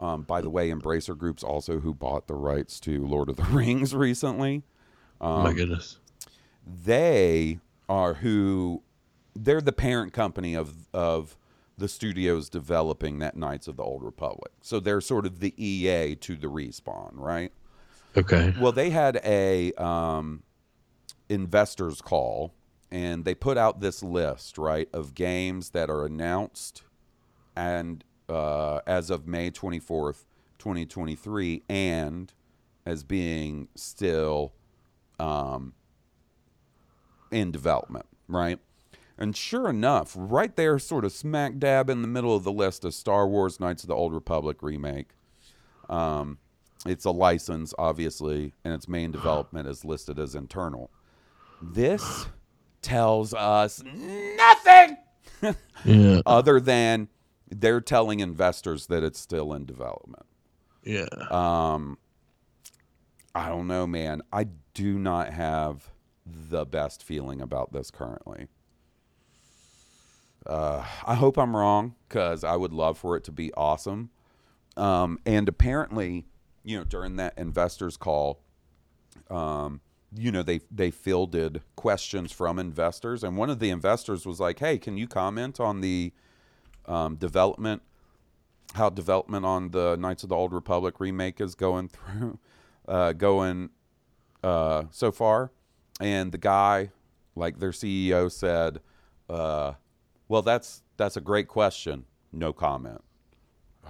Um, 0.00 0.22
by 0.22 0.40
the 0.40 0.50
way, 0.50 0.70
Embracer 0.70 1.16
Group's 1.16 1.42
also 1.44 1.80
who 1.80 1.94
bought 1.94 2.26
the 2.26 2.34
rights 2.34 2.80
to 2.80 3.06
Lord 3.06 3.28
of 3.28 3.36
the 3.36 3.42
Rings 3.50 3.94
recently. 3.94 4.62
oh 5.20 5.42
my 5.42 5.50
Um, 5.50 5.56
goodness. 5.56 5.98
they 6.66 7.60
are 7.88 8.14
who 8.14 8.82
they're 9.36 9.60
the 9.60 9.72
parent 9.72 10.12
company 10.12 10.54
of 10.54 10.88
of 10.92 11.36
the 11.78 11.88
studios 11.88 12.48
developing 12.48 13.18
that 13.18 13.36
Knights 13.36 13.68
of 13.68 13.76
the 13.76 13.82
Old 13.82 14.02
Republic. 14.02 14.52
So 14.62 14.80
they're 14.80 15.02
sort 15.02 15.26
of 15.26 15.40
the 15.40 15.52
EA 15.62 16.14
to 16.16 16.36
the 16.36 16.46
respawn, 16.46 17.12
right? 17.14 17.52
Okay. 18.16 18.54
Well, 18.58 18.72
they 18.72 18.88
had 18.90 19.20
a 19.22 19.72
um, 19.74 20.42
investors 21.28 22.00
call, 22.00 22.54
and 22.90 23.26
they 23.26 23.34
put 23.34 23.58
out 23.58 23.80
this 23.80 24.02
list, 24.02 24.56
right, 24.56 24.88
of 24.92 25.14
games 25.14 25.70
that 25.70 25.90
are 25.90 26.06
announced 26.06 26.82
and 27.54 28.04
uh, 28.28 28.80
as 28.86 29.10
of 29.10 29.26
May 29.26 29.50
twenty 29.50 29.78
fourth, 29.78 30.26
twenty 30.58 30.86
twenty 30.86 31.14
three, 31.14 31.62
and 31.68 32.32
as 32.84 33.02
being 33.02 33.68
still 33.74 34.52
um, 35.18 35.74
in 37.30 37.50
development, 37.50 38.06
right? 38.28 38.58
And 39.18 39.36
sure 39.36 39.68
enough, 39.70 40.12
right 40.14 40.54
there, 40.56 40.78
sort 40.78 41.04
of 41.04 41.12
smack 41.12 41.58
dab 41.58 41.88
in 41.88 42.02
the 42.02 42.08
middle 42.08 42.36
of 42.36 42.44
the 42.44 42.52
list 42.52 42.84
is 42.84 42.94
Star 42.96 43.26
Wars 43.26 43.58
Knights 43.58 43.82
of 43.82 43.88
the 43.88 43.94
Old 43.94 44.12
Republic 44.12 44.58
remake. 44.62 45.10
Um, 45.88 46.38
it's 46.84 47.04
a 47.04 47.10
license, 47.10 47.72
obviously, 47.78 48.52
and 48.64 48.74
its 48.74 48.88
main 48.88 49.10
development 49.10 49.68
is 49.68 49.84
listed 49.84 50.18
as 50.18 50.34
internal. 50.34 50.90
This 51.62 52.26
tells 52.82 53.32
us 53.32 53.82
nothing 53.82 54.96
Yeah. 55.84 56.20
other 56.26 56.60
than 56.60 57.08
they're 57.48 57.80
telling 57.80 58.20
investors 58.20 58.86
that 58.88 59.02
it's 59.02 59.18
still 59.18 59.52
in 59.54 59.64
development. 59.64 60.26
Yeah. 60.84 61.06
Um, 61.30 61.98
I 63.34 63.48
don't 63.48 63.66
know, 63.66 63.86
man. 63.86 64.22
I 64.32 64.46
do 64.74 64.98
not 64.98 65.32
have 65.32 65.90
the 66.26 66.64
best 66.64 67.02
feeling 67.02 67.40
about 67.40 67.72
this 67.72 67.90
currently. 67.90 68.48
Uh, 70.46 70.84
I 71.04 71.14
hope 71.14 71.38
I'm 71.38 71.56
wrong 71.56 71.94
because 72.08 72.44
I 72.44 72.56
would 72.56 72.72
love 72.72 72.98
for 72.98 73.16
it 73.16 73.24
to 73.24 73.32
be 73.32 73.52
awesome. 73.54 74.10
Um, 74.76 75.18
and 75.26 75.48
apparently, 75.48 76.26
you 76.62 76.76
know, 76.76 76.84
during 76.84 77.16
that 77.16 77.34
investors 77.36 77.96
call, 77.96 78.42
um, 79.30 79.80
you 80.14 80.30
know 80.30 80.42
they 80.42 80.60
they 80.70 80.90
fielded 80.90 81.62
questions 81.74 82.32
from 82.32 82.58
investors, 82.58 83.24
and 83.24 83.36
one 83.36 83.50
of 83.50 83.58
the 83.58 83.70
investors 83.70 84.24
was 84.24 84.38
like, 84.38 84.58
"Hey, 84.58 84.78
can 84.78 84.96
you 84.96 85.08
comment 85.08 85.58
on 85.58 85.80
the 85.80 86.12
um, 86.86 87.16
development, 87.16 87.82
how 88.74 88.90
development 88.90 89.44
on 89.44 89.70
the 89.70 89.96
Knights 89.96 90.22
of 90.22 90.28
the 90.28 90.36
Old 90.36 90.52
Republic 90.52 91.00
remake 91.00 91.40
is 91.40 91.54
going 91.54 91.88
through, 91.88 92.38
uh, 92.88 93.12
going 93.12 93.70
uh, 94.42 94.84
so 94.90 95.10
far?" 95.10 95.50
And 96.00 96.30
the 96.30 96.38
guy, 96.38 96.90
like 97.34 97.58
their 97.58 97.70
CEO, 97.70 98.30
said, 98.30 98.80
uh, 99.28 99.72
"Well, 100.28 100.42
that's 100.42 100.82
that's 100.96 101.16
a 101.16 101.20
great 101.20 101.48
question. 101.48 102.04
No 102.32 102.52
comment." 102.52 103.02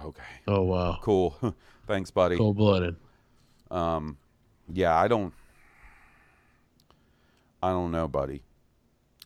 Okay. 0.03 0.23
Oh 0.47 0.63
wow. 0.63 0.99
Cool. 1.01 1.55
Thanks, 1.87 2.11
buddy. 2.11 2.37
Cold 2.37 2.57
blooded. 2.57 2.95
Um, 3.71 4.17
yeah, 4.71 4.95
I 4.95 5.07
don't. 5.07 5.33
I 7.61 7.69
don't 7.69 7.91
know, 7.91 8.07
buddy. 8.07 8.43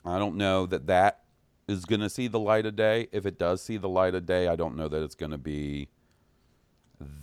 I 0.05 0.17
don't 0.17 0.37
know 0.37 0.65
that 0.65 0.87
that 0.87 1.21
is 1.67 1.85
going 1.85 2.01
to 2.01 2.09
see 2.09 2.27
the 2.27 2.39
light 2.39 2.65
of 2.65 2.75
day. 2.75 3.07
If 3.11 3.25
it 3.25 3.37
does 3.37 3.61
see 3.61 3.77
the 3.77 3.89
light 3.89 4.15
of 4.15 4.25
day, 4.25 4.47
I 4.47 4.55
don't 4.55 4.75
know 4.75 4.87
that 4.87 5.03
it's 5.03 5.15
going 5.15 5.31
to 5.31 5.37
be 5.37 5.89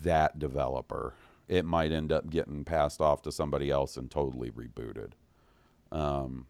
that 0.02 0.38
developer. 0.38 1.14
It 1.48 1.64
might 1.64 1.92
end 1.92 2.12
up 2.12 2.28
getting 2.28 2.64
passed 2.64 3.00
off 3.00 3.22
to 3.22 3.32
somebody 3.32 3.70
else 3.70 3.96
and 3.96 4.10
totally 4.10 4.50
rebooted. 4.50 5.12
Um, 5.90 6.46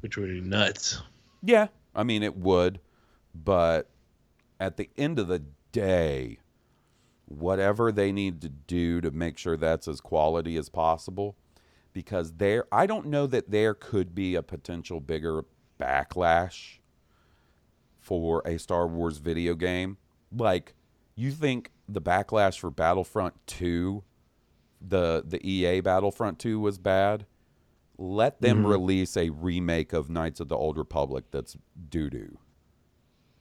Which 0.00 0.16
would 0.16 0.30
be 0.30 0.40
nuts. 0.40 1.02
yeah, 1.42 1.68
I 1.94 2.02
mean 2.02 2.22
it 2.22 2.36
would, 2.36 2.80
but 3.34 3.90
at 4.58 4.76
the 4.76 4.90
end 4.96 5.18
of 5.18 5.28
the 5.28 5.42
day, 5.72 6.38
whatever 7.26 7.90
they 7.90 8.12
need 8.12 8.40
to 8.42 8.48
do 8.48 9.00
to 9.00 9.10
make 9.10 9.38
sure 9.38 9.56
that's 9.56 9.88
as 9.88 10.00
quality 10.00 10.56
as 10.56 10.68
possible, 10.68 11.36
because 11.92 12.34
there, 12.34 12.66
I 12.72 12.86
don't 12.86 13.06
know 13.06 13.26
that 13.26 13.50
there 13.50 13.74
could 13.74 14.14
be 14.14 14.34
a 14.34 14.42
potential 14.42 15.00
bigger 15.00 15.44
backlash 15.80 16.78
for 18.00 18.42
a 18.44 18.58
Star 18.58 18.86
Wars 18.86 19.18
video 19.18 19.54
game. 19.54 19.96
Like, 20.34 20.74
you 21.14 21.30
think 21.30 21.70
the 21.88 22.00
backlash 22.00 22.58
for 22.58 22.70
Battlefront 22.70 23.34
2, 23.46 24.02
the 24.80 25.22
the 25.26 25.46
EA 25.46 25.80
Battlefront 25.80 26.38
2 26.38 26.58
was 26.58 26.78
bad? 26.78 27.26
Let 28.04 28.40
them 28.40 28.64
Mhm. 28.64 28.68
release 28.68 29.16
a 29.16 29.30
remake 29.30 29.92
of 29.92 30.10
Knights 30.10 30.40
of 30.40 30.48
the 30.48 30.56
Old 30.56 30.76
Republic 30.76 31.26
that's 31.30 31.56
doo 31.88 32.10
doo. 32.10 32.36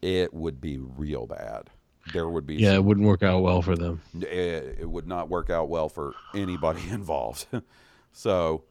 It 0.03 0.35
would 0.35 0.61
be 0.61 0.77
real 0.77 1.25
bad. 1.25 1.71
There 2.13 2.29
would 2.29 2.45
be 2.45 2.57
Yeah, 2.57 2.73
it 2.75 2.83
wouldn't 2.83 3.07
work 3.07 3.23
out 3.23 3.41
well 3.41 3.63
for 3.63 3.75
them. 3.75 4.01
it, 4.13 4.77
it 4.81 4.89
would 4.89 5.07
not 5.07 5.29
work 5.29 5.49
out 5.49 5.67
well 5.67 5.89
for 5.89 6.13
anybody 6.35 6.81
involved. 6.89 7.47
so 8.11 8.65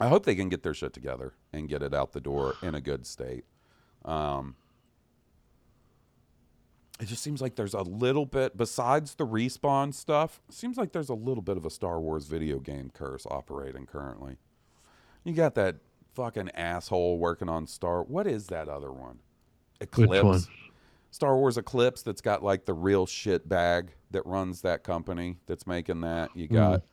I 0.00 0.08
hope 0.08 0.24
they 0.24 0.34
can 0.34 0.48
get 0.48 0.64
their 0.64 0.74
shit 0.74 0.92
together 0.92 1.34
and 1.52 1.68
get 1.68 1.82
it 1.84 1.94
out 1.94 2.12
the 2.12 2.20
door 2.20 2.54
in 2.60 2.74
a 2.74 2.80
good 2.80 3.06
state. 3.06 3.44
Um, 4.04 4.56
it 6.98 7.04
just 7.06 7.22
seems 7.22 7.40
like 7.40 7.54
there's 7.54 7.74
a 7.74 7.82
little 7.82 8.26
bit, 8.26 8.56
besides 8.56 9.14
the 9.14 9.26
respawn 9.26 9.94
stuff, 9.94 10.40
seems 10.48 10.76
like 10.76 10.90
there's 10.92 11.10
a 11.10 11.14
little 11.14 11.42
bit 11.42 11.56
of 11.56 11.64
a 11.64 11.70
Star 11.70 12.00
Wars 12.00 12.26
video 12.26 12.58
game 12.58 12.90
curse 12.90 13.24
operating 13.30 13.86
currently. 13.86 14.38
You 15.26 15.32
got 15.32 15.56
that 15.56 15.74
fucking 16.14 16.50
asshole 16.50 17.18
working 17.18 17.48
on 17.48 17.66
Star. 17.66 18.04
What 18.04 18.28
is 18.28 18.46
that 18.46 18.68
other 18.68 18.92
one? 18.92 19.18
Eclipse. 19.80 20.22
one? 20.22 20.40
Star 21.10 21.36
Wars 21.36 21.58
Eclipse 21.58 22.02
that's 22.02 22.20
got 22.20 22.44
like 22.44 22.64
the 22.64 22.72
real 22.72 23.06
shit 23.06 23.48
bag 23.48 23.90
that 24.12 24.24
runs 24.24 24.62
that 24.62 24.84
company 24.84 25.38
that's 25.46 25.66
making 25.66 26.02
that. 26.02 26.30
You 26.36 26.46
got 26.46 26.84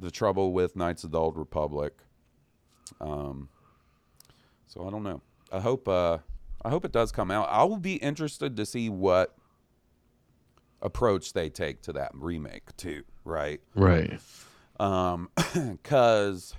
the 0.00 0.10
trouble 0.10 0.52
with 0.52 0.74
Knights 0.74 1.04
of 1.04 1.12
the 1.12 1.20
Old 1.20 1.36
Republic. 1.36 1.92
Um, 3.00 3.50
so 4.66 4.84
I 4.84 4.90
don't 4.90 5.04
know. 5.04 5.22
I 5.52 5.60
hope 5.60 5.86
uh, 5.86 6.18
I 6.64 6.70
hope 6.70 6.84
it 6.84 6.90
does 6.90 7.12
come 7.12 7.30
out. 7.30 7.48
I 7.48 7.62
will 7.62 7.78
be 7.78 7.94
interested 7.94 8.56
to 8.56 8.66
see 8.66 8.88
what 8.88 9.36
approach 10.82 11.34
they 11.34 11.50
take 11.50 11.82
to 11.82 11.92
that 11.92 12.10
remake 12.14 12.76
too. 12.76 13.04
Right. 13.24 13.60
Right. 13.76 14.18
Um, 14.80 15.30
cause 15.84 16.56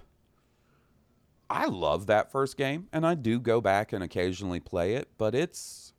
I 1.50 1.66
love 1.68 2.08
that 2.08 2.32
first 2.32 2.58
game 2.58 2.88
and 2.92 3.06
I 3.06 3.16
do 3.16 3.40
go 3.40 3.62
back 3.62 3.94
and 3.94 4.04
occasionally 4.04 4.60
play 4.60 4.96
it, 4.96 5.10
but 5.18 5.34
it's 5.36 5.94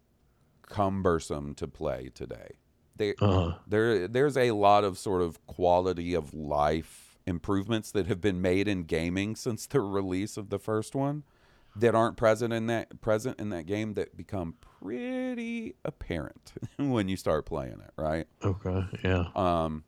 cumbersome 0.63 1.55
to 1.55 1.67
play 1.69 2.11
today. 2.15 2.57
There, 2.97 3.15
Uh-huh. 3.21 3.59
there, 3.67 4.09
there's 4.09 4.37
a 4.37 4.51
lot 4.53 4.85
of 4.85 4.99
sort 4.99 5.23
of 5.23 5.45
quality 5.47 6.15
of 6.15 6.35
life 6.35 7.17
improvements 7.27 7.91
that 7.93 8.07
have 8.07 8.21
been 8.21 8.41
made 8.43 8.67
in 8.69 8.85
gaming 8.85 9.37
since 9.37 9.67
the 9.67 9.81
release 9.81 10.37
of 10.37 10.51
the 10.51 10.59
first 10.59 10.95
one 10.95 11.25
that 11.77 11.95
aren't 11.95 12.17
present 12.17 12.53
in 12.53 12.67
that 12.67 13.01
present 13.01 13.39
in 13.39 13.51
that 13.51 13.67
game 13.67 13.95
that 13.95 14.17
become 14.17 14.55
pretty 14.81 15.75
apparent 15.85 16.53
when 16.77 17.09
you 17.09 17.17
start 17.17 17.47
playing 17.47 17.81
it, 17.81 17.93
right? 17.97 18.27
Okay. 18.43 18.85
Yeah. 19.05 19.27
Um, 19.37 19.85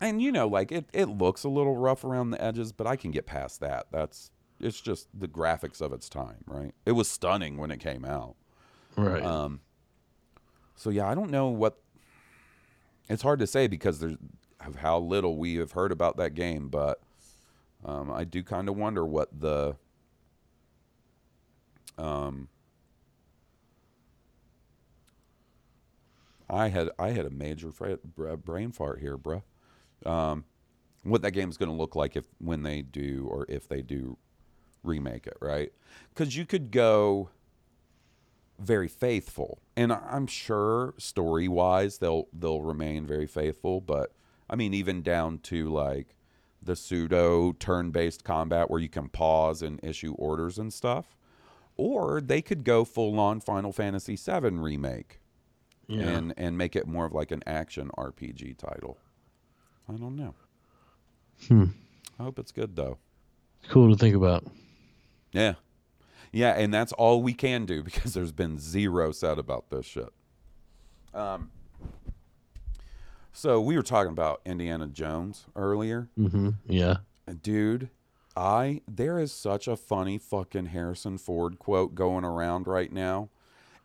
and 0.00 0.22
you 0.22 0.30
know, 0.30 0.46
like 0.46 0.70
it, 0.70 0.88
it 0.92 1.06
looks 1.08 1.42
a 1.44 1.48
little 1.48 1.76
rough 1.76 2.04
around 2.04 2.30
the 2.30 2.42
edges, 2.42 2.70
but 2.72 2.86
I 2.86 2.94
can 2.96 3.10
get 3.10 3.26
past 3.26 3.60
that. 3.60 3.86
That's 3.90 4.30
it's 4.60 4.80
just 4.80 5.08
the 5.18 5.28
graphics 5.28 5.80
of 5.80 5.92
its 5.92 6.08
time, 6.08 6.44
right? 6.46 6.72
It 6.84 6.92
was 6.92 7.08
stunning 7.10 7.56
when 7.56 7.70
it 7.70 7.78
came 7.78 8.04
out. 8.04 8.36
Right. 8.96 9.22
Um, 9.22 9.60
so 10.74 10.90
yeah, 10.90 11.08
I 11.08 11.14
don't 11.14 11.30
know 11.30 11.48
what. 11.48 11.78
It's 13.08 13.22
hard 13.22 13.38
to 13.38 13.46
say 13.46 13.66
because 13.66 14.00
there's 14.00 14.16
of 14.64 14.76
how 14.76 14.98
little 14.98 15.38
we 15.38 15.54
have 15.56 15.72
heard 15.72 15.92
about 15.92 16.16
that 16.16 16.34
game, 16.34 16.68
but 16.68 17.00
um, 17.84 18.10
I 18.10 18.24
do 18.24 18.42
kind 18.42 18.68
of 18.68 18.76
wonder 18.76 19.04
what 19.04 19.40
the 19.40 19.76
um. 21.96 22.48
I 26.50 26.68
had 26.68 26.90
I 26.98 27.10
had 27.10 27.26
a 27.26 27.30
major 27.30 27.70
brain 28.44 28.72
fart 28.72 29.00
here, 29.00 29.18
bruh. 29.18 29.42
Um, 30.06 30.44
what 31.02 31.22
that 31.22 31.32
game's 31.32 31.56
going 31.56 31.70
to 31.70 31.76
look 31.76 31.94
like 31.94 32.16
if 32.16 32.24
when 32.38 32.62
they 32.62 32.82
do 32.82 33.28
or 33.30 33.46
if 33.48 33.68
they 33.68 33.82
do 33.82 34.16
remake 34.82 35.26
it, 35.26 35.36
right? 35.40 35.72
Because 36.14 36.36
you 36.36 36.46
could 36.46 36.70
go 36.70 37.30
very 38.58 38.88
faithful, 38.88 39.60
and 39.76 39.92
I'm 39.92 40.26
sure 40.26 40.94
story 40.98 41.46
wise 41.48 41.98
they'll 41.98 42.26
they'll 42.32 42.62
remain 42.62 43.06
very 43.06 43.26
faithful. 43.26 43.80
But 43.80 44.12
I 44.50 44.56
mean, 44.56 44.74
even 44.74 45.02
down 45.02 45.38
to 45.44 45.68
like 45.68 46.16
the 46.60 46.74
pseudo 46.74 47.52
turn 47.52 47.90
based 47.92 48.24
combat 48.24 48.68
where 48.70 48.80
you 48.80 48.88
can 48.88 49.08
pause 49.08 49.62
and 49.62 49.78
issue 49.82 50.12
orders 50.14 50.58
and 50.58 50.72
stuff, 50.72 51.16
or 51.76 52.20
they 52.20 52.42
could 52.42 52.64
go 52.64 52.84
full 52.84 53.20
on 53.20 53.40
Final 53.40 53.72
Fantasy 53.72 54.16
VII 54.16 54.50
remake 54.58 55.20
Yeah. 55.86 56.02
and 56.08 56.34
and 56.36 56.58
make 56.58 56.74
it 56.74 56.88
more 56.88 57.04
of 57.04 57.12
like 57.12 57.30
an 57.30 57.42
action 57.46 57.90
RPG 57.96 58.58
title. 58.58 58.98
I 59.88 59.92
don't 59.92 60.16
know. 60.16 60.34
Hmm. 61.46 61.64
I 62.18 62.24
hope 62.24 62.40
it's 62.40 62.50
good 62.52 62.74
though. 62.74 62.98
Cool 63.68 63.90
to 63.92 63.96
think 63.96 64.16
about. 64.16 64.44
Yeah. 65.32 65.54
Yeah, 66.32 66.50
and 66.58 66.72
that's 66.74 66.92
all 66.92 67.22
we 67.22 67.32
can 67.32 67.64
do 67.66 67.82
because 67.84 68.14
there's 68.14 68.32
been 68.32 68.58
zero 68.58 69.12
said 69.12 69.38
about 69.38 69.70
this 69.70 69.86
shit. 69.86 70.12
Um 71.14 71.50
so 73.32 73.60
we 73.60 73.76
were 73.76 73.82
talking 73.82 74.10
about 74.12 74.40
Indiana 74.44 74.88
Jones 74.88 75.46
earlier. 75.54 76.08
Mm-hmm. 76.18 76.50
Yeah. 76.66 76.96
Dude, 77.42 77.88
I 78.36 78.80
there 78.88 79.18
is 79.18 79.32
such 79.32 79.68
a 79.68 79.76
funny 79.76 80.18
fucking 80.18 80.66
Harrison 80.66 81.18
Ford 81.18 81.58
quote 81.58 81.94
going 81.94 82.24
around 82.24 82.66
right 82.66 82.92
now. 82.92 83.28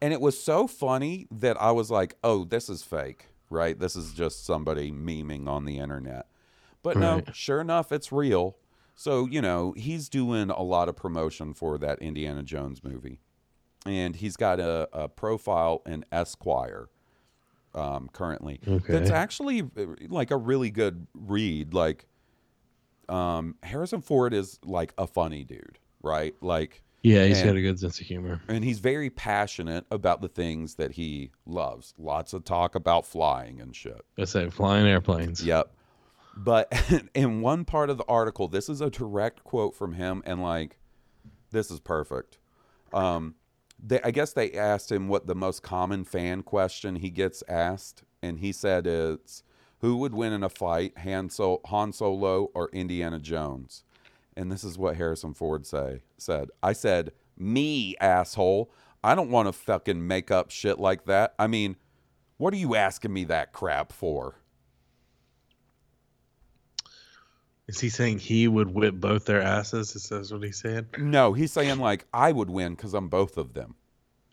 And 0.01 0.11
it 0.11 0.19
was 0.19 0.41
so 0.41 0.67
funny 0.67 1.27
that 1.31 1.59
I 1.61 1.71
was 1.71 1.89
like, 1.89 2.17
"Oh, 2.23 2.43
this 2.43 2.67
is 2.69 2.83
fake." 2.83 3.27
Right? 3.49 3.77
This 3.79 3.95
is 3.95 4.13
just 4.13 4.45
somebody 4.45 4.91
memeing 4.91 5.47
on 5.47 5.63
the 5.65 5.77
internet. 5.77 6.27
But 6.81 6.97
no, 6.97 7.15
Right. 7.15 7.35
sure 7.35 7.61
enough, 7.61 7.91
it's 7.91 8.11
real. 8.11 8.57
So, 8.95 9.25
you 9.27 9.41
know, 9.41 9.73
he's 9.77 10.07
doing 10.09 10.49
a 10.49 10.61
lot 10.61 10.87
of 10.89 10.95
promotion 10.95 11.53
for 11.53 11.77
that 11.79 11.99
Indiana 11.99 12.43
Jones 12.43 12.83
movie. 12.83 13.19
And 13.85 14.15
he's 14.15 14.37
got 14.37 14.59
a, 14.59 14.87
a 14.93 15.09
profile 15.09 15.81
in 15.85 16.05
Esquire 16.11 16.89
um, 17.75 18.09
currently. 18.13 18.59
That's 18.87 19.09
actually 19.09 19.61
uh, 19.61 19.85
like 20.09 20.31
a 20.31 20.37
really 20.37 20.69
good 20.71 21.07
read. 21.13 21.73
Like, 21.73 22.05
um, 23.09 23.55
Harrison 23.63 24.01
Ford 24.01 24.33
is 24.33 24.59
like 24.63 24.93
a 24.97 25.05
funny 25.07 25.43
dude, 25.43 25.79
right? 26.01 26.33
Like, 26.39 26.81
Yeah, 27.01 27.25
he's 27.25 27.39
and- 27.39 27.49
got 27.49 27.55
a 27.57 27.61
good 27.61 27.79
sense 27.79 27.99
of 27.99 28.05
humor. 28.05 28.39
and 28.47 28.63
he's 28.63 28.79
very 28.79 29.09
passionate 29.09 29.85
about 29.91 30.21
the 30.21 30.29
things 30.29 30.75
that 30.75 30.91
he 30.93 31.31
loves. 31.45 31.93
Lots 31.97 32.31
of 32.33 32.45
talk 32.45 32.75
about 32.75 33.05
flying 33.05 33.59
and 33.59 33.75
shit. 33.75 34.01
I 34.17 34.23
said 34.25 34.53
flying 34.53 34.85
airplanes. 34.87 35.43
Yep. 35.45 35.69
But 36.35 36.71
in 37.13 37.41
one 37.41 37.65
part 37.65 37.89
of 37.89 37.97
the 37.97 38.05
article, 38.07 38.47
this 38.47 38.69
is 38.69 38.81
a 38.81 38.89
direct 38.89 39.43
quote 39.43 39.75
from 39.75 39.93
him, 39.93 40.23
and 40.25 40.41
like, 40.41 40.77
this 41.51 41.69
is 41.69 41.79
perfect. 41.79 42.37
Um, 42.91 43.35
they, 43.81 43.99
I 44.03 44.11
guess 44.11 44.33
they 44.33 44.51
asked 44.53 44.91
him 44.91 45.07
what 45.07 45.27
the 45.27 45.35
most 45.35 45.61
common 45.61 46.03
fan 46.03 46.43
question 46.43 46.97
he 46.97 47.09
gets 47.09 47.43
asked, 47.47 48.03
and 48.21 48.39
he 48.39 48.51
said 48.51 48.87
it's, 48.87 49.43
Who 49.79 49.97
would 49.97 50.13
win 50.13 50.33
in 50.33 50.43
a 50.43 50.49
fight, 50.49 50.97
Han, 50.99 51.29
Sol- 51.29 51.61
Han 51.65 51.93
Solo 51.93 52.49
or 52.53 52.69
Indiana 52.71 53.19
Jones? 53.19 53.83
And 54.35 54.51
this 54.51 54.63
is 54.63 54.77
what 54.77 54.95
Harrison 54.95 55.33
Ford 55.33 55.65
say 55.65 56.01
said. 56.17 56.49
I 56.63 56.73
said, 56.73 57.11
"Me, 57.37 57.95
asshole. 57.99 58.71
I 59.03 59.13
don't 59.13 59.29
want 59.29 59.47
to 59.47 59.53
fucking 59.53 60.07
make 60.07 60.31
up 60.31 60.49
shit 60.49 60.79
like 60.79 61.05
that. 61.05 61.35
I 61.37 61.45
mean, 61.45 61.75
what 62.37 62.51
are 62.53 62.57
you 62.57 62.73
asking 62.73 63.13
me 63.13 63.25
that 63.25 63.53
crap 63.53 63.91
for?" 63.91 64.35
Is 67.67 67.79
he 67.79 67.89
saying 67.89 68.19
he 68.19 68.47
would 68.47 68.73
whip 68.73 68.95
both 68.95 69.25
their 69.25 69.41
asses? 69.41 69.95
Is 69.95 70.09
that 70.09 70.29
what 70.31 70.43
he 70.43 70.51
said? 70.51 70.87
No, 70.97 71.31
he's 71.33 71.51
saying 71.51 71.79
like 71.79 72.05
I 72.13 72.31
would 72.31 72.49
win 72.49 72.75
because 72.75 72.93
I'm 72.93 73.07
both 73.07 73.37
of 73.37 73.53
them. 73.53 73.75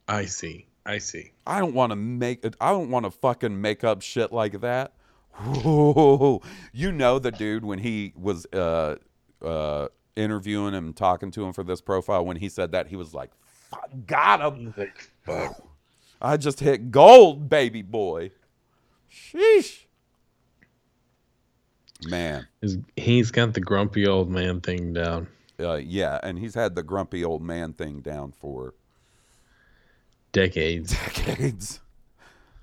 I 0.09 0.25
see. 0.25 0.67
I 0.85 0.99
see. 0.99 1.33
I 1.47 1.61
don't 1.61 1.75
want 1.75 1.91
to 1.91 1.97
make. 1.97 2.45
I 2.61 2.71
don't 2.71 2.91
want 2.91 3.05
to 3.05 3.11
fucking 3.11 3.61
make 3.61 3.85
up 3.85 4.03
shit 4.03 4.33
like 4.33 4.61
that. 4.61 4.95
Whoa. 5.33 6.43
You 6.73 6.91
know 6.91 7.19
the 7.19 7.31
dude 7.31 7.65
when 7.65 7.79
he 7.79 8.13
was 8.17 8.47
uh, 8.53 8.97
uh, 9.45 9.89
interviewing 10.17 10.75
him, 10.75 10.93
talking 10.93 11.31
to 11.33 11.45
him 11.45 11.53
for 11.53 11.63
this 11.63 11.81
profile. 11.81 12.25
When 12.25 12.37
he 12.37 12.49
said 12.49 12.73
that, 12.73 12.89
he 12.89 12.97
was 12.97 13.15
like, 13.15 13.31
"Fuck, 13.71 13.91
"Got 14.07 14.41
him! 14.41 14.75
I 16.21 16.37
just 16.37 16.61
hit 16.61 16.91
gold, 16.91 17.49
baby 17.49 17.83
boy." 17.83 18.33
Sheesh, 19.11 19.85
man. 22.09 22.47
Is- 22.63 22.79
He's 22.97 23.31
got 23.31 23.55
the 23.55 23.61
grumpy 23.61 24.07
old 24.07 24.31
man 24.31 24.61
thing 24.61 24.93
down. 24.93 25.29
Uh, 25.59 25.75
yeah, 25.75 26.19
and 26.23 26.39
he's 26.39 26.55
had 26.55 26.75
the 26.75 26.83
grumpy 26.83 27.25
old 27.25 27.43
man 27.43 27.73
thing 27.75 28.01
down 28.01 28.33
for 28.33 28.75
Decades. 30.33 30.93
decades. 31.15 31.81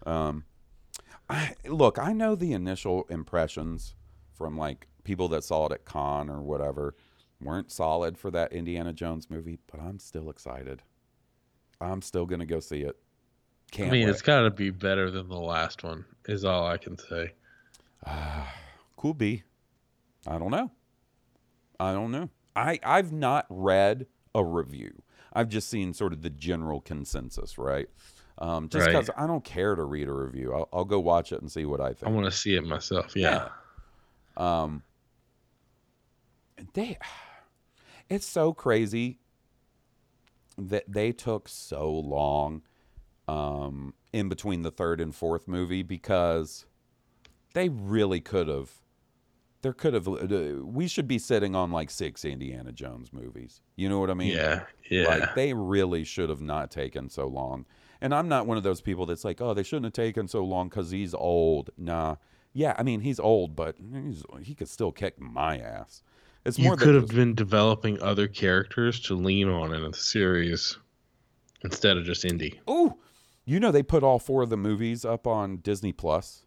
Um, 0.06 0.46
I 1.30 1.54
look, 1.66 2.00
I 2.00 2.14
know 2.14 2.36
the 2.36 2.54
initial 2.54 3.06
impressions 3.10 3.94
from 4.34 4.58
like 4.58 4.88
people 5.04 5.28
that 5.30 5.44
saw 5.44 5.66
it 5.68 5.74
at 5.74 5.86
con 5.86 6.30
or 6.30 6.42
whatever 6.42 6.96
weren't 7.42 7.72
solid 7.72 8.18
for 8.18 8.32
that 8.32 8.54
Indiana 8.54 8.94
Jones 8.94 9.30
movie, 9.30 9.60
but 9.70 9.82
I'm 9.82 10.00
still 10.00 10.30
excited. 10.30 10.82
I'm 11.82 12.02
still 12.02 12.26
gonna 12.26 12.46
go 12.46 12.60
see 12.62 12.82
it. 12.82 12.96
Can't 13.72 13.90
I 13.90 13.92
mean, 13.92 14.06
wait. 14.06 14.12
it's 14.12 14.22
got 14.22 14.42
to 14.42 14.50
be 14.50 14.70
better 14.70 15.12
than 15.12 15.28
the 15.28 15.38
last 15.40 15.84
one. 15.84 16.06
Is 16.26 16.46
all 16.46 16.66
I 16.66 16.78
can 16.78 16.98
say. 16.98 17.34
Could 18.98 19.18
be. 19.18 19.44
I 20.28 20.38
don't 20.38 20.52
know. 20.52 20.72
I 21.80 21.94
don't 21.94 22.12
know. 22.12 22.30
I 22.56 22.80
I've 22.84 23.14
not 23.14 23.46
read 23.50 24.08
a 24.36 24.44
review. 24.44 25.02
I've 25.32 25.48
just 25.50 25.70
seen 25.70 25.94
sort 25.94 26.12
of 26.14 26.22
the 26.24 26.30
general 26.30 26.82
consensus, 26.82 27.58
right? 27.58 27.88
Um, 28.40 28.70
just 28.70 28.86
Right. 28.88 28.92
because 28.94 29.10
I 29.16 29.26
don't 29.28 29.44
care 29.44 29.76
to 29.76 29.84
read 29.84 30.08
a 30.08 30.14
review, 30.14 30.54
I'll, 30.54 30.70
I'll 30.74 30.86
go 30.86 31.00
watch 31.00 31.32
it 31.32 31.42
and 31.42 31.52
see 31.52 31.66
what 31.66 31.80
I 31.82 31.94
think. 31.94 32.08
I 32.08 32.10
want 32.12 32.26
to 32.26 32.32
see 32.32 32.56
it 32.56 32.64
myself. 32.66 33.16
Yeah. 33.16 33.50
Um, 34.36 34.84
they, 36.74 36.98
it's 38.10 38.26
so 38.26 38.54
crazy 38.54 39.20
that 40.58 40.86
they 40.88 41.12
took 41.12 41.48
so 41.48 41.92
long 41.92 42.62
um, 43.28 43.94
in 44.14 44.30
between 44.30 44.62
the 44.64 44.72
third 44.72 45.00
and 45.02 45.14
fourth 45.16 45.48
movie 45.48 45.84
because 45.84 46.66
they 47.54 47.70
really 47.70 48.22
could 48.22 48.48
have. 48.48 48.72
There 49.62 49.74
could 49.74 49.94
have. 49.94 50.08
uh, 50.08 50.64
We 50.64 50.88
should 50.88 51.08
be 51.08 51.18
sitting 51.20 51.56
on 51.56 51.72
like 51.72 51.90
six 51.90 52.24
Indiana 52.24 52.72
Jones 52.72 53.12
movies. 53.12 53.62
You 53.76 53.90
know 53.90 54.00
what 54.00 54.10
I 54.10 54.14
mean? 54.14 54.34
Yeah, 54.34 54.64
yeah. 54.90 55.08
Like 55.08 55.36
they 55.36 55.54
really 55.54 56.04
should 56.04 56.30
have 56.30 56.42
not 56.42 56.72
taken 56.72 57.10
so 57.10 57.28
long. 57.28 57.66
And 58.00 58.14
I'm 58.14 58.28
not 58.30 58.46
one 58.46 58.58
of 58.58 58.64
those 58.64 58.82
people 58.82 59.08
that's 59.08 59.26
like, 59.26 59.42
oh, 59.42 59.54
they 59.56 59.64
shouldn't 59.64 59.86
have 59.86 59.94
taken 59.94 60.28
so 60.28 60.44
long 60.46 60.70
because 60.70 60.92
he's 60.92 61.14
old. 61.16 61.72
Nah. 61.78 62.18
Yeah, 62.54 62.76
I 62.78 62.84
mean 62.84 63.02
he's 63.02 63.20
old, 63.20 63.56
but 63.56 63.76
he's, 63.78 64.24
he 64.44 64.54
could 64.56 64.70
still 64.70 64.92
kick 64.92 65.20
my 65.20 65.58
ass. 65.58 66.02
It's 66.46 66.58
more 66.60 66.74
you 66.74 66.78
could 66.78 66.96
have 66.96 67.10
been 67.10 67.36
developing 67.36 68.02
other 68.02 68.28
characters 68.28 69.00
to 69.02 69.16
lean 69.16 69.50
on 69.50 69.74
in 69.74 69.82
the 69.84 69.98
series 69.98 70.78
instead 71.64 71.98
of 71.98 72.06
just 72.06 72.24
Indy. 72.24 72.60
Oh, 72.68 72.98
you 73.46 73.60
know 73.60 73.72
they 73.72 73.84
put 73.84 74.04
all 74.04 74.20
four 74.20 74.44
of 74.44 74.50
the 74.50 74.58
movies 74.58 75.04
up 75.04 75.28
on 75.28 75.58
Disney 75.58 75.92
Plus. 75.92 76.44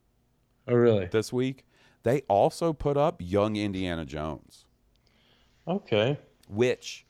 Oh, 0.67 0.75
really? 0.75 1.07
This 1.07 1.33
week, 1.33 1.65
they 2.03 2.23
also 2.23 2.73
put 2.73 2.97
up 2.97 3.17
Young 3.21 3.57
Indiana 3.57 4.05
Jones, 4.05 4.65
Okay. 5.69 6.19
which 6.49 7.07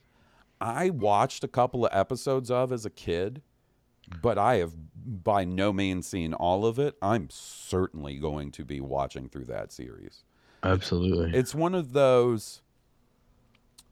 I 0.60 0.90
watched 0.90 1.44
a 1.44 1.48
couple 1.48 1.86
of 1.86 1.92
episodes 1.94 2.50
of 2.50 2.72
as 2.72 2.84
a 2.84 2.90
kid, 2.90 3.42
but 4.20 4.36
I 4.38 4.56
have 4.56 4.74
by 5.24 5.44
no 5.44 5.72
means 5.72 6.06
seen 6.06 6.34
all 6.34 6.66
of 6.66 6.78
it. 6.78 6.96
I'm 7.00 7.28
certainly 7.30 8.16
going 8.18 8.50
to 8.52 8.64
be 8.64 8.80
watching 8.80 9.28
through 9.28 9.46
that 9.46 9.72
series. 9.72 10.24
Absolutely. 10.62 11.38
It's 11.38 11.54
one 11.54 11.74
of 11.74 11.92
those 11.92 12.60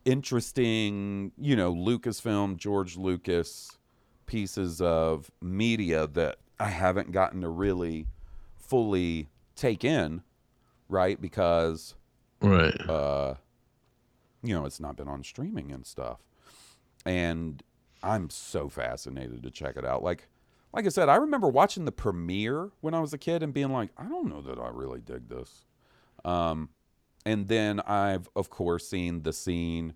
interesting, 0.05 1.33
you 1.39 1.57
know, 1.57 1.73
Lucasfilm, 1.75 2.57
George 2.57 2.97
Lucas 2.97 3.79
pieces 4.27 4.81
of 4.81 5.31
media 5.41 6.07
that 6.09 6.37
I 6.61 6.69
haven't 6.69 7.13
gotten 7.13 7.41
to 7.43 7.49
really 7.49 8.07
fully 8.57 9.29
take 9.57 9.85
in, 9.85 10.23
right? 10.89 11.21
Because 11.21 11.95
right. 12.41 12.89
uh 12.89 13.35
you 14.43 14.55
know, 14.55 14.65
it's 14.65 14.81
not 14.81 14.97
been 14.97 15.09
on 15.09 15.23
streaming 15.25 15.73
and 15.73 15.85
stuff. 15.85 16.21
And 17.05 17.63
I'm 18.03 18.31
so 18.31 18.69
fascinated 18.69 19.43
to 19.43 19.51
check 19.51 19.77
it 19.77 19.85
out. 19.85 20.03
Like 20.03 20.29
like 20.73 20.85
I 20.87 20.91
said, 20.91 21.09
I 21.09 21.17
remember 21.17 21.49
watching 21.49 21.85
the 21.87 21.93
premiere 21.93 22.71
when 22.81 22.95
I 22.95 23.01
was 23.01 23.13
a 23.13 23.19
kid 23.19 23.43
and 23.43 23.55
being 23.55 23.73
like, 23.73 23.91
I 23.97 24.05
don't 24.05 24.29
know 24.29 24.43
that 24.43 24.59
I 24.59 24.69
really 24.69 25.01
dig 25.01 25.29
this. 25.29 25.65
Um, 26.25 26.69
and 27.25 27.49
then 27.49 27.81
I've 27.81 28.29
of 28.37 28.51
course 28.51 28.89
seen 28.89 29.23
the 29.23 29.33
scene 29.33 29.95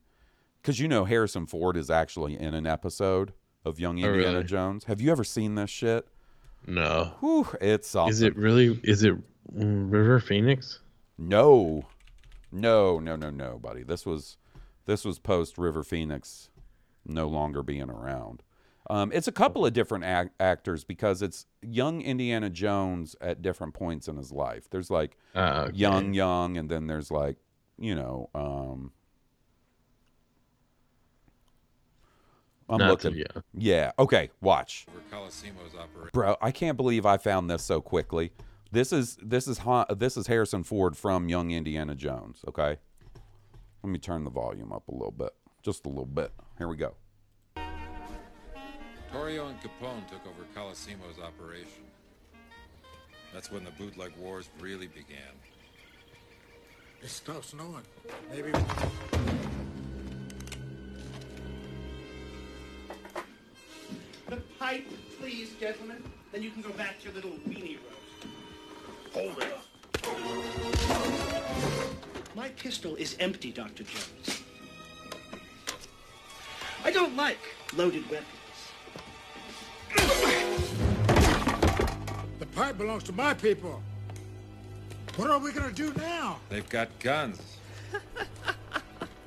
because 0.61 0.81
you 0.81 0.89
know 0.89 1.05
Harrison 1.05 1.47
Ford 1.47 1.77
is 1.77 1.91
actually 1.91 2.39
in 2.39 2.55
an 2.55 2.67
episode 2.67 3.33
of 3.65 3.79
Young 3.79 4.03
Oh, 4.03 4.07
Indiana 4.09 4.33
really? 4.33 4.45
Jones. 4.45 4.85
Have 4.85 5.01
you 5.01 5.11
ever 5.13 5.25
seen 5.25 5.55
this 5.55 5.71
shit? 5.71 6.07
No. 6.67 7.13
Whew, 7.21 7.47
it's 7.61 7.89
something. 7.89 8.13
Is 8.13 8.23
it 8.23 8.37
really? 8.37 8.81
Is 8.83 9.03
it 9.03 9.15
River 9.53 10.21
Phoenix? 10.21 10.81
No, 11.29 11.85
no, 12.51 12.99
no, 12.99 13.17
no, 13.17 13.31
no, 13.31 13.59
buddy. 13.59 13.83
This 13.83 14.05
was 14.05 14.37
this 14.87 15.05
was 15.05 15.19
post 15.19 15.57
River 15.59 15.83
Phoenix 15.85 16.51
no 17.07 17.29
longer 17.29 17.63
being 17.63 17.89
around. 17.91 18.43
Um, 18.91 19.13
it's 19.15 19.29
a 19.29 19.33
couple 19.33 19.65
of 19.65 19.73
different 19.73 20.05
ac- 20.05 20.31
actors 20.41 20.83
because 20.83 21.23
it's 21.23 21.47
young 21.63 22.03
Indiana 22.03 22.51
Jones 22.51 23.15
at 23.21 23.41
different 23.41 23.75
points 23.75 24.09
in 24.09 24.17
his 24.17 24.33
life. 24.33 24.69
There's 24.71 24.91
like 24.91 25.17
Ah, 25.37 25.63
okay. 25.67 25.77
young, 25.77 26.13
young, 26.15 26.57
and 26.57 26.69
then 26.69 26.89
there's 26.89 27.11
like 27.11 27.37
you 27.79 27.95
know. 27.95 28.29
Um, 28.35 28.93
I'm 32.69 32.79
Not 32.79 32.91
looking. 32.91 33.13
too 33.13 33.19
young. 33.19 33.45
Yeah. 33.55 33.93
Okay. 33.99 34.31
Watch. 34.41 34.87
Colosimo's 35.11 35.75
operation. 35.75 36.11
Bro, 36.13 36.37
I 36.41 36.51
can't 36.51 36.77
believe 36.77 37.05
I 37.05 37.19
found 37.19 37.51
this 37.51 37.63
so 37.63 37.81
quickly. 37.81 38.33
This 38.73 38.91
is 38.91 39.19
this 39.23 39.47
is 39.47 39.59
Ha- 39.59 39.85
this 39.95 40.17
is 40.17 40.27
Harrison 40.29 40.65
Ford 40.65 40.97
from 40.97 41.29
Young 41.29 41.51
Indiana 41.51 41.95
Jones. 41.95 42.41
Okay, 42.49 42.79
let 43.83 43.91
me 43.91 43.99
turn 43.99 44.25
the 44.25 44.31
volume 44.31 44.73
up 44.73 44.89
a 44.89 44.93
little 44.93 45.11
bit, 45.11 45.35
just 45.63 45.85
a 45.85 45.91
little 45.91 46.07
bit. 46.07 46.33
Here 46.57 46.69
we 46.69 46.77
go. 46.77 46.95
Torrio 49.13 49.51
and 49.51 49.61
Capone 49.61 50.09
took 50.09 50.27
over 50.27 50.47
Colosimo's 50.57 51.19
operation. 51.23 51.85
That's 53.35 53.53
when 53.53 53.63
the 53.63 53.73
bootleg 53.73 54.13
wars 54.19 54.49
really 54.59 54.87
began. 54.87 55.19
It 57.03 57.11
stops 57.11 57.49
snowing. 57.51 57.83
Maybe. 58.31 58.53
The 64.29 64.37
pipe, 64.59 64.87
please, 65.21 65.53
gentlemen. 65.61 66.03
Then 66.33 66.43
you 66.43 66.51
can 66.51 66.63
go 66.63 66.71
back 66.71 66.99
to 67.01 67.05
your 67.05 67.15
little 67.15 67.33
weenie 67.47 67.77
roast. 67.77 68.02
Hold 69.15 69.39
it. 69.43 69.55
My 72.35 72.49
pistol 72.51 72.97
is 72.97 73.17
empty, 73.21 73.53
Dr. 73.53 73.85
Jones. 73.85 74.43
I 76.85 76.91
don't 76.91 77.15
like 77.15 77.39
loaded 77.77 78.05
weapons. 78.11 78.27
The 82.39 82.47
pipe 82.55 82.79
belongs 82.79 83.05
to 83.05 83.13
my 83.13 83.35
people. 83.35 83.83
What 85.17 85.31
are 85.31 85.39
we 85.39 85.53
gonna 85.53 85.73
do 85.73 85.93
now? 85.95 86.39
They've 86.49 86.69
got 86.69 86.89
guns. 86.99 87.41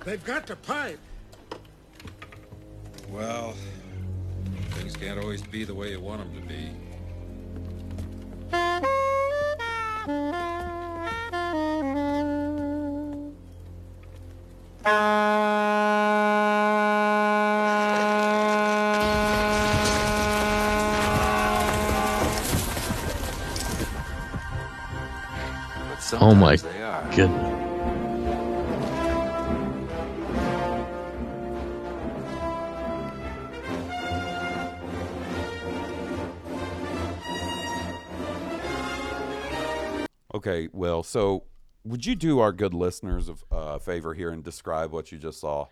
They've 0.04 0.24
got 0.24 0.48
the 0.48 0.56
pipe. 0.56 1.00
Well, 3.10 3.54
things 4.72 4.98
can't 4.98 5.20
always 5.20 5.44
be 5.44 5.64
the 5.64 5.76
way 5.76 5.92
you 5.92 6.00
want 6.00 6.22
them 6.22 6.42
to 6.42 6.48
be. 6.48 6.72
Oh 10.08 10.14
my 26.36 26.58
goodness. 27.16 27.55
Okay, 40.56 40.70
well, 40.72 41.04
so 41.04 41.44
would 41.84 42.06
you 42.06 42.16
do 42.16 42.40
our 42.40 42.52
good 42.54 42.74
listeners 42.74 43.30
a 43.30 43.56
uh, 43.56 43.80
favor 43.80 44.14
here 44.14 44.32
and 44.32 44.44
describe 44.44 44.92
what 44.92 45.12
you 45.12 45.18
just 45.18 45.42
saw? 45.42 45.68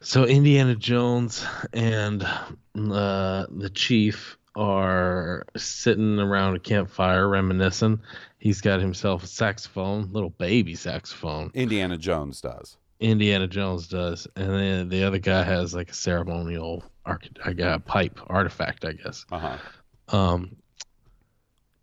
So 0.00 0.24
Indiana 0.24 0.76
Jones 0.76 1.44
and 1.72 2.22
uh, 2.22 3.46
the 3.50 3.70
chief 3.74 4.38
are 4.54 5.44
sitting 5.56 6.18
around 6.20 6.54
a 6.54 6.60
campfire 6.60 7.28
reminiscing. 7.28 8.00
He's 8.38 8.60
got 8.60 8.80
himself 8.80 9.24
a 9.24 9.26
saxophone, 9.26 10.12
little 10.12 10.30
baby 10.30 10.76
saxophone. 10.76 11.50
Indiana 11.54 11.96
Jones 11.96 12.40
does. 12.40 12.76
Indiana 13.00 13.46
Jones 13.46 13.88
does, 13.88 14.26
and 14.36 14.50
then 14.50 14.88
the 14.88 15.04
other 15.04 15.18
guy 15.18 15.42
has 15.42 15.74
like 15.74 15.90
a 15.90 15.94
ceremonial 15.94 16.84
arch- 17.04 17.30
I 17.44 17.52
got 17.52 17.84
pipe 17.84 18.18
artifact, 18.28 18.84
I 18.84 18.92
guess. 18.92 19.24
Uh 19.30 19.38
huh. 19.38 20.16
Um, 20.16 20.56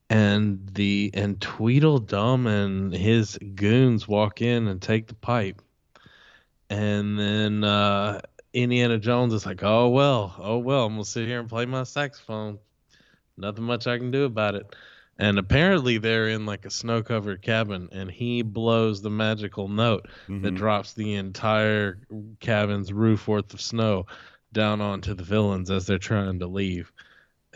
and 0.10 0.70
the 0.74 1.12
and 1.14 1.40
Tweedledum 1.42 2.48
and 2.48 2.94
his 2.94 3.38
goons 3.56 4.08
walk 4.08 4.42
in 4.42 4.68
and 4.68 4.82
take 4.82 5.08
the 5.08 5.16
pipe, 5.16 5.62
and 6.70 7.18
then 7.18 7.64
uh, 7.64 8.22
Indiana 8.54 8.98
Jones 8.98 9.34
is 9.34 9.46
like, 9.46 9.64
"Oh 9.64 9.90
well, 9.90 10.36
oh 10.40 10.58
well, 10.58 10.86
I'm 10.86 10.94
gonna 10.94 11.06
sit 11.06 11.28
here 11.28 11.40
and 11.40 11.50
play 11.50 11.66
my 11.66 11.84
saxophone. 11.84 12.60
Nothing 13.38 13.64
much 13.66 13.88
I 13.88 13.98
can 13.98 14.12
do 14.12 14.26
about 14.26 14.56
it." 14.56 14.76
And 15.18 15.40
apparently 15.40 15.98
they're 15.98 16.28
in 16.28 16.46
like 16.46 16.66
a 16.66 16.70
snow-covered 16.70 17.42
cabin, 17.42 17.88
and 17.94 18.12
he 18.12 18.42
blows 18.42 19.02
the 19.02 19.10
magical 19.10 19.70
note 19.70 20.08
that 20.28 20.54
Mhm. 20.54 20.58
drops 20.58 20.94
the 20.94 21.14
entire 21.14 22.00
cabin's 22.42 22.92
roof 22.92 23.26
worth 23.26 23.54
of 23.54 23.62
snow 23.62 24.08
down 24.52 24.82
onto 24.82 25.14
the 25.14 25.24
villains 25.24 25.72
as 25.72 25.88
they're 25.88 25.98
trying 25.98 26.40
to 26.40 26.48
leave. 26.48 26.92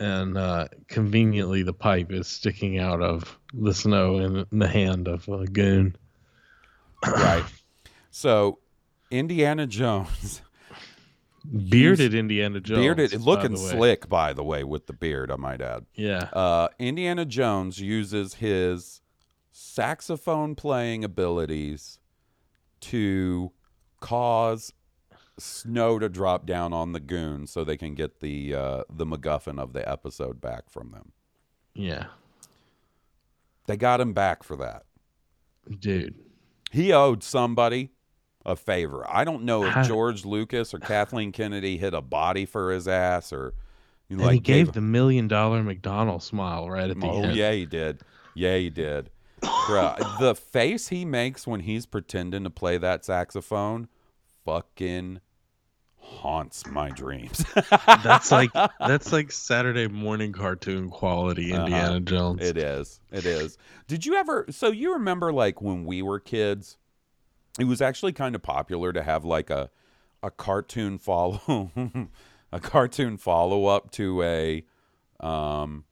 And 0.00 0.38
uh, 0.38 0.68
conveniently, 0.88 1.62
the 1.62 1.74
pipe 1.74 2.10
is 2.10 2.26
sticking 2.26 2.78
out 2.78 3.02
of 3.02 3.38
the 3.52 3.74
snow 3.74 4.16
in, 4.16 4.46
in 4.50 4.58
the 4.58 4.66
hand 4.66 5.06
of 5.06 5.28
a 5.28 5.46
goon. 5.46 5.94
right. 7.06 7.44
So, 8.10 8.58
Indiana 9.10 9.66
Jones. 9.66 10.40
Bearded 11.68 12.14
Indiana 12.14 12.60
Jones. 12.60 12.80
Bearded, 12.80 13.20
looking 13.20 13.52
way. 13.52 13.58
slick, 13.58 14.08
by 14.08 14.32
the 14.32 14.44
way, 14.44 14.64
with 14.64 14.86
the 14.86 14.92
beard, 14.92 15.30
I 15.30 15.36
might 15.36 15.60
add. 15.60 15.84
Yeah. 15.94 16.28
Uh, 16.32 16.68
Indiana 16.78 17.24
Jones 17.24 17.78
uses 17.78 18.34
his 18.34 19.00
saxophone 19.52 20.54
playing 20.54 21.04
abilities 21.04 21.98
to 22.80 23.52
cause 24.00 24.72
snow 25.40 25.98
to 25.98 26.08
drop 26.08 26.46
down 26.46 26.72
on 26.72 26.92
the 26.92 27.00
goons 27.00 27.50
so 27.50 27.64
they 27.64 27.76
can 27.76 27.94
get 27.94 28.20
the 28.20 28.54
uh, 28.54 28.82
the 28.88 29.06
MacGuffin 29.06 29.58
of 29.58 29.72
the 29.72 29.88
episode 29.88 30.40
back 30.40 30.70
from 30.70 30.90
them. 30.92 31.12
Yeah. 31.74 32.06
They 33.66 33.76
got 33.76 34.00
him 34.00 34.12
back 34.12 34.42
for 34.42 34.56
that. 34.56 34.84
Dude. 35.78 36.14
He 36.70 36.92
owed 36.92 37.22
somebody 37.22 37.90
a 38.44 38.56
favor. 38.56 39.04
I 39.08 39.24
don't 39.24 39.44
know 39.44 39.64
if 39.64 39.72
How- 39.74 39.82
George 39.82 40.24
Lucas 40.24 40.72
or 40.74 40.78
Kathleen 40.78 41.30
Kennedy 41.32 41.76
hit 41.76 41.94
a 41.94 42.00
body 42.00 42.46
for 42.46 42.72
his 42.72 42.88
ass 42.88 43.32
or 43.32 43.54
you 44.08 44.16
know, 44.16 44.24
and 44.24 44.32
he 44.32 44.36
like 44.38 44.44
gave 44.44 44.72
the 44.72 44.80
million 44.80 45.28
dollar 45.28 45.62
McDonald 45.62 46.22
smile 46.22 46.68
right 46.68 46.90
at 46.90 46.98
the 46.98 47.06
Oh 47.06 47.22
end. 47.22 47.36
yeah, 47.36 47.52
he 47.52 47.66
did. 47.66 48.00
Yeah, 48.34 48.56
he 48.56 48.70
did. 48.70 49.10
Bruh, 49.40 50.18
the 50.18 50.34
face 50.34 50.88
he 50.88 51.04
makes 51.04 51.46
when 51.46 51.60
he's 51.60 51.86
pretending 51.86 52.42
to 52.44 52.50
play 52.50 52.76
that 52.78 53.04
saxophone 53.04 53.88
fucking 54.44 55.20
haunts 56.00 56.66
my 56.66 56.90
dreams. 56.90 57.44
that's 57.86 58.30
like 58.32 58.50
that's 58.78 59.12
like 59.12 59.30
Saturday 59.32 59.86
morning 59.88 60.32
cartoon 60.32 60.90
quality 60.90 61.52
Indiana 61.52 61.88
Uh-huh. 61.90 62.00
Jones. 62.00 62.42
It 62.42 62.56
is. 62.56 63.00
It 63.12 63.26
is. 63.26 63.58
Did 63.86 64.04
you 64.06 64.16
ever 64.16 64.46
so 64.50 64.70
you 64.70 64.92
remember 64.94 65.32
like 65.32 65.60
when 65.62 65.84
we 65.84 66.02
were 66.02 66.18
kids, 66.20 66.76
it 67.58 67.64
was 67.64 67.80
actually 67.80 68.12
kind 68.12 68.34
of 68.34 68.42
popular 68.42 68.92
to 68.92 69.02
have 69.02 69.24
like 69.24 69.50
a 69.50 69.70
a 70.22 70.30
cartoon 70.30 70.98
follow 70.98 71.70
a 72.52 72.60
cartoon 72.60 73.16
follow 73.16 73.66
up 73.66 73.90
to 73.92 74.22
a 74.22 74.64
um 75.20 75.84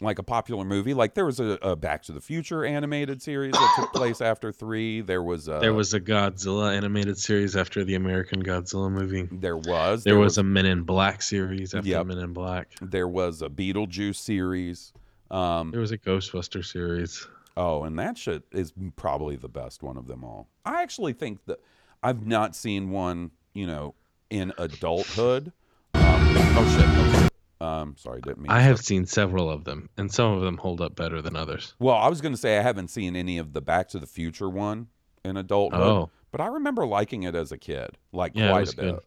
like 0.00 0.18
a 0.18 0.22
popular 0.22 0.64
movie. 0.64 0.94
Like 0.94 1.14
there 1.14 1.26
was 1.26 1.40
a, 1.40 1.58
a 1.62 1.76
Back 1.76 2.02
to 2.04 2.12
the 2.12 2.20
Future 2.20 2.64
animated 2.64 3.20
series 3.22 3.52
that 3.52 3.74
took 3.76 3.92
place 3.92 4.20
after 4.20 4.52
three. 4.52 5.00
There 5.00 5.22
was 5.22 5.48
a 5.48 5.58
there 5.60 5.74
was 5.74 5.94
a 5.94 6.00
Godzilla 6.00 6.76
animated 6.76 7.18
series 7.18 7.56
after 7.56 7.84
the 7.84 7.94
American 7.94 8.42
Godzilla 8.42 8.90
movie. 8.90 9.28
there 9.32 9.56
was 9.56 10.04
There, 10.04 10.18
was, 10.18 10.38
a 10.38 10.42
Men 10.42 10.66
in 10.66 10.82
Black 10.82 11.22
series 11.22 11.74
after 11.74 11.88
Yep. 11.88 12.06
Men 12.06 12.18
in 12.18 12.32
Black. 12.32 12.68
there 12.80 13.08
was 13.08 13.42
a 13.42 13.48
Beetlejuice 13.48 14.16
series. 14.16 14.92
Um 15.30 15.70
There 15.72 15.80
was 15.80 15.92
a 15.92 15.98
Ghostbuster 15.98 16.64
series. 16.64 17.26
Oh, 17.56 17.82
and 17.82 17.98
that 17.98 18.16
shit 18.16 18.44
is 18.52 18.72
probably 18.94 19.34
the 19.34 19.48
best 19.48 19.82
one 19.82 19.96
of 19.96 20.06
them 20.06 20.22
all. 20.22 20.48
I 20.64 20.82
actually 20.82 21.12
think 21.12 21.44
that 21.46 21.58
I've 22.04 22.24
not 22.24 22.54
seen 22.54 22.90
one, 22.90 23.32
you 23.52 23.66
know, 23.66 23.94
in 24.30 24.52
adulthood. 24.58 25.52
Um, 25.94 26.02
oh 26.04 26.76
shit! 26.76 26.86
Oh 26.86 27.12
shit! 27.12 27.17
Um, 27.60 27.96
sorry, 27.98 28.20
didn't 28.20 28.38
mean. 28.42 28.50
I 28.50 28.60
have 28.60 28.78
seen 28.78 29.04
several 29.06 29.50
of 29.50 29.64
them, 29.64 29.88
and 29.96 30.12
some 30.12 30.32
of 30.32 30.42
them 30.42 30.56
hold 30.58 30.80
up 30.80 30.94
better 30.94 31.20
than 31.20 31.34
others. 31.34 31.74
Well, 31.80 31.96
I 31.96 32.08
was 32.08 32.20
going 32.20 32.32
to 32.34 32.40
say 32.40 32.56
I 32.58 32.62
haven't 32.62 32.88
seen 32.88 33.16
any 33.16 33.38
of 33.38 33.52
the 33.52 33.60
Back 33.60 33.88
to 33.88 33.98
the 33.98 34.06
Future 34.06 34.48
one 34.48 34.86
in 35.24 35.36
adulthood. 35.36 35.80
Oh. 35.80 36.10
but 36.30 36.40
I 36.40 36.46
remember 36.46 36.86
liking 36.86 37.24
it 37.24 37.34
as 37.34 37.50
a 37.50 37.58
kid, 37.58 37.90
like 38.12 38.32
Yeah, 38.36 38.46
it 38.46 38.50
quite 38.50 38.72
a 38.72 38.76
bit. 38.76 38.82
good. 38.94 39.00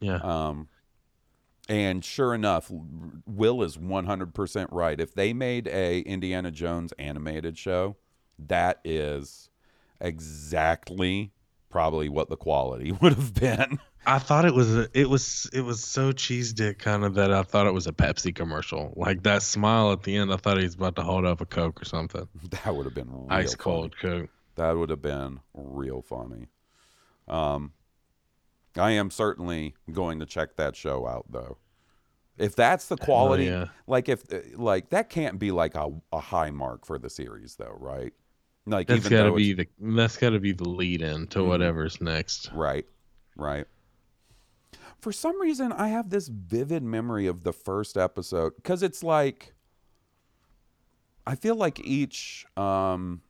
Yeah. 0.00 0.16
Um, 0.22 0.68
and 1.68 2.02
sure 2.04 2.34
enough, 2.34 2.70
Will 3.26 3.62
is 3.62 3.78
one 3.78 4.04
hundred 4.06 4.34
percent 4.34 4.70
right. 4.72 4.98
If 4.98 5.14
they 5.14 5.32
made 5.32 5.68
a 5.68 6.00
Indiana 6.00 6.50
Jones 6.50 6.92
animated 6.98 7.56
show, 7.58 7.96
that 8.38 8.80
is 8.84 9.48
exactly 10.00 11.32
probably 11.68 12.08
what 12.08 12.28
the 12.28 12.36
quality 12.36 12.92
would 13.00 13.12
have 13.14 13.34
been. 13.34 13.78
I 14.04 14.18
thought 14.18 14.44
it 14.44 14.54
was 14.54 14.74
a, 14.76 14.88
it 14.98 15.08
was 15.08 15.48
it 15.52 15.60
was 15.60 15.82
so 15.82 16.12
cheese 16.12 16.52
dick 16.52 16.78
kind 16.78 17.04
of 17.04 17.14
that 17.14 17.32
I 17.32 17.42
thought 17.42 17.66
it 17.66 17.74
was 17.74 17.86
a 17.86 17.92
Pepsi 17.92 18.34
commercial. 18.34 18.92
Like 18.96 19.22
that 19.22 19.42
smile 19.42 19.92
at 19.92 20.02
the 20.02 20.16
end, 20.16 20.32
I 20.32 20.36
thought 20.36 20.58
he 20.58 20.64
was 20.64 20.74
about 20.74 20.96
to 20.96 21.02
hold 21.02 21.24
up 21.24 21.40
a 21.40 21.46
Coke 21.46 21.80
or 21.80 21.84
something. 21.84 22.26
That 22.64 22.74
would 22.74 22.84
have 22.86 22.94
been 22.94 23.10
real 23.10 23.26
Ice 23.30 23.50
funny. 23.54 23.56
cold 23.58 23.96
Coke. 23.98 24.30
That 24.56 24.72
would 24.72 24.90
have 24.90 25.02
been 25.02 25.40
real 25.54 26.02
funny. 26.02 26.48
Um, 27.28 27.72
I 28.76 28.90
am 28.92 29.10
certainly 29.10 29.74
going 29.92 30.18
to 30.20 30.26
check 30.26 30.56
that 30.56 30.74
show 30.76 31.06
out 31.06 31.26
though. 31.30 31.58
If 32.38 32.56
that's 32.56 32.88
the 32.88 32.96
quality, 32.96 33.44
yeah. 33.44 33.66
like 33.86 34.08
if 34.08 34.24
like 34.56 34.90
that 34.90 35.10
can't 35.10 35.38
be 35.38 35.50
like 35.52 35.74
a, 35.74 35.90
a 36.12 36.18
high 36.20 36.50
mark 36.50 36.86
for 36.86 36.98
the 36.98 37.10
series 37.10 37.54
though, 37.56 37.76
right? 37.78 38.12
Like 38.66 38.88
That's 38.88 39.06
even 39.06 39.18
got 39.18 39.24
to 39.24 39.34
be 39.34 39.52
the 39.52 39.68
that's 39.80 40.16
got 40.16 40.30
to 40.30 40.40
be 40.40 40.52
the 40.52 40.68
lead 40.68 41.02
in 41.02 41.26
to 41.28 41.40
Mhm. 41.40 41.46
whatever's 41.48 42.00
next. 42.00 42.50
right, 42.52 42.86
right. 43.36 43.66
For 45.02 45.10
some 45.10 45.40
reason, 45.40 45.72
I 45.72 45.88
have 45.88 46.10
this 46.10 46.28
vivid 46.28 46.84
memory 46.84 47.26
of 47.26 47.42
the 47.42 47.52
first 47.52 47.96
episode 47.96 48.54
because 48.54 48.84
it's 48.84 49.02
like 49.02 49.52
I 51.26 51.34
feel 51.34 51.56
like 51.56 51.80
each 51.80 52.46
um, 52.56 53.22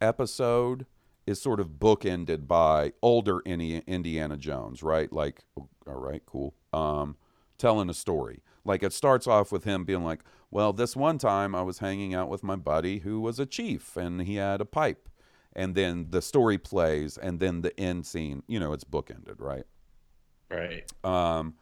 episode 0.00 0.86
is 1.26 1.42
sort 1.42 1.60
of 1.60 1.72
bookended 1.72 2.46
by 2.48 2.94
older 3.02 3.40
Indiana 3.40 4.38
Jones, 4.38 4.82
right? 4.82 5.12
Like, 5.12 5.44
oh, 5.58 5.68
all 5.86 5.94
right, 5.94 6.22
cool. 6.24 6.54
Um, 6.72 7.16
telling 7.58 7.90
a 7.90 7.94
story. 7.94 8.42
Like 8.64 8.82
it 8.82 8.94
starts 8.94 9.26
off 9.26 9.52
with 9.52 9.64
him 9.64 9.84
being 9.84 10.04
like, 10.04 10.22
"Well, 10.50 10.72
this 10.72 10.96
one 10.96 11.18
time 11.18 11.54
I 11.54 11.62
was 11.62 11.80
hanging 11.80 12.14
out 12.14 12.30
with 12.30 12.42
my 12.42 12.56
buddy 12.56 13.00
who 13.00 13.20
was 13.20 13.38
a 13.38 13.44
chief, 13.44 13.94
and 13.94 14.22
he 14.22 14.36
had 14.36 14.62
a 14.62 14.64
pipe." 14.64 15.10
And 15.54 15.74
then 15.74 16.06
the 16.08 16.22
story 16.22 16.56
plays, 16.56 17.18
and 17.18 17.40
then 17.40 17.60
the 17.60 17.78
end 17.78 18.06
scene. 18.06 18.42
You 18.48 18.58
know, 18.58 18.72
it's 18.72 18.84
bookended, 18.84 19.38
right? 19.38 19.66
Right. 20.50 20.84
Um, 21.04 21.54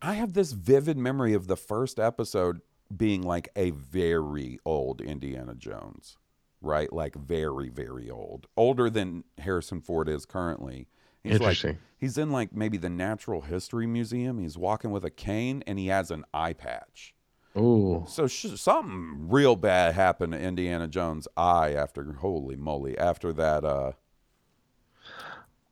I 0.00 0.14
have 0.14 0.32
this 0.32 0.52
vivid 0.52 0.96
memory 0.96 1.34
of 1.34 1.46
the 1.46 1.56
first 1.56 1.98
episode 2.00 2.60
being 2.94 3.22
like 3.22 3.48
a 3.56 3.70
very 3.70 4.58
old 4.64 5.00
Indiana 5.00 5.54
Jones, 5.54 6.18
right? 6.60 6.92
Like 6.92 7.14
very, 7.14 7.68
very 7.68 8.10
old, 8.10 8.46
older 8.56 8.90
than 8.90 9.24
Harrison 9.38 9.80
Ford 9.80 10.08
is 10.08 10.26
currently. 10.26 10.88
He's 11.22 11.34
Interesting. 11.34 11.70
like 11.70 11.78
he's 11.98 12.18
in 12.18 12.32
like 12.32 12.52
maybe 12.52 12.78
the 12.78 12.90
Natural 12.90 13.42
History 13.42 13.86
Museum. 13.86 14.38
He's 14.38 14.58
walking 14.58 14.90
with 14.90 15.04
a 15.04 15.10
cane 15.10 15.62
and 15.66 15.78
he 15.78 15.86
has 15.86 16.10
an 16.10 16.24
eye 16.34 16.52
patch. 16.52 17.14
Ooh. 17.56 18.04
So 18.08 18.26
sh- 18.26 18.56
something 18.56 19.28
real 19.28 19.56
bad 19.56 19.94
happened 19.94 20.32
to 20.32 20.40
Indiana 20.40 20.88
Jones' 20.88 21.28
eye 21.36 21.72
after 21.74 22.12
holy 22.14 22.56
moly 22.56 22.98
after 22.98 23.32
that. 23.34 23.64
Uh, 23.64 23.92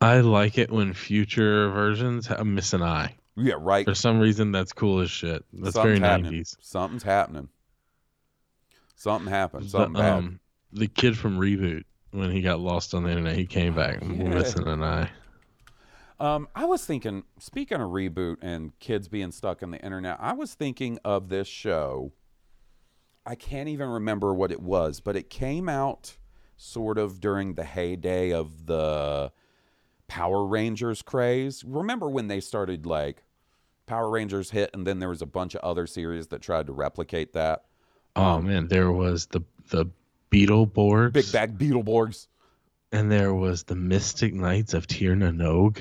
I 0.00 0.20
like 0.20 0.56
it 0.58 0.70
when 0.70 0.94
future 0.94 1.68
versions 1.70 2.28
miss 2.44 2.72
an 2.72 2.82
eye. 2.82 3.14
yeah, 3.36 3.54
right. 3.58 3.84
For 3.84 3.94
some 3.94 4.18
reason, 4.18 4.50
that's 4.52 4.72
cool 4.72 5.00
as 5.00 5.10
shit. 5.10 5.44
That's 5.52 5.74
Something's 5.74 5.98
very. 6.00 6.22
90s. 6.22 6.56
Something's 6.60 7.02
happening. 7.02 7.48
Something 8.96 9.30
happened. 9.30 9.66
The, 9.66 9.70
Something 9.70 9.92
bad. 9.94 10.12
um, 10.12 10.40
the 10.72 10.86
kid 10.86 11.16
from 11.18 11.38
Reboot, 11.38 11.84
when 12.12 12.30
he 12.30 12.40
got 12.42 12.60
lost 12.60 12.94
on 12.94 13.02
the 13.04 13.10
internet, 13.10 13.36
he 13.36 13.46
came 13.46 13.74
back 13.74 14.00
Yeah. 14.02 14.08
missing 14.28 14.66
an 14.66 14.82
eye. 14.82 15.10
Um, 16.18 16.48
I 16.54 16.66
was 16.66 16.84
thinking, 16.84 17.24
speaking 17.38 17.80
of 17.80 17.90
reboot 17.90 18.36
and 18.42 18.78
kids 18.78 19.08
being 19.08 19.30
stuck 19.32 19.62
on 19.62 19.70
the 19.70 19.78
internet, 19.82 20.18
I 20.20 20.34
was 20.34 20.52
thinking 20.52 20.98
of 21.02 21.30
this 21.30 21.48
show. 21.48 22.12
I 23.24 23.34
can't 23.34 23.68
even 23.70 23.88
remember 23.88 24.34
what 24.34 24.50
it 24.52 24.60
was, 24.60 25.00
but 25.00 25.16
it 25.16 25.30
came 25.30 25.68
out 25.68 26.16
sort 26.58 26.98
of 26.98 27.20
during 27.20 27.54
the 27.54 27.64
heyday 27.64 28.32
of 28.32 28.66
the 28.66 29.32
Power 30.10 30.44
Rangers 30.44 31.02
craze. 31.02 31.62
Remember 31.64 32.08
when 32.08 32.26
they 32.26 32.40
started 32.40 32.84
like 32.84 33.22
Power 33.86 34.10
Rangers 34.10 34.50
hit, 34.50 34.70
and 34.74 34.84
then 34.86 34.98
there 34.98 35.08
was 35.08 35.22
a 35.22 35.26
bunch 35.26 35.54
of 35.54 35.60
other 35.62 35.86
series 35.86 36.26
that 36.28 36.42
tried 36.42 36.66
to 36.66 36.72
replicate 36.72 37.32
that. 37.34 37.64
Oh 38.16 38.40
man, 38.40 38.66
there 38.66 38.90
was 38.90 39.26
the 39.26 39.42
the 39.70 39.86
Beetleborgs, 40.32 41.12
Big 41.12 41.32
Bad 41.32 41.56
Beetleborgs. 41.58 42.26
and 42.92 43.10
there 43.10 43.32
was 43.32 43.62
the 43.62 43.76
Mystic 43.76 44.34
Knights 44.34 44.74
of 44.74 44.88
Tir 44.88 45.14
na 45.14 45.30
Nog, 45.30 45.80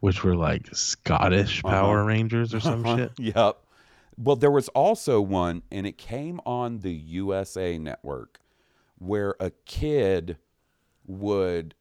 which 0.00 0.24
were 0.24 0.34
like 0.36 0.66
Scottish 0.74 1.62
Power 1.62 1.98
Uh-huh. 2.00 2.06
Rangers 2.08 2.52
or 2.54 2.60
some 2.60 2.84
shit. 2.84 3.12
Yep. 3.18 3.58
Well, 4.20 4.34
there 4.34 4.50
was 4.50 4.68
also 4.70 5.20
one, 5.20 5.62
and 5.70 5.86
it 5.86 5.96
came 5.96 6.40
on 6.44 6.80
the 6.80 6.92
USA 6.92 7.78
Network, 7.78 8.40
where 8.98 9.36
a 9.38 9.52
kid 9.64 10.36
would 11.06 11.74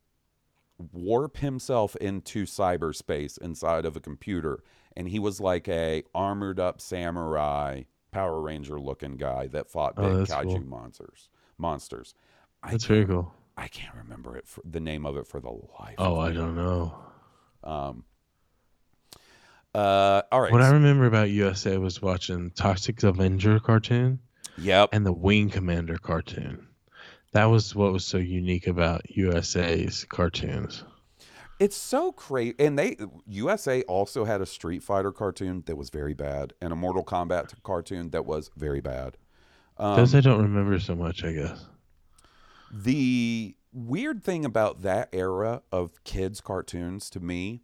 warp 0.93 1.37
himself 1.37 1.95
into 1.97 2.45
cyberspace 2.45 3.37
inside 3.39 3.85
of 3.85 3.95
a 3.95 3.99
computer, 3.99 4.63
and 4.95 5.09
he 5.09 5.19
was 5.19 5.39
like 5.41 5.67
a 5.67 6.03
armored 6.13 6.59
up 6.59 6.79
samurai 6.81 7.83
Power 8.11 8.41
Ranger 8.41 8.79
looking 8.79 9.17
guy 9.17 9.47
that 9.47 9.69
fought 9.69 9.93
Oh, 9.97 10.09
big 10.09 10.17
that's 10.27 10.31
kaiju 10.31 10.43
cool. 10.57 10.59
monsters. 10.61 11.29
Monsters. 11.57 12.13
I 12.63 12.71
That's 12.71 12.85
very 12.85 13.05
cool. 13.05 13.33
I 13.57 13.67
can't 13.67 13.95
remember 13.95 14.37
it 14.37 14.47
for 14.47 14.61
the 14.63 14.79
name 14.79 15.05
of 15.05 15.17
it 15.17 15.27
for 15.27 15.39
the 15.39 15.49
life. 15.49 15.95
Oh, 15.97 16.19
I 16.19 16.31
don't 16.31 16.55
know. 16.55 16.95
Um. 17.63 18.03
Uh. 19.73 20.21
All 20.31 20.41
right. 20.41 20.51
What 20.51 20.61
I 20.61 20.69
remember 20.71 21.05
about 21.05 21.29
USA 21.29 21.77
was 21.77 22.01
watching 22.01 22.51
Toxic 22.51 23.01
Avenger 23.03 23.59
cartoon. 23.59 24.19
Yep. 24.59 24.89
And 24.91 25.05
the 25.05 25.13
Wing 25.13 25.49
Commander 25.49 25.97
cartoon. 25.97 26.66
That 27.33 27.45
was 27.45 27.75
what 27.75 27.91
was 27.91 28.05
so 28.05 28.17
unique 28.17 28.67
about 28.67 29.09
USA's 29.15 30.05
cartoons. 30.05 30.83
It's 31.59 31.75
so 31.75 32.11
crazy, 32.11 32.55
and 32.59 32.77
they 32.77 32.97
USA 33.27 33.81
also 33.83 34.25
had 34.25 34.41
a 34.41 34.45
Street 34.45 34.83
Fighter 34.83 35.11
cartoon 35.11 35.63
that 35.65 35.75
was 35.75 35.89
very 35.89 36.13
bad, 36.13 36.53
and 36.61 36.71
a 36.71 36.75
Mortal 36.75 37.03
Kombat 37.03 37.53
cartoon 37.63 38.11
that 38.11 38.25
was 38.25 38.51
very 38.55 38.79
bad. 38.81 39.17
Um, 39.77 39.95
Those 39.97 40.13
I 40.15 40.21
don't 40.21 40.41
remember 40.41 40.79
so 40.79 40.95
much, 40.95 41.23
I 41.23 41.33
guess. 41.33 41.65
the 42.71 43.55
weird 43.73 44.23
thing 44.23 44.45
about 44.45 44.81
that 44.83 45.09
era 45.13 45.61
of 45.71 46.03
kids' 46.03 46.41
cartoons 46.41 47.09
to 47.11 47.19
me, 47.19 47.61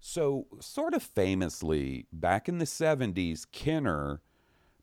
so 0.00 0.46
sort 0.60 0.92
of 0.94 1.02
famously 1.02 2.06
back 2.12 2.48
in 2.48 2.58
the 2.58 2.64
'70s, 2.66 3.46
Kenner 3.50 4.20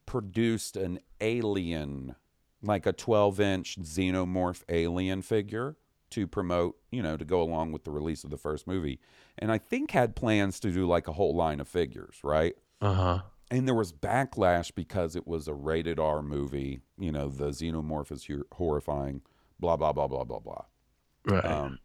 produced 0.05 0.75
an 0.77 0.99
alien, 1.19 2.15
like 2.63 2.85
a 2.85 2.93
12-inch 2.93 3.79
xenomorph 3.81 4.63
alien 4.69 5.21
figure 5.21 5.75
to 6.11 6.27
promote, 6.27 6.77
you 6.91 7.01
know, 7.01 7.17
to 7.17 7.25
go 7.25 7.41
along 7.41 7.71
with 7.71 7.83
the 7.83 7.91
release 7.91 8.23
of 8.23 8.29
the 8.29 8.37
first 8.37 8.67
movie. 8.67 8.99
And 9.37 9.51
I 9.51 9.57
think 9.57 9.91
had 9.91 10.15
plans 10.15 10.59
to 10.59 10.71
do 10.71 10.85
like 10.85 11.07
a 11.07 11.13
whole 11.13 11.35
line 11.35 11.59
of 11.59 11.67
figures, 11.67 12.19
right? 12.23 12.55
Uh 12.81 12.93
huh. 12.93 13.21
And 13.49 13.67
there 13.67 13.75
was 13.75 13.91
backlash 13.91 14.73
because 14.73 15.15
it 15.15 15.27
was 15.27 15.47
a 15.47 15.53
rated 15.53 15.99
R 15.99 16.21
movie. 16.21 16.81
You 16.97 17.11
know, 17.11 17.27
the 17.29 17.49
xenomorph 17.49 18.11
is 18.11 18.27
horrifying, 18.53 19.21
blah, 19.59 19.75
blah, 19.75 19.93
blah, 19.93 20.07
blah, 20.07 20.23
blah, 20.23 20.39
blah. 20.39 20.63
Right. 21.25 21.45
Um, 21.45 21.79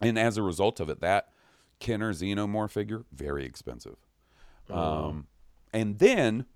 and 0.00 0.18
as 0.18 0.36
a 0.36 0.42
result 0.42 0.80
of 0.80 0.88
it, 0.88 1.00
that 1.00 1.28
Kenner 1.78 2.12
xenomorph 2.12 2.70
figure, 2.70 3.04
very 3.12 3.44
expensive. 3.44 3.96
Um, 4.70 5.26
and 5.72 5.98
then, 5.98 6.46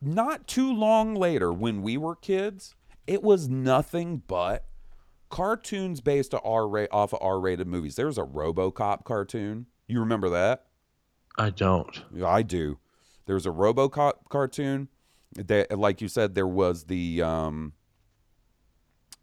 not 0.00 0.46
too 0.46 0.72
long 0.72 1.14
later, 1.14 1.52
when 1.52 1.82
we 1.82 1.96
were 1.96 2.14
kids, 2.14 2.74
it 3.06 3.22
was 3.22 3.48
nothing 3.48 4.22
but 4.26 4.64
cartoons 5.30 6.00
based 6.00 6.34
off 6.34 7.12
of 7.12 7.14
R-rated 7.20 7.66
movies. 7.66 7.96
There 7.96 8.06
was 8.06 8.18
a 8.18 8.22
RoboCop 8.22 9.04
cartoon. 9.04 9.66
You 9.86 10.00
remember 10.00 10.28
that? 10.30 10.66
I 11.36 11.50
don't. 11.50 12.02
I 12.24 12.42
do. 12.42 12.78
There 13.26 13.34
was 13.34 13.46
a 13.46 13.50
RoboCop 13.50 14.12
cartoon. 14.28 14.88
That, 15.34 15.78
like 15.78 16.00
you 16.00 16.08
said, 16.08 16.34
there 16.34 16.46
was 16.46 16.84
the 16.84 17.22
um, 17.22 17.74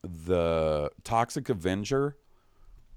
the 0.04 0.92
Toxic 1.04 1.50
Avenger 1.50 2.16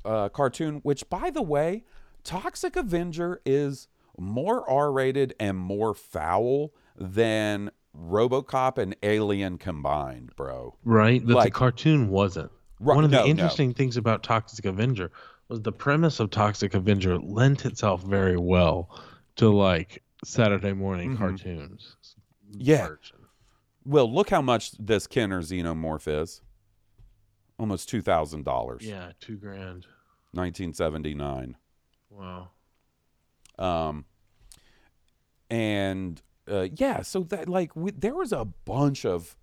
uh, 0.04 0.28
cartoon. 0.28 0.80
Which, 0.82 1.08
by 1.08 1.30
the 1.30 1.42
way, 1.42 1.84
Toxic 2.22 2.76
Avenger 2.76 3.40
is 3.46 3.88
more 4.18 4.68
R-rated 4.68 5.34
and 5.40 5.56
more 5.56 5.94
foul 5.94 6.74
than 6.99 7.70
RoboCop 7.96 8.78
and 8.78 8.94
Alien 9.03 9.59
combined, 9.59 10.34
bro. 10.36 10.76
Right? 10.84 11.24
That 11.26 11.34
Like- 11.34 11.53
the 11.53 11.59
cartoon 11.59 12.09
wasn't. 12.09 12.51
Right, 12.80 12.94
One 12.94 13.05
of 13.05 13.11
no, 13.11 13.18
the 13.18 13.24
no. 13.24 13.30
interesting 13.30 13.74
things 13.74 13.96
about 13.96 14.22
Toxic 14.22 14.64
Avenger 14.64 15.11
was 15.49 15.62
the 15.62 15.72
premise 15.72 16.20
of 16.20 16.30
Toxic 16.30 16.74
Avenger 16.74 17.18
lent 17.18 17.64
itself 17.66 18.05
very 18.05 18.36
well 18.36 18.88
to 19.36 19.49
like 19.49 20.03
Saturday 20.24 20.72
morning 20.72 21.14
Mhm. 21.14 21.18
cartoons. 21.18 21.96
Yeah. 22.53 22.88
Well, 23.84 24.12
look 24.12 24.30
how 24.30 24.42
much 24.42 24.72
this 24.72 25.07
Kenner 25.09 25.40
xenomorph 25.42 26.07
is. 26.22 26.42
Almost 27.59 27.88
two 27.88 28.01
thousand 28.03 28.44
dollars. 28.44 28.84
Yeah, 28.86 29.12
two 29.18 29.36
grand. 29.36 29.86
1979. 30.32 31.57
Wow. 32.11 32.51
Um, 33.59 34.05
and 35.51 36.20
uh, 36.51 36.68
yeah, 36.76 37.03
so 37.03 37.20
that 37.24 37.49
like 37.49 37.74
we, 37.76 37.90
there 37.90 38.14
was 38.14 38.32
a 38.32 38.44
bunch 38.44 39.05
of 39.05 39.36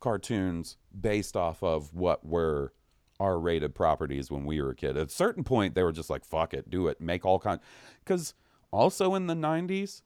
cartoons 0.00 0.76
based 0.98 1.36
off 1.36 1.62
of 1.62 1.94
what 1.94 2.24
were 2.24 2.72
R-rated 3.18 3.74
properties 3.74 4.30
when 4.30 4.46
we 4.46 4.62
were 4.62 4.70
a 4.70 4.74
kid. 4.74 4.96
At 4.96 5.08
a 5.08 5.10
certain 5.10 5.44
point, 5.44 5.74
they 5.74 5.82
were 5.82 5.92
just 5.92 6.10
like, 6.10 6.24
"Fuck 6.24 6.54
it, 6.54 6.70
do 6.70 6.88
it, 6.88 7.00
make 7.00 7.24
all 7.24 7.38
kind." 7.38 7.60
Because 8.04 8.34
also 8.70 9.14
in 9.14 9.26
the 9.26 9.34
90s, 9.34 10.02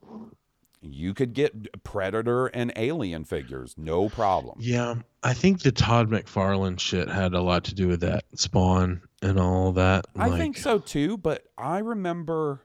you 0.81 1.15
could 1.15 1.33
get 1.33 1.83
Predator 1.83 2.47
and 2.47 2.73
Alien 2.77 3.25
figures, 3.25 3.75
no 3.79 4.09
problem. 4.09 4.59
Yeah, 4.61 4.97
I 5.23 5.33
think 5.33 5.63
the 5.63 5.73
Todd 5.73 6.11
McFarlane 6.11 6.79
shit 6.79 7.09
had 7.09 7.35
a 7.35 7.41
lot 7.41 7.65
to 7.65 7.75
do 7.75 7.89
with 7.89 8.01
that. 8.01 8.25
Spawn 8.35 9.03
and 9.23 9.39
all 9.39 9.73
that. 9.73 10.07
I 10.17 10.29
like- 10.29 10.39
think 10.39 10.57
so 10.59 10.79
too, 10.79 11.17
but 11.17 11.47
I 11.57 11.79
remember 11.79 12.61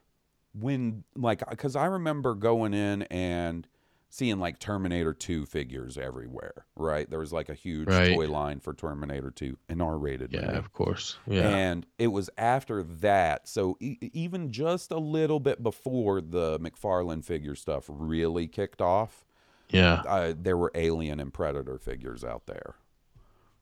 when, 0.54 1.04
like, 1.16 1.48
because 1.50 1.76
I 1.76 1.86
remember 1.86 2.34
going 2.36 2.74
in 2.74 3.04
and 3.04 3.68
seeing 4.12 4.40
like 4.40 4.58
Terminator 4.60 5.14
2 5.14 5.46
figures 5.46 5.98
everywhere, 5.98 6.66
right? 6.76 7.08
There 7.10 7.20
was 7.20 7.32
like 7.32 7.48
a 7.50 7.54
huge 7.54 7.88
Right. 7.90 8.14
toy 8.16 8.28
line 8.28 8.60
for 8.60 8.74
Terminator 8.74 9.30
2, 9.30 9.56
an 9.70 9.82
R 9.82 9.98
rated 10.00 10.34
Yeah, 10.34 10.42
movie. 10.48 10.58
of 10.58 10.74
course. 10.74 11.18
Yeah. 11.28 11.48
And 11.48 11.86
it 12.00 12.08
was 12.08 12.30
after 12.38 12.82
that. 12.84 13.48
So 13.48 13.78
e- 13.80 13.98
even 14.14 14.52
just 14.52 14.92
a 14.92 14.98
little 14.98 15.40
bit 15.40 15.62
before 15.62 16.22
the 16.22 16.60
McFarlane 16.60 17.24
figure 17.24 17.54
stuff 17.56 17.86
really 17.88 18.48
kicked 18.48 18.82
off. 18.82 19.26
Yeah. 19.70 20.02
Uh, 20.08 20.34
there 20.36 20.58
were 20.58 20.72
Alien 20.74 21.20
and 21.20 21.32
Predator 21.32 21.78
figures 21.78 22.24
out 22.24 22.48
there. 22.48 22.76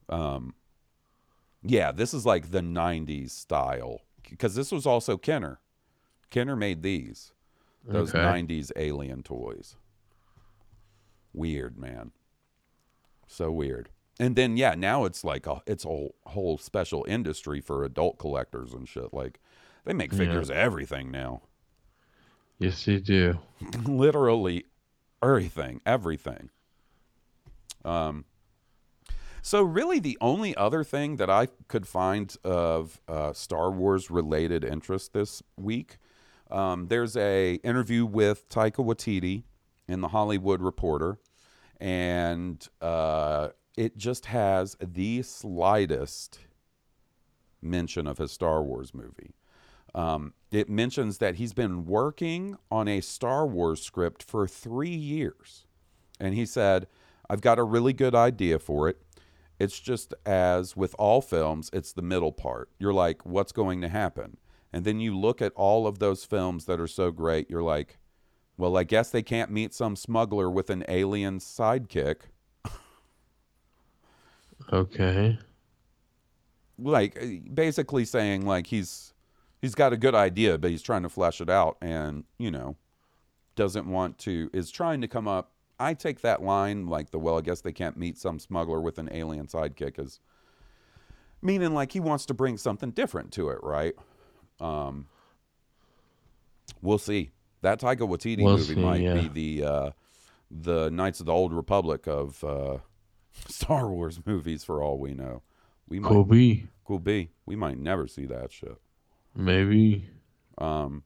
Um, 0.08 0.54
yeah, 1.62 1.92
this 1.92 2.14
is 2.14 2.26
like 2.26 2.52
the 2.52 2.62
90s 2.62 3.32
style 3.32 4.00
because 4.30 4.56
this 4.56 4.72
was 4.72 4.86
also 4.86 5.18
Kenner. 5.18 5.60
Kenner 6.30 6.56
made 6.56 6.82
these, 6.84 7.34
those 7.86 8.16
Okay. 8.16 8.20
90s 8.24 8.72
Alien 8.78 9.24
toys. 9.24 9.76
Weird, 11.34 11.78
man. 11.78 12.12
So 13.28 13.52
weird. 13.52 13.90
And 14.20 14.36
then 14.36 14.58
yeah, 14.58 14.74
now 14.76 15.06
it's 15.06 15.24
like 15.24 15.46
a 15.46 15.62
it's 15.68 15.86
a 15.86 15.90
whole, 15.90 16.16
whole 16.26 16.58
special 16.58 17.06
industry 17.08 17.62
for 17.62 17.84
adult 17.84 18.18
collectors 18.18 18.74
and 18.74 18.88
shit. 18.88 19.14
Like 19.14 19.40
they 19.86 19.94
make 19.94 20.12
Yeah. 20.12 20.18
figures 20.20 20.50
of 20.50 20.58
everything 20.58 21.12
now. 21.12 21.42
Yes, 22.58 22.84
they 22.86 22.98
do. 23.00 23.38
Literally 23.86 24.66
everything, 25.22 25.82
everything. 25.86 26.50
Um 27.86 28.26
so 29.44 29.62
really 29.62 30.00
the 30.00 30.18
only 30.20 30.56
other 30.58 30.84
thing 30.84 31.18
that 31.18 31.30
I 31.30 31.48
could 31.70 31.88
find 31.88 32.36
of 32.44 33.00
uh, 33.08 33.32
Star 33.32 33.72
Wars 33.72 34.12
related 34.12 34.66
interest 34.66 35.14
this 35.14 35.42
week, 35.56 36.00
um, 36.52 36.88
there's 36.88 37.16
a 37.16 37.54
interview 37.64 38.06
with 38.06 38.50
Taika 38.50 38.84
Waititi 38.86 39.44
in 39.88 40.02
the 40.02 40.10
Hollywood 40.10 40.62
Reporter, 40.62 41.20
and 41.80 42.68
uh, 42.82 43.50
it 43.78 43.98
just 43.98 44.28
has 44.28 44.76
the 44.82 45.22
slightest 45.22 46.40
mention 47.62 48.08
of 48.08 48.18
his 48.18 48.32
Star 48.32 48.64
Wars 48.64 48.94
movie. 48.94 49.36
Um, 49.96 50.34
it 50.52 50.70
mentions 50.70 51.18
that 51.20 51.36
he's 51.36 51.54
been 51.54 51.86
working 51.86 52.58
on 52.70 52.88
a 52.88 53.02
Star 53.02 53.48
Wars 53.48 53.82
script 53.82 54.22
for 54.22 54.48
three 54.48 54.90
years. 54.90 55.66
And 56.20 56.36
he 56.36 56.46
said, 56.46 56.88
I've 57.30 57.42
got 57.42 57.60
a 57.60 57.64
really 57.64 57.94
good 57.94 58.16
idea 58.16 58.60
for 58.60 58.90
it. 58.90 59.02
It's 59.60 59.80
just 59.80 60.14
as 60.26 60.78
with 60.78 60.96
all 61.00 61.22
films, 61.22 61.70
it's 61.74 61.94
the 61.94 62.02
middle 62.02 62.32
part. 62.32 62.70
You're 62.80 62.94
like, 62.94 63.26
what's 63.26 63.52
going 63.52 63.82
to 63.82 63.90
happen? 63.90 64.38
And 64.72 64.86
then 64.86 65.00
you 65.00 65.18
look 65.18 65.42
at 65.42 65.54
all 65.56 65.88
of 65.88 66.00
those 66.00 66.26
films 66.26 66.66
that 66.66 66.80
are 66.80 66.88
so 66.88 67.12
great, 67.12 67.50
you're 67.50 67.64
like, 67.64 67.98
well, 68.58 68.78
I 68.78 68.84
guess 68.84 69.10
they 69.10 69.24
can't 69.24 69.52
meet 69.52 69.74
some 69.74 69.96
smuggler 69.96 70.50
with 70.50 70.70
an 70.70 70.84
alien 70.88 71.40
sidekick. 71.40 72.18
Okay. 74.74 75.38
Like 76.80 77.22
uh, 77.22 77.26
basically 77.54 78.06
saying 78.06 78.46
like 78.46 78.68
he's 78.68 79.14
he's 79.62 79.76
got 79.76 79.94
a 79.94 79.98
good 79.98 80.16
idea, 80.16 80.58
but 80.58 80.72
he's 80.72 80.82
trying 80.82 81.04
to 81.04 81.10
flesh 81.10 81.40
it 81.42 81.50
out 81.50 81.78
and, 81.82 82.26
you 82.38 82.52
know, 82.52 82.76
doesn't 83.56 83.88
want 83.88 84.18
to 84.20 84.50
is 84.54 84.70
trying 84.70 85.02
to 85.02 85.08
come 85.08 85.28
up 85.28 85.52
I 85.80 85.94
take 85.94 86.22
that 86.22 86.42
line 86.42 86.88
like 86.88 87.12
the 87.12 87.20
well, 87.20 87.38
I 87.38 87.42
guess 87.42 87.62
they 87.62 87.72
can't 87.72 87.98
meet 87.98 88.18
some 88.18 88.40
smuggler 88.40 88.82
with 88.82 88.98
an 88.98 89.10
alien 89.12 89.48
sidekick 89.48 90.00
as 90.00 90.20
meaning 91.42 91.74
like 91.74 91.92
he 91.92 92.00
wants 92.00 92.26
to 92.28 92.34
bring 92.34 92.58
something 92.58 92.92
different 92.92 93.32
to 93.34 93.50
it, 93.50 93.60
right? 93.62 93.94
Um, 94.60 95.08
we'll 96.82 96.98
see. 96.98 97.32
That 97.62 97.80
Taika 97.80 98.00
Waititi 98.00 98.44
We'll 98.44 98.58
movie 98.58 98.76
see, 98.76 98.80
might 98.80 99.02
yeah. 99.02 99.14
be 99.14 99.28
the 99.60 99.68
uh, 99.68 99.92
the 100.52 100.90
Knights 100.90 101.20
of 101.20 101.26
the 101.26 101.34
Old 101.34 101.54
Republic 101.54 102.08
of 102.08 102.44
uh, 102.44 102.78
Star 103.48 103.90
Wars 103.90 104.20
movies, 104.26 104.64
for 104.64 104.82
all 104.82 104.98
we 104.98 105.14
know. 105.14 105.42
We 105.88 106.00
might, 106.00 106.10
Could 106.10 106.30
be. 106.30 106.68
Could 106.86 107.04
be. 107.04 107.30
We 107.46 107.56
might 107.56 107.78
never 107.78 108.08
see 108.08 108.26
that 108.26 108.52
shit. 108.52 108.78
Maybe. 109.36 110.10
Um, 110.58 111.04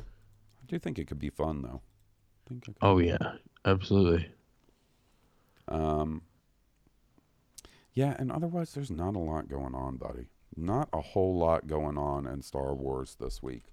I 0.00 0.66
do 0.66 0.78
think 0.78 0.98
it 0.98 1.06
could 1.06 1.18
be 1.18 1.30
fun 1.30 1.62
though. 1.62 1.80
I 1.80 2.48
think 2.48 2.62
it 2.62 2.66
could 2.66 2.76
Oh 2.82 2.98
yeah, 2.98 3.16
absolutely. 3.64 4.28
Um, 5.68 6.22
yeah, 7.92 8.14
and 8.18 8.30
otherwise, 8.30 8.72
there's 8.72 8.90
not 8.90 9.16
a 9.16 9.18
lot 9.18 9.48
going 9.48 9.74
on, 9.74 9.96
buddy. 9.96 10.28
Not 10.56 10.88
a 10.92 11.00
whole 11.00 11.36
lot 11.36 11.66
going 11.66 11.98
on 11.98 12.26
in 12.26 12.42
Star 12.42 12.74
Wars 12.74 13.16
this 13.20 13.42
week. 13.42 13.64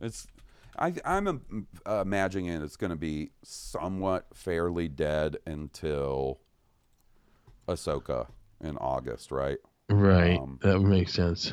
It's, 0.00 0.26
I, 0.78 0.94
I'm 1.04 1.66
imagining 1.86 2.48
it's 2.62 2.76
going 2.76 2.90
to 2.90 2.96
be 2.96 3.30
somewhat 3.42 4.26
fairly 4.34 4.88
dead 4.88 5.38
until 5.46 6.40
Ahsoka 7.68 8.26
in 8.60 8.76
August, 8.78 9.30
right? 9.30 9.58
Right. 9.88 10.38
Um, 10.38 10.58
that 10.62 10.78
would 10.78 10.88
make 10.88 11.08
sense. 11.08 11.52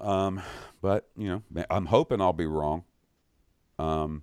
Um, 0.00 0.40
but 0.80 1.08
you 1.16 1.28
know, 1.54 1.64
I'm 1.70 1.86
hoping 1.86 2.20
I'll 2.20 2.32
be 2.32 2.46
wrong. 2.46 2.84
Um, 3.78 4.22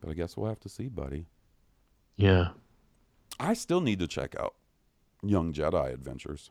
but 0.00 0.10
I 0.10 0.14
guess 0.14 0.36
we'll 0.36 0.48
have 0.48 0.60
to 0.60 0.68
see, 0.68 0.88
buddy. 0.88 1.26
Yeah. 2.16 2.48
I 3.40 3.54
still 3.54 3.80
need 3.80 3.98
to 4.00 4.06
check 4.06 4.36
out 4.38 4.54
Young 5.22 5.52
Jedi 5.52 5.92
Adventures. 5.92 6.50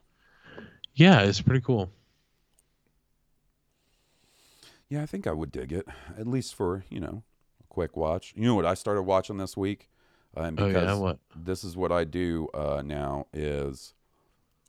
Yeah, 0.94 1.20
it's 1.22 1.40
pretty 1.40 1.60
cool. 1.62 1.90
Yeah, 4.94 5.02
I 5.02 5.06
think 5.06 5.26
I 5.26 5.32
would 5.32 5.50
dig 5.50 5.72
it, 5.72 5.88
at 6.16 6.28
least 6.28 6.54
for 6.54 6.84
you 6.88 7.00
know 7.00 7.24
a 7.60 7.66
quick 7.68 7.96
watch. 7.96 8.32
You 8.36 8.44
know 8.44 8.54
what 8.54 8.64
I 8.64 8.74
started 8.74 9.02
watching 9.02 9.38
this 9.38 9.56
week, 9.56 9.90
uh, 10.36 10.42
and 10.42 10.60
Oh, 10.60 10.68
because 10.68 10.84
yeah? 10.84 10.94
What? 10.94 11.18
this 11.34 11.64
is 11.64 11.76
what 11.76 11.90
I 11.90 12.04
do 12.04 12.48
uh, 12.54 12.80
now 12.84 13.26
is 13.32 13.92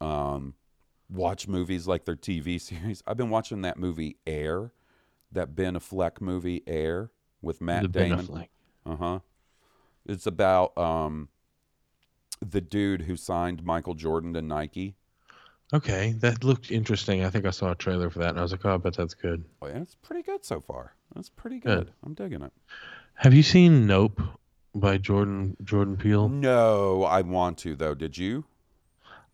um, 0.01 0.55
watch 1.07 1.47
movies 1.47 1.87
like 1.87 2.05
their 2.05 2.15
TV 2.15 2.59
series. 2.61 3.03
I've 3.05 3.17
been 3.17 3.29
watching 3.29 3.61
that 3.61 3.77
movie 3.77 4.17
Air, 4.25 4.73
that 5.31 5.55
Ben 5.55 5.75
Affleck 5.75 6.19
movie 6.21 6.63
Air 6.65 7.11
with 7.43 7.61
Matt 7.61 7.83
The 7.83 7.87
Damon. 7.89 8.47
Uh 8.83 8.95
huh. 8.95 9.19
It's 10.07 10.25
about 10.25 10.75
um, 10.75 11.29
the 12.43 12.61
dude 12.61 13.03
who 13.03 13.15
signed 13.15 13.63
Michael 13.63 13.93
Jordan 13.93 14.33
to 14.33 14.41
Nike. 14.41 14.95
Okay, 15.75 16.13
that 16.19 16.43
looked 16.43 16.71
interesting. 16.71 17.23
I 17.25 17.29
think 17.29 17.45
I 17.45 17.49
saw 17.51 17.71
a 17.71 17.75
trailer 17.75 18.09
for 18.09 18.19
that, 18.19 18.29
and 18.29 18.39
I 18.39 18.41
was 18.41 18.51
like, 18.51 18.65
"Oh, 18.65 18.75
I 18.75 18.77
bet 18.77 18.95
that's 18.95 19.13
good." 19.13 19.43
Oh, 19.61 19.67
yeah, 19.67 19.79
it's 19.79 19.95
pretty 19.95 20.21
good 20.23 20.45
so 20.45 20.61
far. 20.61 20.93
That's 21.13 21.29
pretty 21.29 21.59
Good. 21.59 21.87
good. 21.87 21.91
I'm 22.03 22.13
digging 22.13 22.41
it. 22.41 22.53
Have 23.15 23.33
you 23.33 23.43
seen 23.43 23.85
Nope 23.87 24.21
by 24.73 24.97
Jordan 24.97 25.57
Jordan 25.63 25.97
Peele? 25.97 26.29
No, 26.29 27.03
I 27.03 27.21
want 27.21 27.57
to 27.59 27.75
though. 27.75 27.93
Did 27.93 28.17
you? 28.17 28.45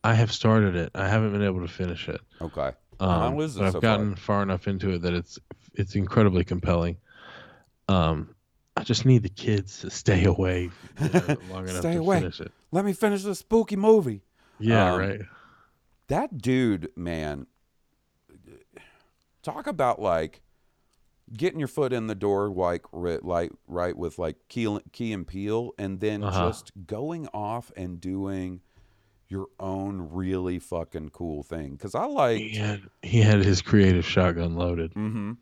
I 0.04 0.16
have 0.16 0.32
started 0.32 0.76
it. 0.76 0.92
I 0.96 1.08
haven't 1.08 1.32
been 1.32 1.44
able 1.44 1.62
to 1.62 1.68
finish 1.68 2.10
it. 2.10 2.22
Okay. 2.42 2.72
Um, 3.00 3.10
How 3.20 3.40
is 3.42 3.56
it 3.56 3.60
but 3.60 3.66
I've 3.68 3.74
so 3.74 3.82
far? 3.82 3.90
gotten 3.92 4.16
far 4.16 4.42
enough 4.44 4.68
into 4.68 4.92
it 4.92 5.02
that 5.04 5.14
it's 5.14 5.38
it's 5.76 5.96
incredibly 5.96 6.44
compelling. 6.44 6.98
Um, 7.88 8.34
I 8.78 8.84
just 8.84 9.06
need 9.06 9.22
the 9.24 9.30
kids 9.30 9.82
to 9.82 9.90
stay 9.92 10.24
away 10.26 10.72
you 11.00 11.10
know, 11.10 11.38
long 11.52 11.64
enough 11.70 11.82
Stay 11.82 11.94
to 11.94 12.00
away. 12.00 12.20
finish 12.20 12.40
it. 12.42 12.52
Let 12.72 12.86
me 12.86 12.94
finish 12.94 13.22
this 13.24 13.40
spooky 13.40 13.76
movie. 13.76 14.22
Yeah, 14.60 14.94
Um, 14.94 15.00
right. 15.00 15.22
That 16.08 16.40
dude, 16.42 16.92
man, 16.96 17.48
talk 19.42 19.68
about 19.68 20.02
like 20.02 20.42
getting 21.34 21.60
your 21.60 21.68
foot 21.68 21.94
in 21.94 22.08
the 22.08 22.16
door, 22.16 22.50
like 22.50 22.84
right, 22.92 23.24
like 23.24 23.52
right 23.68 23.96
with 23.98 24.20
like 24.20 24.36
key, 24.50 24.80
Key 24.92 25.14
and 25.14 25.26
Peele, 25.28 25.72
and 25.78 26.00
then 26.00 26.24
Uh-huh. 26.24 26.48
just 26.50 26.72
going 26.86 27.28
off 27.34 27.72
and 27.76 28.02
doing 28.02 28.62
your 29.30 29.48
own 29.60 30.10
really 30.12 30.60
fucking 30.60 31.10
cool 31.10 31.44
thing. 31.44 31.72
Because 31.72 31.96
I 31.96 32.06
like 32.06 32.40
He 32.40 32.56
had 32.58 32.82
he 33.02 33.22
had 33.22 33.46
his 33.46 33.62
creative 33.62 34.06
shotgun 34.06 34.56
loaded. 34.56 34.94
Mm-hmm. 34.94 35.34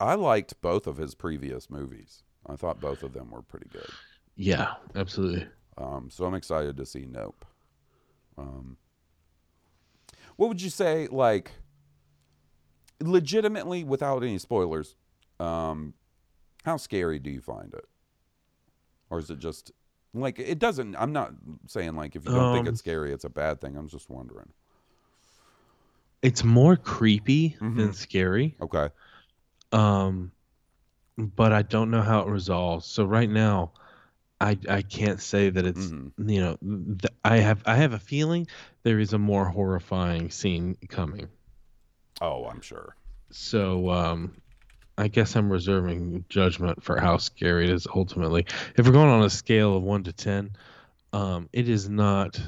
I 0.00 0.14
liked 0.14 0.60
both 0.60 0.86
of 0.86 0.98
his 0.98 1.14
previous 1.14 1.70
movies. 1.70 2.22
I 2.46 2.56
thought 2.56 2.80
both 2.80 3.02
of 3.02 3.14
them 3.14 3.30
were 3.30 3.42
pretty 3.42 3.68
good. 3.70 3.88
Yeah, 4.36 4.74
absolutely. 4.94 5.46
Um, 5.76 6.08
so 6.10 6.24
I'm 6.24 6.34
excited 6.34 6.76
to 6.76 6.86
see 6.86 7.06
Nope. 7.10 7.44
Um, 8.36 8.76
what 10.38 10.48
would 10.48 10.62
you 10.62 10.70
say, 10.70 11.08
like, 11.10 11.50
legitimately, 13.00 13.82
without 13.82 14.22
any 14.22 14.38
spoilers, 14.38 14.94
um, 15.40 15.94
how 16.64 16.76
scary 16.76 17.18
do 17.18 17.28
you 17.28 17.40
find 17.40 17.74
it? 17.74 17.84
Or 19.10 19.18
is 19.18 19.30
it 19.30 19.40
just 19.40 19.72
like 20.14 20.38
it 20.38 20.58
doesn't? 20.58 20.94
I'm 20.96 21.12
not 21.12 21.32
saying 21.66 21.96
like 21.96 22.14
if 22.14 22.24
you 22.24 22.30
don't 22.30 22.52
think 22.52 22.66
Um, 22.66 22.72
it's 22.72 22.78
scary, 22.78 23.12
it's 23.12 23.24
a 23.24 23.30
bad 23.30 23.60
thing. 23.60 23.76
I'm 23.76 23.88
just 23.88 24.08
wondering. 24.08 24.48
It's 26.22 26.44
more 26.44 26.76
creepy 26.76 27.56
Mhm. 27.60 27.76
than 27.76 27.92
scary. 27.92 28.54
Okay. 28.60 28.90
Um, 29.72 30.30
but 31.16 31.52
I 31.52 31.62
don't 31.62 31.90
know 31.90 32.02
how 32.02 32.20
it 32.20 32.28
resolves. 32.28 32.86
So 32.86 33.04
right 33.04 33.30
now, 33.30 33.72
I 34.40 34.56
I 34.68 34.82
can't 34.82 35.20
say 35.20 35.50
that 35.50 35.64
it's 35.66 35.86
Mm-hmm. 35.86 36.28
you 36.30 36.40
know 36.40 36.56
th- 36.62 37.12
I 37.24 37.38
have 37.38 37.62
I 37.66 37.76
have 37.76 37.92
a 37.92 37.98
feeling 37.98 38.46
there 38.84 38.98
is 39.00 39.12
a 39.12 39.18
more 39.18 39.44
horrifying 39.46 40.30
scene 40.30 40.76
coming. 40.88 41.28
Oh, 42.20 42.44
I'm 42.46 42.60
sure. 42.60 42.94
So 43.30 43.90
um, 43.90 44.40
I 44.96 45.08
guess 45.08 45.36
I'm 45.36 45.50
reserving 45.50 46.24
judgment 46.28 46.82
for 46.82 47.00
how 47.00 47.16
scary 47.18 47.64
it 47.64 47.70
is 47.70 47.86
ultimately. 47.94 48.46
If 48.76 48.86
we're 48.86 48.92
going 48.92 49.10
on 49.10 49.22
a 49.22 49.30
scale 49.30 49.76
of 49.76 49.82
one 49.82 50.04
to 50.04 50.12
ten, 50.12 50.50
um, 51.12 51.48
it 51.52 51.68
is 51.68 51.88
not 51.88 52.40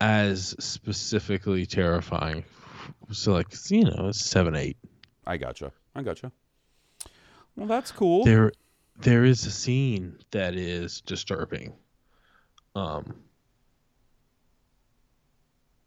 as 0.00 0.54
specifically 0.58 1.66
terrifying. 1.66 2.44
So 3.12 3.32
like 3.32 3.48
you 3.70 3.84
know, 3.84 4.08
it's 4.08 4.24
seven 4.24 4.54
eight. 4.54 4.76
I 5.26 5.36
gotcha. 5.36 5.72
I 5.94 6.02
gotcha. 6.02 6.32
Well, 7.56 7.66
that's 7.66 7.92
cool. 7.92 8.24
There, 8.24 8.52
there 8.96 9.24
is 9.24 9.46
a 9.46 9.50
scene 9.50 10.18
that 10.30 10.54
is 10.54 11.00
disturbing. 11.00 11.74
Um. 12.74 13.14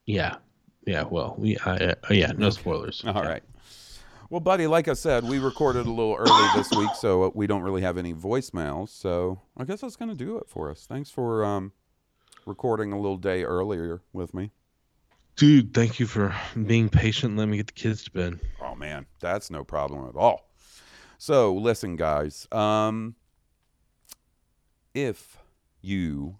Yeah, 0.05 0.37
yeah. 0.85 1.03
Well, 1.03 1.35
we, 1.37 1.57
I, 1.59 1.77
uh, 1.77 1.95
yeah. 2.09 2.33
No 2.37 2.49
spoilers. 2.49 3.03
All 3.05 3.23
right. 3.23 3.43
Well, 4.29 4.39
buddy, 4.39 4.65
like 4.65 4.87
I 4.87 4.93
said, 4.93 5.23
we 5.23 5.37
recorded 5.37 5.85
a 5.85 5.91
little 5.91 6.15
early 6.15 6.47
this 6.55 6.71
week, 6.71 6.89
so 6.95 7.31
we 7.35 7.45
don't 7.45 7.61
really 7.61 7.83
have 7.83 7.99
any 7.99 8.15
voicemails. 8.15 8.89
So 8.89 9.39
I 9.55 9.63
guess 9.63 9.81
that's 9.81 9.95
to 9.95 10.15
do 10.15 10.37
it 10.37 10.49
for 10.49 10.71
us. 10.71 10.87
Thanks 10.87 11.11
for 11.11 11.45
um, 11.45 11.71
recording 12.45 12.93
a 12.93 12.99
little 12.99 13.17
day 13.17 13.43
earlier 13.43 14.01
with 14.11 14.33
me. 14.33 14.51
Dude, 15.35 15.73
thank 15.73 15.99
you 15.99 16.07
for 16.07 16.35
being 16.65 16.89
patient. 16.89 17.37
Let 17.37 17.47
me 17.47 17.57
get 17.57 17.67
the 17.67 17.73
kids 17.73 18.05
to 18.05 18.11
bed. 18.11 18.39
Oh 18.59 18.75
man, 18.75 19.05
that's 19.19 19.51
no 19.51 19.63
problem 19.63 20.07
at 20.07 20.15
all. 20.15 20.49
So 21.17 21.53
listen, 21.53 21.95
guys. 21.95 22.47
Um, 22.51 23.15
if 24.93 25.37
you 25.81 26.37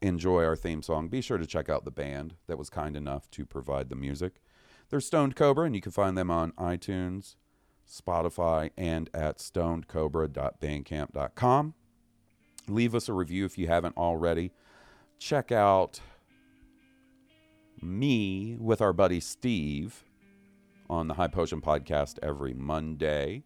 enjoy 0.00 0.44
our 0.44 0.56
theme 0.56 0.82
song, 0.82 1.08
be 1.08 1.20
sure 1.20 1.36
to 1.38 1.46
check 1.46 1.68
out 1.68 1.84
the 1.84 1.90
band 1.90 2.36
that 2.46 2.58
was 2.58 2.70
kind 2.70 2.96
enough 2.96 3.28
to 3.32 3.44
provide 3.44 3.88
the 3.88 3.96
music. 3.96 4.40
They're 4.88 5.00
Stoned 5.00 5.34
Cobra, 5.36 5.66
and 5.66 5.74
you 5.74 5.80
can 5.80 5.92
find 5.92 6.18
them 6.18 6.30
on 6.30 6.52
iTunes, 6.52 7.34
Spotify, 7.88 8.70
and 8.76 9.10
at 9.14 9.38
stonedcobra.bandcamp.com. 9.38 11.74
Leave 12.68 12.94
us 12.94 13.08
a 13.08 13.12
review 13.12 13.44
if 13.44 13.58
you 13.58 13.66
haven't 13.68 13.96
already. 13.96 14.52
Check 15.18 15.52
out 15.52 16.00
me 17.82 18.56
with 18.58 18.80
our 18.80 18.92
buddy 18.92 19.20
Steve 19.20 20.04
on 20.90 21.06
the 21.06 21.14
High 21.14 21.28
Potion 21.28 21.60
podcast 21.62 22.18
every 22.20 22.52
Monday. 22.52 23.44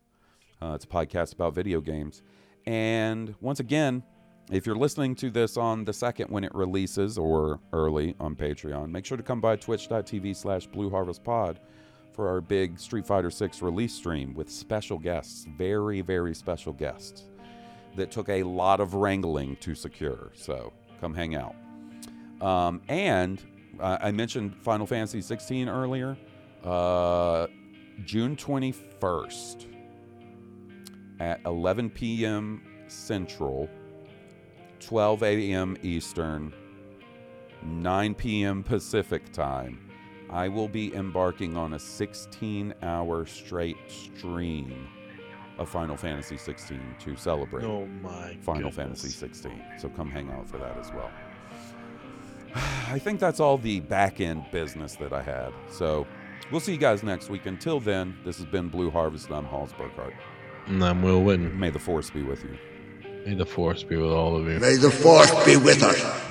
Uh, 0.63 0.73
it's 0.75 0.87
a 0.87 0.89
podcast 0.89 1.35
about 1.35 1.55
video 1.55 1.81
games. 1.81 2.23
And 2.67 3.35
once 3.41 3.61
again, 3.61 4.03
if 4.51 4.67
you're 4.67 4.77
listening 4.77 5.15
to 5.17 5.31
this 5.31 5.59
on 5.59 5.85
the 5.85 5.93
second 5.93 6.31
when 6.31 6.43
it 6.43 6.55
releases 6.55 7.19
or 7.19 7.61
early 7.73 8.15
on 8.19 8.35
Patreon, 8.35 8.91
make 8.91 9.05
sure 9.05 9.19
to 9.19 9.23
come 9.23 9.43
by 9.43 9.57
twitch.tv 9.57 10.35
slash 10.35 10.67
Blue 10.67 10.89
Harvest 10.89 11.23
Pod 11.23 11.61
for 12.15 12.29
our 12.29 12.41
big 12.41 12.79
Street 12.79 13.07
Fighter 13.07 13.31
6 13.31 13.61
release 13.61 13.93
stream 13.93 14.33
with 14.35 14.51
special 14.51 14.99
guests, 14.99 15.47
very, 15.59 16.01
very 16.01 16.35
special 16.35 16.73
guests 16.73 17.25
that 17.95 18.11
took 18.11 18.29
a 18.31 18.43
lot 18.43 18.81
of 18.81 18.95
wrangling 18.95 19.57
to 19.57 19.75
secure. 19.75 20.31
So 20.35 20.73
come 21.01 21.13
hang 21.15 21.35
out. 21.35 21.55
Um, 22.41 22.81
and 22.89 23.43
uh, 23.79 23.99
I 24.01 24.13
mentioned 24.13 24.57
Final 24.63 24.87
Fantasy 24.87 25.21
16 25.21 25.69
earlier. 25.69 26.17
Uh, 26.65 27.47
June 28.05 28.37
21st 28.37 29.67
at 31.21 31.41
11 31.45 31.91
p.m. 31.91 32.63
Central, 32.89 33.69
12 34.81 35.23
a.m. 35.23 35.77
Eastern, 35.83 36.53
9 37.63 38.15
p.m. 38.15 38.63
Pacific 38.63 39.31
time. 39.33 39.79
I 40.31 40.49
will 40.49 40.69
be 40.69 40.95
embarking 40.95 41.57
on 41.57 41.75
a 41.75 41.79
16 41.79 42.75
hour 42.83 43.27
straight 43.27 43.77
stream 43.89 44.89
of 45.59 45.69
Final 45.69 45.97
Fantasy 45.97 46.37
16 46.37 46.81
to 46.99 47.15
celebrate 47.15 47.65
Oh 47.65 47.87
my 48.03 48.37
Final 48.41 48.71
goodness. 48.71 49.03
Fantasy 49.03 49.09
16. 49.11 49.63
So 49.79 49.89
come 49.91 50.11
hang 50.11 50.31
out 50.31 50.49
for 50.49 50.59
that 50.59 50.77
as 50.79 50.91
well. 50.93 51.11
I 52.89 52.99
think 52.99 53.21
that's 53.21 53.39
all 53.39 53.59
the 53.59 53.81
back 53.81 54.21
end 54.21 54.47
business 54.51 54.97
that 54.97 55.13
I 55.13 55.23
had. 55.23 55.53
So 55.71 56.07
we'll 56.51 56.61
see 56.61 56.73
you 56.73 56.79
guys 56.79 57.03
next 57.03 57.29
week. 57.29 57.47
Until 57.47 57.81
then, 57.81 58.17
this 58.25 58.37
has 58.39 58.47
been 58.47 58.69
Blue 58.69 58.91
Harvest. 58.91 59.31
I'm 59.31 59.45
Halls 59.45 59.73
Burkhardt. 59.73 60.15
And 60.67 60.83
I'm 60.83 61.03
Will 61.03 61.23
Witten. 61.23 61.57
May 61.57 61.71
the 61.71 61.79
force 61.79 62.11
be 62.11 62.23
with 62.23 62.43
you. 62.45 62.57
May 63.27 63.35
the 63.35 63.47
force 63.47 63.83
be 63.83 63.97
with 63.97 64.11
all 64.11 64.37
of 64.37 64.47
you. 64.47 64.59
May 64.59 64.77
the 64.77 64.91
force 64.91 65.33
be 65.45 65.57
with 65.57 65.83
us. 65.83 66.24